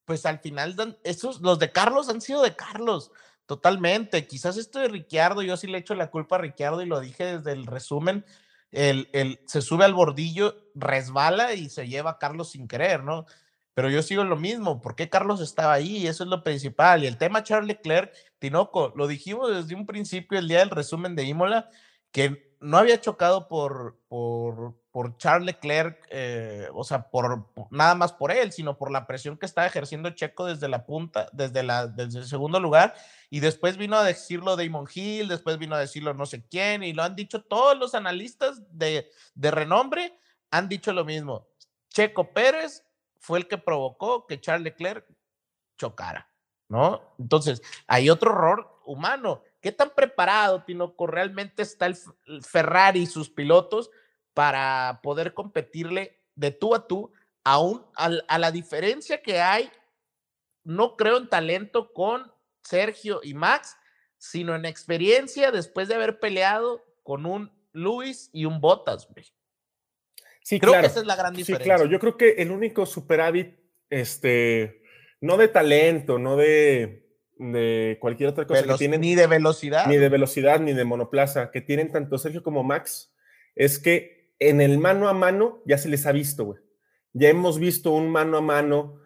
pues 0.04 0.26
al 0.26 0.38
final, 0.38 0.98
esos, 1.04 1.40
los 1.40 1.58
de 1.58 1.72
Carlos 1.72 2.08
han 2.08 2.20
sido 2.20 2.42
de 2.42 2.54
Carlos, 2.56 3.10
totalmente. 3.46 4.26
Quizás 4.26 4.56
esto 4.56 4.78
de 4.78 4.88
Ricciardo, 4.88 5.42
yo 5.42 5.56
sí 5.56 5.66
le 5.66 5.78
echo 5.78 5.94
la 5.94 6.10
culpa 6.10 6.36
a 6.36 6.40
Ricciardo 6.40 6.82
y 6.82 6.86
lo 6.86 7.00
dije 7.00 7.38
desde 7.38 7.52
el 7.52 7.66
resumen. 7.66 8.24
El, 8.72 9.08
el, 9.12 9.40
se 9.46 9.62
sube 9.62 9.84
al 9.84 9.94
bordillo, 9.94 10.56
resbala 10.74 11.54
y 11.54 11.68
se 11.68 11.86
lleva 11.86 12.12
a 12.12 12.18
Carlos 12.18 12.50
sin 12.50 12.66
querer, 12.66 13.04
¿no? 13.04 13.26
Pero 13.74 13.88
yo 13.88 14.02
sigo 14.02 14.24
lo 14.24 14.36
mismo, 14.36 14.82
¿por 14.82 14.94
qué 14.94 15.08
Carlos 15.08 15.40
estaba 15.40 15.72
ahí? 15.72 16.06
Eso 16.06 16.24
es 16.24 16.30
lo 16.30 16.42
principal. 16.42 17.04
Y 17.04 17.06
el 17.06 17.16
tema 17.16 17.42
Charles 17.42 17.68
Leclerc, 17.68 18.12
Tinoco, 18.38 18.92
lo 18.96 19.06
dijimos 19.06 19.54
desde 19.54 19.74
un 19.74 19.86
principio, 19.86 20.38
el 20.38 20.48
día 20.48 20.58
del 20.58 20.70
resumen 20.70 21.16
de 21.16 21.24
Imola, 21.24 21.70
que 22.10 22.52
no 22.60 22.76
había 22.76 23.00
chocado 23.00 23.48
por, 23.48 23.98
por, 24.08 24.74
por 24.90 25.16
Charles 25.16 25.46
Leclerc, 25.46 26.06
eh, 26.10 26.68
o 26.74 26.84
sea, 26.84 27.08
por, 27.10 27.48
nada 27.70 27.94
más 27.94 28.12
por 28.12 28.30
él, 28.30 28.52
sino 28.52 28.76
por 28.76 28.90
la 28.90 29.06
presión 29.06 29.38
que 29.38 29.46
estaba 29.46 29.66
ejerciendo 29.66 30.10
Checo 30.10 30.44
desde 30.44 30.68
la 30.68 30.84
punta, 30.84 31.28
desde, 31.32 31.62
la, 31.62 31.86
desde 31.86 32.20
el 32.20 32.26
segundo 32.26 32.60
lugar, 32.60 32.94
y 33.32 33.40
después 33.40 33.78
vino 33.78 33.96
a 33.96 34.04
decirlo 34.04 34.56
Damon 34.56 34.86
Hill, 34.94 35.26
después 35.26 35.56
vino 35.56 35.74
a 35.74 35.78
decirlo 35.78 36.12
no 36.12 36.26
sé 36.26 36.44
quién, 36.50 36.82
y 36.82 36.92
lo 36.92 37.02
han 37.02 37.16
dicho 37.16 37.42
todos 37.42 37.78
los 37.78 37.94
analistas 37.94 38.60
de, 38.76 39.10
de 39.34 39.50
renombre, 39.50 40.18
han 40.50 40.68
dicho 40.68 40.92
lo 40.92 41.06
mismo. 41.06 41.48
Checo 41.88 42.34
Pérez 42.34 42.84
fue 43.18 43.38
el 43.38 43.48
que 43.48 43.56
provocó 43.56 44.26
que 44.26 44.38
Charles 44.38 44.64
Leclerc 44.64 45.06
chocara, 45.78 46.30
¿no? 46.68 47.14
Entonces, 47.18 47.62
hay 47.86 48.10
otro 48.10 48.32
error 48.32 48.78
humano. 48.84 49.42
¿Qué 49.62 49.72
tan 49.72 49.94
preparado, 49.94 50.64
Tinoco, 50.64 51.06
realmente 51.06 51.62
está 51.62 51.86
el, 51.86 51.96
Ferrari 52.42 53.00
y 53.00 53.06
sus 53.06 53.30
pilotos 53.30 53.90
para 54.34 55.00
poder 55.02 55.32
competirle 55.32 56.20
de 56.34 56.50
tú 56.50 56.74
a 56.74 56.86
tú, 56.86 57.10
aún 57.44 57.82
a, 57.94 58.38
la 58.38 58.50
diferencia 58.50 59.22
que 59.22 59.40
hay, 59.40 59.70
no 60.64 60.98
creo 60.98 61.16
en 61.16 61.30
talento 61.30 61.94
con 61.94 62.30
Sergio 62.62 63.20
y 63.22 63.34
Max, 63.34 63.76
sino 64.18 64.54
en 64.54 64.64
experiencia 64.64 65.50
después 65.50 65.88
de 65.88 65.94
haber 65.94 66.18
peleado 66.20 66.82
con 67.02 67.26
un 67.26 67.50
Luis 67.72 68.30
y 68.32 68.44
un 68.44 68.60
Bottas, 68.60 69.08
güey. 69.08 69.26
Sí, 70.42 70.58
creo 70.58 70.72
que 70.72 70.86
esa 70.86 71.00
es 71.00 71.06
la 71.06 71.16
gran 71.16 71.34
diferencia. 71.34 71.64
Sí, 71.64 71.68
claro, 71.68 71.90
yo 71.90 71.98
creo 71.98 72.16
que 72.16 72.30
el 72.32 72.50
único 72.50 72.84
superávit, 72.86 73.54
este, 73.90 74.82
no 75.20 75.36
de 75.36 75.48
talento, 75.48 76.18
no 76.18 76.36
de, 76.36 77.08
de 77.36 77.98
cualquier 78.00 78.30
otra 78.30 78.46
cosa 78.46 78.64
que 78.64 78.74
tienen. 78.74 79.00
Ni 79.00 79.14
de 79.14 79.26
velocidad. 79.26 79.86
Ni 79.86 79.96
de 79.96 80.08
velocidad, 80.08 80.60
ni 80.60 80.72
de 80.72 80.84
monoplaza, 80.84 81.50
que 81.50 81.60
tienen 81.60 81.92
tanto 81.92 82.18
Sergio 82.18 82.42
como 82.42 82.64
Max, 82.64 83.14
es 83.54 83.78
que 83.78 84.34
en 84.38 84.60
el 84.60 84.78
mano 84.78 85.08
a 85.08 85.12
mano 85.12 85.62
ya 85.64 85.78
se 85.78 85.88
les 85.88 86.06
ha 86.06 86.12
visto, 86.12 86.44
güey. 86.44 86.60
Ya 87.12 87.28
hemos 87.28 87.58
visto 87.58 87.92
un 87.92 88.10
mano 88.10 88.38
a 88.38 88.40
mano 88.40 89.00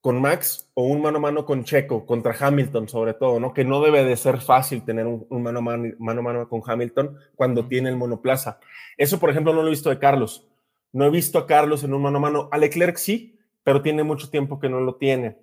con 0.00 0.20
Max 0.20 0.70
o 0.74 0.84
un 0.84 1.02
mano 1.02 1.18
a 1.18 1.20
mano 1.20 1.44
con 1.44 1.64
Checo, 1.64 2.06
contra 2.06 2.34
Hamilton 2.38 2.88
sobre 2.88 3.14
todo, 3.14 3.38
¿no? 3.38 3.52
Que 3.52 3.64
no 3.64 3.82
debe 3.82 4.02
de 4.02 4.16
ser 4.16 4.40
fácil 4.40 4.82
tener 4.84 5.06
un, 5.06 5.26
mano, 5.42 5.58
a 5.58 5.62
mano, 5.62 5.94
mano, 5.98 6.20
a 6.20 6.22
mano 6.22 6.48
con 6.48 6.62
Hamilton 6.64 7.18
cuando 7.34 7.66
tiene 7.66 7.90
el 7.90 7.96
monoplaza. 7.96 8.60
Eso, 8.96 9.20
por 9.20 9.30
ejemplo, 9.30 9.52
no 9.52 9.62
lo 9.62 9.68
he 9.68 9.72
visto 9.72 9.90
de 9.90 9.98
Carlos. 9.98 10.48
No 10.92 11.04
he 11.04 11.10
visto 11.10 11.38
a 11.38 11.46
Carlos 11.46 11.84
en 11.84 11.92
un 11.92 12.02
mano 12.02 12.16
a 12.16 12.20
mano. 12.20 12.48
A 12.50 12.58
Leclerc 12.58 12.96
sí, 12.96 13.38
pero 13.62 13.82
tiene 13.82 14.02
mucho 14.02 14.30
tiempo 14.30 14.58
que 14.58 14.70
no 14.70 14.80
lo 14.80 14.96
tiene. 14.96 15.36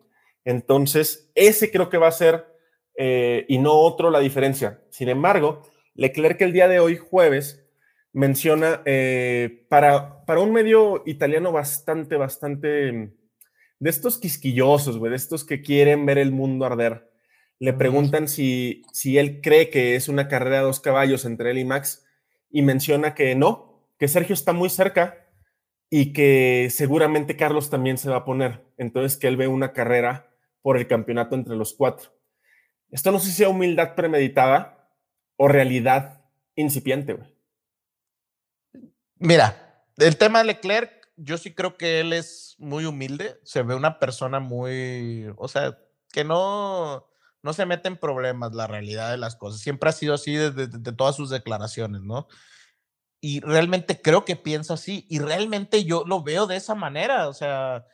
Entonces, 0.44 1.30
ese 1.36 1.72
creo 1.72 1.90
que 1.90 1.98
va 1.98 2.08
a 2.08 2.12
ser, 2.12 2.48
eh, 2.96 3.46
y 3.48 3.60
no 3.60 3.74
otro, 3.74 4.10
la 4.10 4.20
diferencia. 4.20 4.82
Sin 4.90 5.10
embargo, 5.10 5.62
Leclerc 5.94 6.42
el 6.42 6.54
día 6.54 6.68
de 6.68 6.80
hoy, 6.80 6.98
jueves, 6.98 7.64
menciona 8.12 8.82
eh, 8.86 9.66
para, 9.70 10.26
para 10.26 10.40
un 10.40 10.52
medio 10.52 11.04
italiano 11.06 11.52
bastante, 11.52 12.16
bastante 12.16 12.92
mm, 12.92 13.12
de 13.80 13.90
estos 13.90 14.18
quisquillosos, 14.18 14.98
güey, 14.98 15.12
de 15.12 15.18
estos 15.18 15.44
que 15.44 15.62
quieren 15.62 16.06
ver 16.06 16.18
el 16.18 16.32
mundo 16.32 16.66
arder. 16.66 17.12
Le 17.60 17.74
preguntan 17.74 18.28
si, 18.28 18.84
si 18.92 19.18
él 19.18 19.42
cree 19.42 19.70
que 19.70 19.96
es 19.96 20.10
una 20.10 20.28
carrera 20.28 20.58
de 20.58 20.64
dos 20.64 20.80
caballos 20.80 21.26
entre 21.26 21.52
él 21.52 21.58
y 21.58 21.66
Max 21.66 22.06
y 22.50 22.62
menciona 22.62 23.16
que 23.16 23.36
no, 23.36 23.84
que 23.98 24.08
Sergio 24.08 24.34
está 24.34 24.54
muy 24.54 24.70
cerca, 24.70 25.28
y 25.90 26.14
que 26.14 26.68
seguramente 26.70 27.38
Carlos 27.38 27.70
también 27.70 27.98
se 27.98 28.10
va 28.10 28.18
a 28.18 28.26
poner. 28.26 28.66
Entonces, 28.78 29.18
que 29.18 29.28
él 29.28 29.38
ve 29.38 29.48
una 29.48 29.74
carrera 29.74 30.30
por 30.62 30.78
el 30.78 30.88
campeonato 30.88 31.36
entre 31.36 31.56
los 31.56 31.74
cuatro. 31.74 32.12
Esto 32.92 33.12
no 33.12 33.20
sé 33.20 33.28
si 33.28 33.34
sea 33.34 33.50
humildad 33.50 33.96
premeditada 33.96 34.90
o 35.38 35.48
realidad 35.48 36.26
incipiente, 36.56 37.14
güey. 37.14 37.34
Mira, 39.20 39.84
el 39.98 40.18
tema 40.18 40.40
de 40.40 40.46
Leclerc, 40.46 40.97
yo 41.18 41.38
sí 41.38 41.54
creo 41.54 41.78
que 41.78 42.00
él 42.00 42.14
es 42.14 42.56
muy 42.58 42.86
humilde. 42.86 43.40
Se 43.44 43.64
ve 43.64 43.76
una 43.76 44.00
persona 44.00 44.40
muy, 44.40 45.32
o 45.38 45.48
sea, 45.48 45.78
que 46.12 46.24
no, 46.24 47.08
no 47.44 47.54
se 47.54 47.66
mete 47.66 47.90
en 47.90 47.98
problemas 47.98 48.54
la 48.54 48.68
realidad 48.68 49.12
de 49.12 49.18
las 49.18 49.36
cosas. 49.36 49.62
Siempre 49.62 49.90
ha 49.90 49.94
sido 49.94 50.14
así 50.14 50.36
desde 50.36 50.94
todas 50.94 51.16
sus 51.16 51.30
declaraciones, 51.30 52.02
¿no? 52.02 52.28
y 53.20 53.40
realmente 53.42 54.02
creo 54.02 54.26
que 54.26 54.36
piensa 54.36 54.76
así 54.76 55.06
y 55.10 55.20
realmente 55.20 55.84
yo 55.86 56.04
lo 56.06 56.24
veo 56.24 56.48
de 56.48 56.56
esa 56.56 56.76
manera, 56.76 57.28
o 57.28 57.34
sea, 57.34 57.86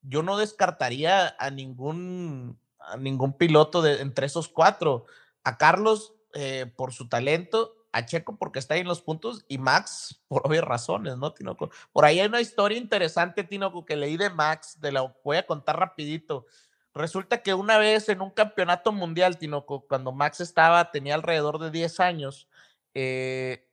yo 0.00 0.22
no 0.22 0.38
descartaría 0.38 1.36
a 1.38 1.50
ningún, 1.50 2.58
a 2.78 2.96
ningún 2.96 3.36
piloto 3.36 3.82
de, 3.82 4.00
entre 4.00 4.26
esos 4.26 4.48
cuatro, 4.48 5.06
a 5.44 5.58
Carlos 5.58 6.14
eh, 6.34 6.72
por 6.76 6.92
su 6.92 7.08
talento, 7.08 7.76
a 7.92 8.06
Checo 8.06 8.36
porque 8.36 8.58
está 8.58 8.74
ahí 8.74 8.80
en 8.80 8.88
los 8.88 9.02
puntos 9.02 9.44
y 9.48 9.58
Max 9.58 10.22
por 10.28 10.46
obvias 10.46 10.64
razones, 10.64 11.16
¿no, 11.16 11.32
Tinoco? 11.32 11.70
Por 11.92 12.04
ahí 12.04 12.20
hay 12.20 12.26
una 12.26 12.40
historia 12.40 12.78
interesante, 12.78 13.44
Tinoco, 13.44 13.84
que 13.84 13.96
leí 13.96 14.16
de 14.16 14.30
Max, 14.30 14.80
de 14.80 14.92
la 14.92 15.14
voy 15.24 15.36
a 15.36 15.46
contar 15.46 15.78
rapidito. 15.78 16.46
Resulta 16.94 17.42
que 17.42 17.54
una 17.54 17.78
vez 17.78 18.08
en 18.08 18.20
un 18.20 18.30
campeonato 18.30 18.92
mundial, 18.92 19.38
Tinoco, 19.38 19.86
cuando 19.86 20.12
Max 20.12 20.40
estaba, 20.40 20.90
tenía 20.90 21.14
alrededor 21.14 21.58
de 21.58 21.70
10 21.70 22.00
años, 22.00 22.48
eh, 22.94 23.66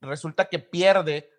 resulta 0.00 0.44
que 0.44 0.60
pierde 0.60 1.30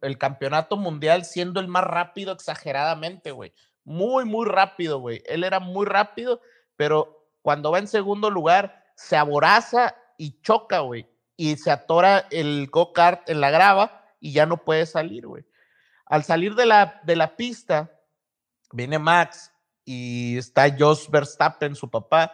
el 0.00 0.18
campeonato 0.18 0.76
mundial 0.76 1.24
siendo 1.24 1.60
el 1.60 1.68
más 1.68 1.84
rápido 1.84 2.32
exageradamente, 2.32 3.30
güey. 3.30 3.52
Muy, 3.84 4.24
muy 4.24 4.46
rápido, 4.46 4.98
güey. 5.00 5.22
Él 5.26 5.44
era 5.44 5.60
muy 5.60 5.86
rápido, 5.86 6.40
pero 6.76 7.28
cuando 7.42 7.70
va 7.70 7.78
en 7.78 7.88
segundo 7.88 8.30
lugar, 8.30 8.84
se 8.96 9.16
aboraza 9.16 9.96
y 10.16 10.40
choca, 10.40 10.80
güey. 10.80 11.08
Y 11.40 11.56
se 11.56 11.70
atora 11.70 12.26
el 12.30 12.68
go-kart 12.70 13.26
en 13.30 13.40
la 13.40 13.50
grava 13.50 14.04
y 14.20 14.32
ya 14.32 14.44
no 14.44 14.62
puede 14.62 14.84
salir, 14.84 15.26
güey. 15.26 15.46
Al 16.04 16.22
salir 16.22 16.54
de 16.54 16.66
la, 16.66 17.00
de 17.04 17.16
la 17.16 17.34
pista, 17.34 17.90
viene 18.72 18.98
Max 18.98 19.50
y 19.82 20.36
está 20.36 20.66
Jos 20.78 21.10
Verstappen, 21.10 21.74
su 21.74 21.88
papá, 21.88 22.30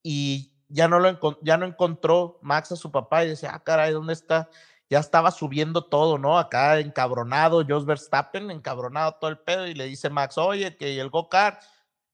y 0.00 0.52
ya 0.68 0.86
no, 0.86 1.00
lo 1.00 1.18
ya 1.42 1.56
no 1.56 1.66
encontró 1.66 2.38
Max 2.40 2.70
a 2.70 2.76
su 2.76 2.92
papá 2.92 3.24
y 3.24 3.30
dice, 3.30 3.48
ah, 3.48 3.60
caray, 3.64 3.92
¿dónde 3.92 4.12
está? 4.12 4.48
ya 4.88 5.00
estaba 5.00 5.32
subiendo 5.32 5.84
todo, 5.84 6.16
¿no? 6.16 6.38
Acá 6.38 6.80
encabronado, 6.80 7.64
Jos 7.66 7.84
Verstappen, 7.84 8.50
encabronado 8.50 9.14
todo 9.14 9.30
el 9.30 9.38
pedo, 9.38 9.66
y 9.66 9.74
le 9.74 9.86
dice 9.86 10.08
Max, 10.08 10.36
oye, 10.36 10.76
que 10.76 11.00
el 11.00 11.10
go-kart, 11.10 11.62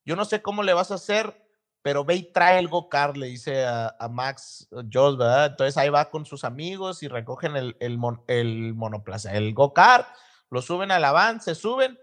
yo 0.05 0.17
no 0.17 0.27
sé 0.27 0.41
cómo 0.41 0.63
le 0.63 0.75
vas 0.75 0.91
a 0.91 0.95
hacer, 0.95 1.46
pero 1.87 2.05
ve 2.05 2.17
y 2.17 2.33
trae 2.33 2.59
el 2.59 2.67
go-kart, 2.67 3.17
le 3.17 3.29
dice 3.29 3.65
a, 3.65 3.95
Max 4.11 4.69
Jos, 4.93 5.17
¿verdad? 5.17 5.47
Entonces 5.47 5.77
ahí 5.77 5.89
va 5.89 6.11
con 6.11 6.27
sus 6.27 6.43
amigos 6.43 7.05
y 7.05 7.07
recogen 7.07 7.55
el, 7.55 7.77
el, 7.79 7.97
el 8.27 8.75
monoplaza, 8.75 9.37
el 9.37 9.55
go-kart, 9.55 10.09
lo 10.51 10.63
suben 10.63 10.91
a 10.91 10.99
la 10.99 11.13
van, 11.13 11.41
se 11.41 11.55
suben, 11.55 11.97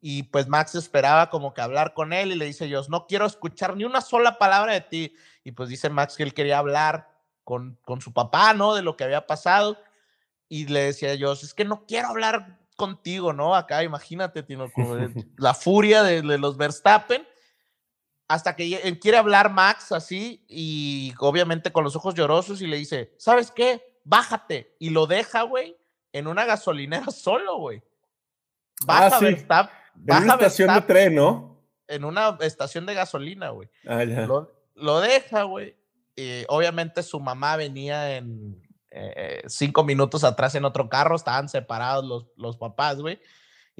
y 0.00 0.24
pues 0.24 0.48
Max 0.48 0.74
esperaba 0.74 1.30
como 1.30 1.54
que 1.54 1.60
hablar 1.60 1.94
con 1.94 2.12
él 2.12 2.32
y 2.32 2.34
le 2.34 2.46
dice 2.46 2.68
Jos, 2.68 2.88
no 2.88 3.06
quiero 3.06 3.26
escuchar 3.26 3.76
ni 3.76 3.84
una 3.84 4.00
sola 4.00 4.38
palabra 4.38 4.72
de 4.72 4.80
ti. 4.80 5.14
Y 5.44 5.52
pues 5.52 5.68
dice 5.68 5.88
Max 5.88 6.16
que 6.16 6.24
él 6.24 6.34
quería 6.34 6.58
hablar 6.58 7.08
con, 7.44 7.78
con 7.84 8.00
su 8.00 8.12
papá, 8.12 8.54
¿no? 8.54 8.74
De 8.74 8.82
lo 8.82 8.96
que 8.96 9.04
había 9.04 9.24
pasado 9.24 9.78
y 10.48 10.66
le 10.66 10.82
decía 10.82 11.14
yo, 11.14 11.32
es 11.32 11.54
que 11.54 11.64
no 11.64 11.86
quiero 11.86 12.08
hablar 12.08 12.58
contigo, 12.74 13.32
¿no? 13.32 13.54
Acá, 13.54 13.84
imagínate, 13.84 14.42
Tino, 14.42 14.66
la 15.36 15.54
furia 15.54 16.02
de, 16.02 16.22
los 16.22 16.56
Verstappen, 16.56 17.24
hasta 18.28 18.54
que 18.54 18.76
él 18.76 19.00
quiere 19.00 19.16
hablar 19.16 19.50
Max 19.50 19.90
así 19.90 20.44
y 20.48 21.14
obviamente 21.18 21.72
con 21.72 21.82
los 21.82 21.96
ojos 21.96 22.14
llorosos 22.14 22.60
y 22.60 22.66
le 22.66 22.76
dice, 22.76 23.14
¿sabes 23.16 23.50
qué? 23.50 23.98
Bájate. 24.04 24.76
Y 24.78 24.90
lo 24.90 25.06
deja, 25.06 25.42
güey, 25.42 25.76
en 26.12 26.26
una 26.26 26.44
gasolinera 26.44 27.06
solo, 27.10 27.56
güey. 27.58 27.82
Baja 28.86 29.16
ah, 29.16 29.20
Verstappen. 29.20 29.76
En 30.06 30.22
una 30.24 30.34
estación 30.34 30.74
de 30.74 30.80
tren, 30.82 31.14
¿no? 31.14 31.64
En 31.88 32.04
una 32.04 32.36
estación 32.40 32.86
de 32.86 32.94
gasolina, 32.94 33.48
güey. 33.48 33.68
Ah, 33.86 34.04
lo, 34.04 34.52
lo, 34.74 35.00
deja, 35.00 35.44
güey. 35.44 35.74
obviamente 36.48 37.02
su 37.02 37.18
mamá 37.18 37.56
venía 37.56 38.16
en, 38.16 38.62
eh, 38.90 39.42
cinco 39.46 39.84
minutos 39.84 40.22
atrás 40.22 40.54
en 40.54 40.64
otro 40.64 40.88
carro, 40.88 41.16
estaban 41.16 41.48
separados 41.48 42.04
los, 42.04 42.26
los 42.36 42.56
papás, 42.56 43.00
güey. 43.00 43.20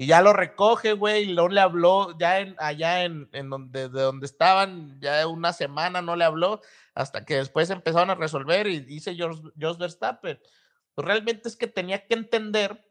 Y 0.01 0.05
ya 0.05 0.21
lo 0.21 0.31
recoge, 0.31 0.93
güey, 0.93 1.29
y 1.29 1.33
no 1.35 1.49
le 1.49 1.59
habló, 1.59 2.17
ya 2.17 2.39
en, 2.39 2.55
allá 2.57 3.03
en, 3.03 3.27
donde, 3.49 3.89
de 3.89 4.01
donde 4.01 4.27
estaban, 4.27 4.97
ya 5.01 5.27
una 5.27 5.51
semana 5.51 6.01
no 6.01 6.15
le 6.15 6.23
habló, 6.23 6.61
hasta 6.93 7.25
que 7.25 7.35
después 7.35 7.69
empezaron 7.69 8.09
a 8.09 8.15
resolver 8.15 8.65
y 8.67 8.79
dice 8.79 9.13
George, 9.13 9.41
Verstappen. 9.77 10.39
Pues 10.95 11.05
realmente 11.05 11.49
es 11.49 11.57
que 11.57 11.67
tenía 11.67 12.07
que 12.07 12.13
entender 12.13 12.89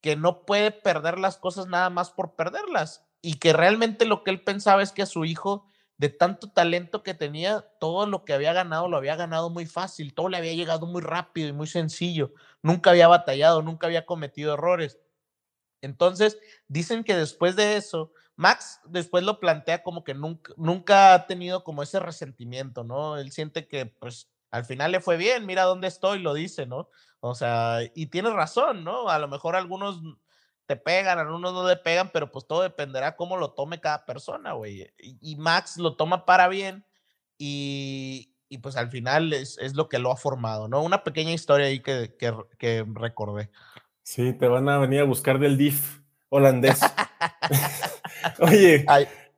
que 0.00 0.14
no 0.14 0.46
puede 0.46 0.70
perder 0.70 1.18
las 1.18 1.36
cosas 1.36 1.66
nada 1.66 1.90
más 1.90 2.12
por 2.12 2.36
perderlas 2.36 3.04
y 3.20 3.40
que 3.40 3.52
realmente 3.52 4.04
lo 4.04 4.22
que 4.22 4.30
él 4.30 4.40
pensaba 4.40 4.84
es 4.84 4.92
que 4.92 5.02
a 5.02 5.06
su 5.06 5.24
hijo 5.24 5.66
de 5.96 6.10
tanto 6.10 6.52
talento 6.52 7.02
que 7.02 7.14
tenía, 7.14 7.62
todo 7.80 8.06
lo 8.06 8.24
que 8.24 8.34
había 8.34 8.52
ganado 8.52 8.86
lo 8.86 8.98
había 8.98 9.16
ganado 9.16 9.50
muy 9.50 9.66
fácil, 9.66 10.14
todo 10.14 10.28
le 10.28 10.36
había 10.36 10.54
llegado 10.54 10.86
muy 10.86 11.02
rápido 11.02 11.48
y 11.48 11.52
muy 11.52 11.66
sencillo, 11.66 12.34
nunca 12.62 12.90
había 12.90 13.08
batallado, 13.08 13.62
nunca 13.62 13.88
había 13.88 14.06
cometido 14.06 14.54
errores. 14.54 15.00
Entonces, 15.82 16.38
dicen 16.68 17.04
que 17.04 17.16
después 17.16 17.56
de 17.56 17.76
eso, 17.76 18.12
Max 18.36 18.80
después 18.84 19.24
lo 19.24 19.40
plantea 19.40 19.82
como 19.82 20.04
que 20.04 20.14
nunca, 20.14 21.14
ha 21.14 21.26
tenido 21.26 21.64
como 21.64 21.82
ese 21.82 22.00
resentimiento, 22.00 22.84
¿no? 22.84 23.18
Él 23.18 23.32
siente 23.32 23.68
que 23.68 23.86
pues 23.86 24.30
al 24.50 24.64
final 24.64 24.92
le 24.92 25.00
fue 25.00 25.16
bien, 25.16 25.46
mira 25.46 25.64
dónde 25.64 25.88
estoy, 25.88 26.20
lo 26.20 26.34
dice, 26.34 26.66
¿no? 26.66 26.88
O 27.20 27.34
sea, 27.34 27.80
y 27.94 28.06
tiene 28.06 28.30
razón, 28.30 28.82
¿no? 28.82 29.08
A 29.08 29.18
lo 29.18 29.28
mejor 29.28 29.56
algunos 29.56 30.00
te 30.66 30.76
pegan, 30.76 31.18
algunos 31.18 31.52
no 31.52 31.66
le 31.68 31.76
pegan, 31.76 32.10
pero 32.12 32.30
pues 32.30 32.46
todo 32.46 32.62
dependerá 32.62 33.16
cómo 33.16 33.36
lo 33.36 33.52
tome 33.52 33.80
cada 33.80 34.06
persona, 34.06 34.52
güey. 34.52 34.90
Y, 34.98 35.36
Max 35.36 35.76
lo 35.76 35.96
toma 35.96 36.24
para 36.24 36.48
bien 36.48 36.86
y, 37.36 38.34
y 38.48 38.58
pues 38.58 38.76
al 38.76 38.90
final 38.90 39.32
es, 39.32 39.58
es, 39.58 39.74
lo 39.74 39.88
que 39.88 39.98
lo 39.98 40.12
ha 40.12 40.16
formado, 40.16 40.68
¿no? 40.68 40.82
Una 40.82 41.04
pequeña 41.04 41.32
historia 41.32 41.66
ahí 41.66 41.80
que, 41.80 42.16
que, 42.18 42.32
que 42.58 42.86
recordé. 42.94 43.50
Sí, 44.10 44.32
te 44.32 44.48
van 44.48 44.68
a 44.68 44.76
venir 44.78 45.02
a 45.02 45.04
buscar 45.04 45.38
del 45.38 45.56
DIF 45.56 46.00
holandés. 46.30 46.80
Oye. 48.40 48.84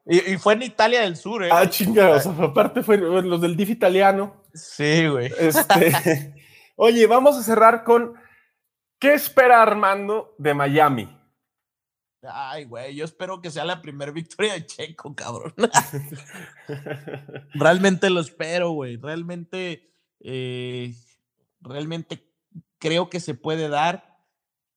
y, 0.06 0.38
fue 0.38 0.54
en 0.54 0.62
Italia 0.62 1.02
del 1.02 1.16
Sur, 1.16 1.44
¿eh? 1.44 1.50
Ah, 1.52 1.68
chingados. 1.68 2.26
aparte 2.26 2.82
fue 2.82 2.96
los 2.96 3.38
del 3.42 3.54
DIF 3.54 3.68
italiano. 3.68 4.42
Sí, 4.54 5.08
güey. 5.08 5.30
Este, 5.38 6.34
oye, 6.76 7.06
vamos 7.06 7.36
a 7.36 7.42
cerrar 7.42 7.84
con 7.84 8.14
¿qué 8.98 9.12
espera 9.12 9.60
Armando 9.60 10.34
de 10.38 10.54
Miami? 10.54 11.20
Ay, 12.22 12.64
güey, 12.64 12.94
yo 12.94 13.04
espero 13.04 13.42
que 13.42 13.50
sea 13.50 13.66
la 13.66 13.82
primera 13.82 14.10
victoria 14.10 14.54
de 14.54 14.64
Checo, 14.64 15.14
cabrón. 15.14 15.52
realmente 17.52 18.08
lo 18.08 18.20
espero, 18.20 18.70
güey. 18.70 18.96
Realmente, 18.96 19.92
eh, 20.20 20.94
realmente 21.60 22.26
creo 22.78 23.10
que 23.10 23.20
se 23.20 23.34
puede 23.34 23.68
dar. 23.68 24.11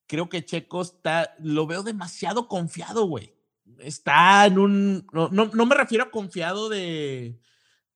Creo 0.08 0.30
que 0.30 0.46
Checo 0.46 0.82
está, 0.82 1.36
lo 1.40 1.68
veo 1.68 1.84
demasiado 1.84 2.48
confiado, 2.48 3.06
güey. 3.06 3.34
Está 3.80 4.46
en 4.46 4.60
un, 4.60 5.08
no, 5.12 5.30
no, 5.30 5.66
me 5.66 5.76
refiero 5.76 6.06
a 6.06 6.12
confiado 6.12 6.70
de, 6.70 7.40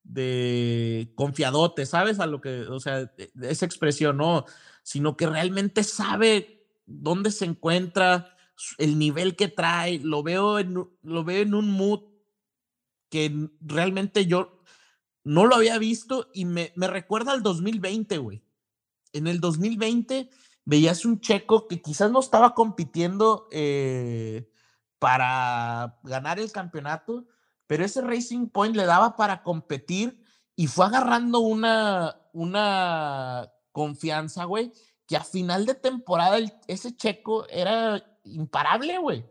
de 0.04 1.12
confiadote, 1.16 1.86
¿sabes? 1.86 2.20
A 2.20 2.26
lo 2.26 2.42
que, 2.42 2.62
o 2.62 2.80
sea, 2.80 3.12
esa 3.42 3.66
expresión, 3.66 4.18
no, 4.18 4.46
sino 4.82 5.16
que 5.16 5.28
realmente 5.28 5.84
sabe 5.84 6.66
dónde 6.86 7.32
se 7.32 7.46
encuentra, 7.46 8.36
el 8.78 8.98
nivel 9.00 9.36
que 9.36 9.48
trae, 9.48 10.00
lo 10.00 10.24
veo 10.24 10.60
en, 10.60 10.74
lo 10.74 11.24
veo 11.24 11.42
en 11.42 11.54
un 11.54 11.72
mood 11.72 12.02
que 13.10 13.50
realmente 13.62 14.26
yo 14.26 14.62
no 15.24 15.46
lo 15.46 15.56
había 15.56 15.78
visto 15.78 16.30
y 16.34 16.46
me, 16.46 16.72
me 16.76 16.88
recuerda 16.88 17.32
al 17.32 17.44
2020, 17.44 18.18
güey. 18.18 18.44
En 19.14 19.28
el 19.28 19.40
2020 19.40 20.30
veías 20.70 21.04
un 21.04 21.20
checo 21.20 21.68
que 21.68 21.82
quizás 21.82 22.12
no 22.12 22.20
estaba 22.20 22.54
compitiendo 22.54 23.48
eh, 23.52 24.48
para 25.00 25.98
ganar 26.04 26.40
el 26.40 26.52
campeonato, 26.52 27.26
pero 27.66 27.84
ese 27.84 28.02
Racing 28.02 28.50
Point 28.50 28.76
le 28.76 28.86
daba 28.86 29.16
para 29.16 29.42
competir 29.42 30.24
y 30.56 30.68
fue 30.68 30.86
agarrando 30.86 31.40
una, 31.40 32.22
una 32.34 33.52
confianza, 33.72 34.44
güey, 34.44 34.72
que 35.08 35.18
a 35.18 35.24
final 35.24 35.66
de 35.66 35.74
temporada 35.74 36.38
ese 36.68 36.96
checo 36.96 37.48
era 37.50 38.20
imparable, 38.26 39.00
güey. 39.00 39.26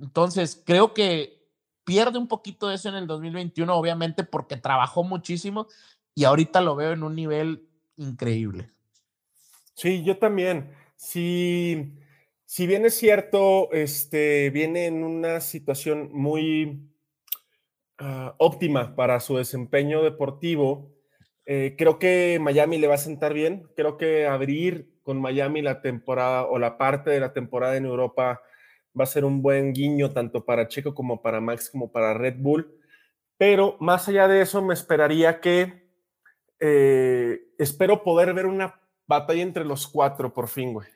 Entonces, 0.00 0.60
creo 0.66 0.92
que 0.92 1.48
pierde 1.84 2.18
un 2.18 2.26
poquito 2.26 2.66
de 2.66 2.74
eso 2.74 2.88
en 2.88 2.96
el 2.96 3.06
2021, 3.06 3.72
obviamente 3.72 4.24
porque 4.24 4.56
trabajó 4.56 5.04
muchísimo 5.04 5.68
y 6.16 6.24
ahorita 6.24 6.60
lo 6.60 6.74
veo 6.74 6.90
en 6.90 7.04
un 7.04 7.14
nivel 7.14 7.68
increíble. 7.94 8.72
Sí, 9.74 10.02
yo 10.04 10.18
también. 10.18 10.70
Si, 10.96 11.94
si 12.44 12.66
bien 12.66 12.84
es 12.84 12.94
cierto, 12.94 13.72
este, 13.72 14.50
viene 14.50 14.86
en 14.86 15.02
una 15.02 15.40
situación 15.40 16.10
muy 16.12 16.90
ah, 17.98 18.34
óptima 18.38 18.94
para 18.94 19.20
su 19.20 19.36
desempeño 19.36 20.02
deportivo, 20.02 20.92
eh, 21.44 21.74
creo 21.76 21.98
que 21.98 22.38
Miami 22.40 22.78
le 22.78 22.86
va 22.86 22.94
a 22.94 22.98
sentar 22.98 23.34
bien. 23.34 23.68
Creo 23.76 23.96
que 23.96 24.26
abrir 24.26 24.92
con 25.02 25.20
Miami 25.20 25.62
la 25.62 25.80
temporada 25.80 26.44
o 26.44 26.58
la 26.58 26.78
parte 26.78 27.10
de 27.10 27.20
la 27.20 27.32
temporada 27.32 27.76
en 27.76 27.86
Europa 27.86 28.40
va 28.98 29.04
a 29.04 29.06
ser 29.06 29.24
un 29.24 29.42
buen 29.42 29.72
guiño 29.72 30.12
tanto 30.12 30.44
para 30.44 30.68
Checo 30.68 30.94
como 30.94 31.22
para 31.22 31.40
Max 31.40 31.70
como 31.70 31.90
para 31.90 32.14
Red 32.14 32.36
Bull. 32.38 32.78
Pero 33.38 33.76
más 33.80 34.08
allá 34.08 34.28
de 34.28 34.42
eso, 34.42 34.62
me 34.62 34.74
esperaría 34.74 35.40
que 35.40 35.88
eh, 36.60 37.40
espero 37.58 38.04
poder 38.04 38.34
ver 38.34 38.46
una 38.46 38.81
batalla 39.06 39.42
entre 39.42 39.64
los 39.64 39.86
cuatro 39.86 40.32
por 40.32 40.48
fin, 40.48 40.72
güey. 40.72 40.88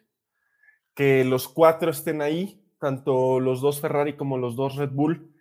Que 0.94 1.24
los 1.24 1.48
cuatro 1.48 1.90
estén 1.90 2.22
ahí, 2.22 2.62
tanto 2.78 3.40
los 3.40 3.60
dos 3.60 3.80
Ferrari 3.80 4.16
como 4.16 4.38
los 4.38 4.56
dos 4.56 4.76
Red 4.76 4.90
Bull, 4.90 5.34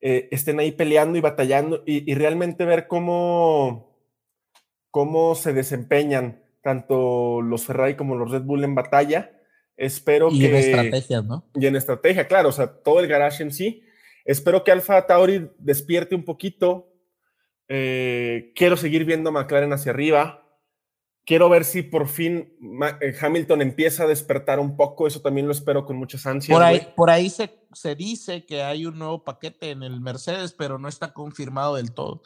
eh, 0.00 0.28
estén 0.32 0.58
ahí 0.60 0.72
peleando 0.72 1.16
y 1.16 1.20
batallando 1.20 1.82
y, 1.86 2.12
realmente 2.14 2.64
ver 2.64 2.88
cómo, 2.88 3.96
cómo 4.90 5.34
se 5.34 5.52
desempeñan 5.52 6.42
tanto 6.60 7.40
los 7.40 7.64
Ferrari 7.66 7.94
como 7.94 8.16
los 8.16 8.30
Red 8.30 8.42
Bull 8.42 8.64
en 8.64 8.74
batalla. 8.74 9.30
Espero 9.76 10.28
que. 10.28 10.36
Y 10.36 10.46
en 10.46 10.54
estrategia, 10.56 11.22
¿no? 11.22 11.44
Y 11.54 11.66
en 11.66 11.76
estrategia, 11.76 12.26
claro, 12.26 12.48
o 12.48 12.52
sea, 12.52 12.66
todo 12.66 13.00
el 13.00 13.06
garage 13.06 13.42
en 13.42 13.52
sí. 13.52 13.84
Espero 14.24 14.62
que 14.62 14.72
Alfa 14.72 15.06
Tauri 15.06 15.50
despierte 15.58 16.14
un 16.14 16.24
poquito. 16.24 16.92
Eh, 17.68 18.52
quiero 18.54 18.76
seguir 18.76 19.04
viendo 19.04 19.30
a 19.30 19.32
McLaren 19.32 19.72
hacia 19.72 19.92
arriba. 19.92 20.44
Quiero 21.24 21.48
ver 21.48 21.64
si 21.64 21.82
por 21.82 22.08
fin 22.08 22.52
eh, 23.00 23.14
Hamilton 23.20 23.62
empieza 23.62 24.04
a 24.04 24.08
despertar 24.08 24.58
un 24.58 24.76
poco. 24.76 25.06
Eso 25.06 25.20
también 25.20 25.46
lo 25.46 25.52
espero 25.52 25.84
con 25.84 25.96
muchas 25.96 26.26
ansias. 26.26 26.56
Por 26.56 26.64
ahí, 26.64 26.88
por 26.96 27.10
ahí 27.10 27.30
se, 27.30 27.60
se 27.72 27.94
dice 27.94 28.44
que 28.44 28.62
hay 28.62 28.86
un 28.86 28.98
nuevo 28.98 29.22
paquete 29.22 29.70
en 29.70 29.84
el 29.84 30.00
Mercedes, 30.00 30.52
pero 30.52 30.78
no 30.78 30.88
está 30.88 31.12
confirmado 31.12 31.76
del 31.76 31.92
todo. 31.92 32.22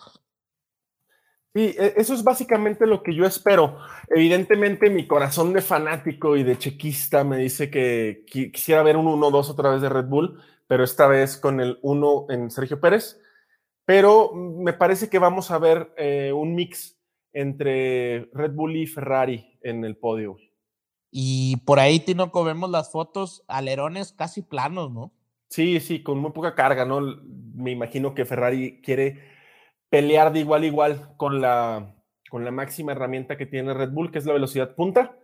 Sí, 1.57 1.75
e, 1.79 1.95
eso 1.97 2.13
es 2.13 2.23
básicamente 2.23 2.87
lo 2.87 3.03
que 3.03 3.15
yo 3.15 3.27
espero. 3.27 3.79
Evidentemente, 4.09 4.89
mi 4.89 5.07
corazón 5.07 5.53
de 5.53 5.63
fanático 5.63 6.37
y 6.37 6.43
de 6.43 6.59
chequista 6.59 7.25
me 7.25 7.37
dice 7.39 7.71
que 7.71 8.25
quisiera 8.27 8.83
ver 8.83 8.97
un 8.97 9.07
1-2 9.07 9.51
otra 9.51 9.71
vez 9.71 9.83
de 9.83 9.89
Red 9.89 10.05
Bull, 10.07 10.39
pero 10.67 10.85
esta 10.85 11.07
vez 11.07 11.37
con 11.37 11.61
el 11.61 11.79
1 11.83 12.27
en 12.31 12.51
Sergio 12.51 12.81
Pérez. 12.81 13.21
Pero 13.87 14.33
me 14.35 14.73
parece 14.73 15.09
que 15.09 15.19
vamos 15.19 15.51
a 15.51 15.59
ver 15.59 15.95
eh, 15.97 16.33
un 16.33 16.55
mix 16.55 16.96
entre 17.37 18.31
Red 18.33 18.53
Bull 18.53 18.77
y 18.77 18.87
Ferrari 18.87 19.59
en 19.61 19.85
el 19.85 19.95
podio. 19.99 20.39
Y 21.11 21.59
por 21.67 21.79
ahí, 21.79 22.01
Tinoco, 22.01 22.45
vemos 22.45 22.71
las 22.71 22.91
fotos, 22.91 23.45
alerones 23.47 24.13
casi 24.13 24.41
planos, 24.41 24.91
¿no? 24.91 25.13
Sí, 25.51 25.79
sí, 25.81 26.03
con 26.03 26.19
muy 26.19 26.33
poca 26.33 26.55
carga, 26.55 26.87
¿no? 26.87 27.01
Me 27.55 27.73
imagino 27.73 28.15
que 28.15 28.25
Ferrari 28.25 28.81
quiere 28.81 29.21
pelear 29.91 30.33
de 30.33 30.41
igual 30.41 30.63
a 30.63 30.67
igual 30.67 31.15
con 31.19 31.43
la, 31.43 31.95
con 32.31 32.43
la 32.43 32.51
máxima 32.53 32.93
herramienta 32.93 33.37
que 33.37 33.45
tiene 33.45 33.75
Red 33.75 33.91
Bull, 33.91 34.11
que 34.11 34.19
es 34.19 34.25
la 34.25 34.33
velocidad 34.33 34.75
punta. 34.75 35.19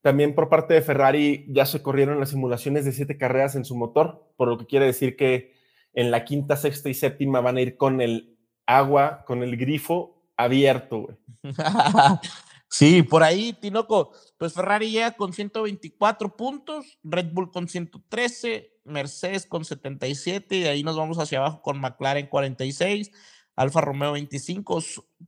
También 0.00 0.34
por 0.34 0.48
parte 0.48 0.72
de 0.72 0.80
Ferrari 0.80 1.44
ya 1.50 1.66
se 1.66 1.82
corrieron 1.82 2.18
las 2.18 2.30
simulaciones 2.30 2.86
de 2.86 2.92
siete 2.92 3.18
carreras 3.18 3.54
en 3.54 3.66
su 3.66 3.76
motor, 3.76 4.32
por 4.38 4.48
lo 4.48 4.56
que 4.56 4.64
quiere 4.64 4.86
decir 4.86 5.14
que 5.14 5.52
en 5.92 6.10
la 6.10 6.24
quinta, 6.24 6.56
sexta 6.56 6.88
y 6.88 6.94
séptima 6.94 7.42
van 7.42 7.58
a 7.58 7.60
ir 7.60 7.76
con 7.76 8.00
el 8.00 8.38
agua, 8.64 9.24
con 9.26 9.42
el 9.42 9.58
grifo 9.58 10.19
abierto. 10.42 11.18
sí, 12.68 13.02
por 13.02 13.22
ahí, 13.22 13.52
Tinoco, 13.52 14.12
pues 14.38 14.54
Ferrari 14.54 14.92
ya 14.92 15.12
con 15.12 15.32
124 15.32 16.36
puntos, 16.36 16.98
Red 17.02 17.32
Bull 17.32 17.50
con 17.50 17.68
113, 17.68 18.80
Mercedes 18.84 19.46
con 19.46 19.64
77, 19.64 20.56
y 20.56 20.64
ahí 20.64 20.82
nos 20.82 20.96
vamos 20.96 21.18
hacia 21.18 21.38
abajo 21.38 21.62
con 21.62 21.80
McLaren 21.80 22.26
46. 22.26 23.10
Alfa 23.56 23.82
Romeo 23.82 24.12
25. 24.12 24.80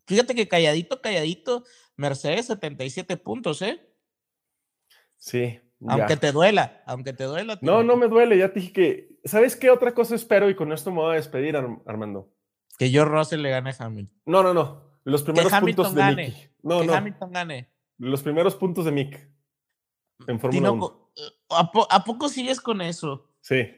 Fíjate 0.06 0.34
que 0.34 0.48
calladito, 0.48 1.02
calladito, 1.02 1.64
Mercedes 1.96 2.46
77 2.46 3.18
puntos, 3.18 3.60
¿eh? 3.60 3.86
Sí. 5.18 5.60
Aunque 5.86 6.16
te 6.16 6.32
duela, 6.32 6.82
aunque 6.86 7.12
te 7.12 7.24
duela. 7.24 7.58
No, 7.60 7.82
no 7.82 7.96
me 7.96 8.08
duele, 8.08 8.38
ya 8.38 8.52
te 8.52 8.60
dije 8.60 8.72
que. 8.72 9.18
¿Sabes 9.24 9.56
qué 9.56 9.70
otra 9.70 9.92
cosa 9.94 10.14
espero? 10.14 10.48
Y 10.48 10.54
con 10.54 10.72
esto 10.72 10.90
me 10.90 10.98
voy 10.98 11.12
a 11.12 11.16
despedir, 11.16 11.56
Armando. 11.56 12.32
Que 12.78 12.90
yo 12.90 13.04
Russell 13.04 13.42
le 13.42 13.50
gane 13.50 13.70
a 13.70 13.84
Hamilton. 13.84 14.20
No, 14.26 14.42
no, 14.42 14.54
no. 14.54 14.91
Los 15.04 15.22
primeros 15.22 15.52
puntos 15.52 15.94
de 15.94 16.50
No, 16.62 16.80
que 16.80 16.94
Hamilton 16.94 17.32
gane. 17.32 17.68
Los 17.98 18.22
primeros 18.22 18.54
puntos 18.54 18.84
de 18.84 18.92
Mick 18.92 19.28
en 20.26 20.40
Fórmula 20.40 20.70
1. 20.70 21.10
¿a, 21.50 22.04
poco 22.04 22.28
sigues 22.28 22.60
con 22.60 22.80
eso? 22.80 23.28
Sí. 23.40 23.68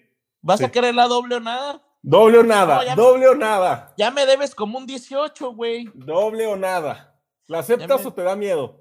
¿Vas 0.41 0.63
a 0.63 0.71
querer 0.71 0.95
la 0.95 1.07
doble 1.07 1.37
o 1.37 1.41
nada? 1.41 1.83
Doble 2.03 2.39
o 2.39 2.43
nada, 2.43 2.95
doble 2.95 3.29
o 3.29 3.35
nada. 3.35 3.95
Ya 3.97 4.11
me 4.11 4.27
debes 4.27 4.55
como 4.55 4.77
un 4.79 4.87
18, 4.87 5.55
güey. 5.55 5.91
Doble 5.95 6.47
o 6.47 6.57
nada. 6.57 7.19
¿La 7.47 7.61
aceptas 7.61 8.05
o 8.05 8.13
te 8.13 8.23
da 8.23 8.37
miedo? 8.37 8.81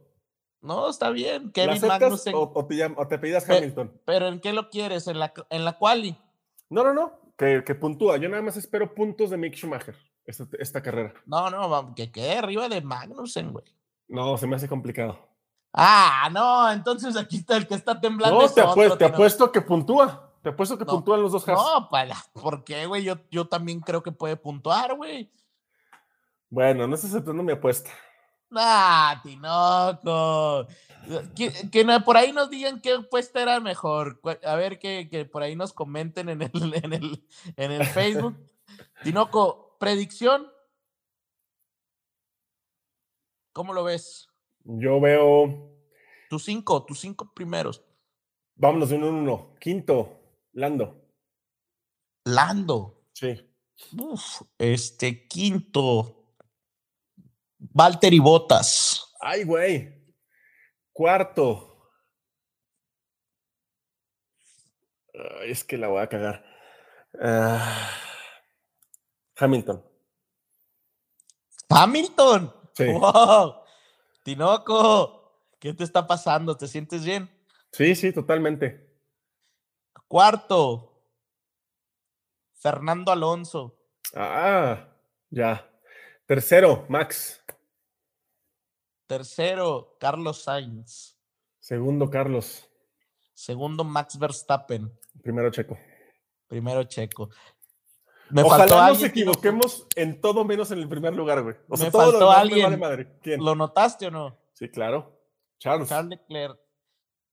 No, 0.61 0.89
está 0.89 1.09
bien. 1.09 1.51
Kevin 1.51 1.85
Magnussen. 1.85 2.35
O, 2.35 2.51
o, 2.53 2.65
te, 2.65 2.83
o 2.85 3.07
te 3.07 3.19
pidas 3.19 3.49
Hamilton. 3.49 4.01
Pero 4.05 4.27
¿en 4.27 4.39
qué 4.39 4.53
lo 4.53 4.69
quieres? 4.69 5.07
¿En 5.07 5.19
la, 5.19 5.33
en 5.49 5.65
la 5.65 5.77
quali? 5.77 6.17
No, 6.69 6.83
no, 6.83 6.93
no. 6.93 7.19
Que, 7.37 7.63
que 7.65 7.75
puntúa. 7.75 8.17
Yo 8.17 8.29
nada 8.29 8.41
más 8.41 8.55
espero 8.55 8.93
puntos 8.93 9.29
de 9.29 9.37
Mick 9.37 9.55
Schumacher 9.55 9.95
esta, 10.25 10.45
esta 10.59 10.81
carrera. 10.81 11.13
No, 11.25 11.49
no, 11.49 11.93
que 11.95 12.11
quede 12.11 12.37
arriba 12.37 12.69
de 12.69 12.81
Magnussen, 12.81 13.51
güey. 13.51 13.65
No, 14.07 14.37
se 14.37 14.47
me 14.47 14.55
hace 14.55 14.67
complicado. 14.67 15.17
Ah, 15.73 16.29
no, 16.31 16.71
entonces 16.71 17.17
aquí 17.17 17.37
está 17.37 17.57
el 17.57 17.67
que 17.67 17.75
está 17.75 17.99
temblando. 17.99 18.41
No, 18.41 18.49
te, 18.49 18.61
apuesto, 18.61 18.97
te 18.97 19.05
apuesto 19.05 19.51
que 19.51 19.61
puntúa. 19.61 20.31
Te 20.43 20.49
apuesto 20.49 20.77
que 20.77 20.85
puntúan 20.85 21.21
los 21.21 21.31
dos 21.31 21.47
No, 21.47 21.87
para, 21.89 22.15
¿por 22.33 22.65
qué, 22.65 22.85
güey? 22.85 23.03
Yo, 23.03 23.15
yo 23.31 23.47
también 23.47 23.79
creo 23.79 24.03
que 24.03 24.11
puede 24.11 24.35
puntuar, 24.35 24.93
güey. 24.95 25.31
Bueno, 26.49 26.85
no 26.85 26.95
estás 26.95 27.11
aceptando 27.11 27.41
mi 27.41 27.53
apuesta. 27.53 27.89
Ah, 28.53 29.19
Tinoco. 29.23 30.67
Que, 31.35 32.01
por 32.05 32.17
ahí 32.17 32.31
nos 32.33 32.49
digan 32.49 32.81
qué 32.81 32.93
apuesta 32.93 33.41
era 33.41 33.59
mejor. 33.61 34.21
A 34.45 34.55
ver 34.55 34.79
que, 34.79 35.07
que 35.09 35.25
por 35.25 35.43
ahí 35.43 35.55
nos 35.55 35.73
comenten 35.73 36.29
en 36.29 36.41
el, 36.41 36.51
en 36.83 36.93
el, 36.93 37.27
en 37.55 37.71
el 37.71 37.85
Facebook. 37.87 38.35
Tinoco, 39.03 39.62
predicción. 39.83 40.49
¿Cómo 43.51 43.73
lo 43.73 43.83
ves? 43.83 44.29
Yo 44.63 45.01
veo. 45.01 45.77
Tus 46.29 46.45
cinco, 46.45 46.85
tus 46.85 47.01
cinco 47.01 47.33
primeros. 47.33 47.83
Vámonos 48.55 48.89
de 48.89 48.95
uno 48.95 49.09
en 49.09 49.15
uno. 49.15 49.55
Quinto. 49.59 50.21
Lando. 50.53 51.05
Lando. 52.23 53.03
Sí. 53.13 53.45
Uf, 53.97 54.43
este 54.57 55.27
quinto. 55.27 56.37
Valtteri 57.59 58.19
Botas. 58.19 59.13
Ay, 59.19 59.43
güey. 59.43 60.15
Cuarto. 60.93 61.69
es 65.45 65.63
que 65.65 65.77
la 65.77 65.89
voy 65.89 66.01
a 66.01 66.07
cagar. 66.07 66.45
Ah, 67.21 68.02
Hamilton. 69.37 69.83
Hamilton. 71.69 72.53
Sí. 72.73 72.85
Wow. 72.91 73.55
Tinoco, 74.23 75.49
¿qué 75.59 75.73
te 75.73 75.83
está 75.83 76.07
pasando? 76.07 76.55
¿Te 76.55 76.67
sientes 76.67 77.03
bien? 77.03 77.29
Sí, 77.71 77.95
sí, 77.95 78.13
totalmente. 78.13 78.89
Cuarto, 80.07 81.03
Fernando 82.53 83.11
Alonso. 83.11 83.77
Ah, 84.15 84.87
ya. 85.29 85.69
Tercero, 86.25 86.85
Max. 86.87 87.43
Tercero, 89.07 89.97
Carlos 89.99 90.43
Sainz. 90.43 91.17
Segundo, 91.59 92.09
Carlos. 92.09 92.69
Segundo, 93.33 93.83
Max 93.83 94.17
Verstappen. 94.17 94.97
Primero, 95.21 95.49
Checo. 95.51 95.77
Primero, 96.47 96.83
Checo. 96.85 97.29
Me 98.29 98.41
Ojalá 98.41 98.89
nos 98.89 99.03
equivoquemos 99.03 99.87
en 99.95 100.19
todo 100.19 100.43
menos 100.43 100.71
en 100.71 100.79
el 100.79 100.89
primer 100.89 101.13
lugar, 101.13 101.43
güey. 101.43 101.55
O 101.69 101.77
sea, 101.77 101.87
me 101.87 101.91
faltó 101.91 102.31
alguien. 102.31 102.79
madre. 102.79 103.19
¿Quién? 103.21 103.43
¿Lo 103.43 103.55
notaste 103.55 104.07
o 104.07 104.11
no? 104.11 104.37
Sí, 104.53 104.69
claro. 104.69 105.19
Charles. 105.59 105.89
Charles 105.89 106.09
Leclerc 106.09 106.59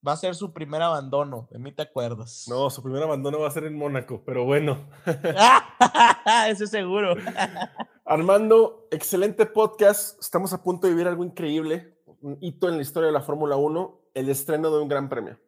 va 0.07 0.13
a 0.13 0.17
ser 0.17 0.35
su 0.35 0.53
primer 0.53 0.83
abandono, 0.83 1.49
de 1.51 1.59
mí 1.59 1.73
te 1.73 1.83
acuerdas. 1.83 2.47
No, 2.49 2.71
su 2.71 2.83
primer 2.83 3.03
abandono 3.03 3.41
va 3.41 3.49
a 3.49 3.51
ser 3.51 3.65
en 3.65 3.77
Mónaco, 3.77 4.23
pero 4.25 4.45
bueno. 4.45 4.89
Eso 6.49 6.67
seguro. 6.67 7.15
Armando, 8.05 8.89
excelente 8.91 9.47
podcast. 9.47 10.19
Estamos 10.21 10.53
a 10.53 10.63
punto 10.63 10.87
de 10.87 10.95
vivir 10.95 11.07
algo 11.07 11.25
increíble, 11.25 11.99
un 12.23 12.39
hito 12.41 12.69
en 12.69 12.77
la 12.77 12.83
historia 12.83 13.09
de 13.09 13.13
la 13.13 13.21
Fórmula 13.21 13.57
1, 13.57 14.01
el 14.15 14.29
estreno 14.29 14.71
de 14.71 14.83
un 14.83 14.89
gran 14.89 15.09
premio. 15.09 15.39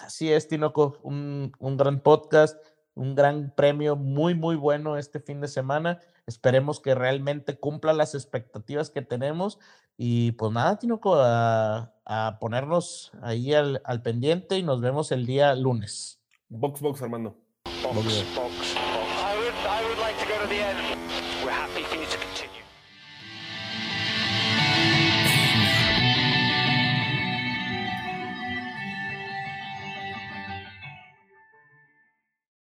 Así 0.00 0.32
es, 0.32 0.48
Tinoco, 0.48 0.98
un, 1.02 1.52
un 1.58 1.76
gran 1.76 2.00
podcast, 2.00 2.56
un 2.96 3.14
gran 3.14 3.52
premio 3.54 3.94
muy, 3.94 4.34
muy 4.34 4.56
bueno 4.56 4.96
este 4.96 5.20
fin 5.20 5.40
de 5.40 5.48
semana. 5.48 6.00
Esperemos 6.26 6.80
que 6.80 6.94
realmente 6.94 7.56
cumpla 7.58 7.92
las 7.92 8.14
expectativas 8.14 8.90
que 8.90 9.02
tenemos 9.02 9.60
y 9.96 10.32
pues 10.32 10.50
nada, 10.50 10.78
Tinoco, 10.78 11.14
a, 11.16 11.94
a 12.04 12.38
ponernos 12.40 13.12
ahí 13.22 13.54
al, 13.54 13.80
al, 13.84 14.02
pendiente 14.02 14.58
y 14.58 14.62
nos 14.62 14.80
vemos 14.80 15.12
el 15.12 15.26
día 15.26 15.54
lunes. 15.54 16.20
Box, 16.48 16.80
box, 16.80 17.02
Armando. 17.02 17.36
Box, 17.82 18.24
box, 18.34 18.75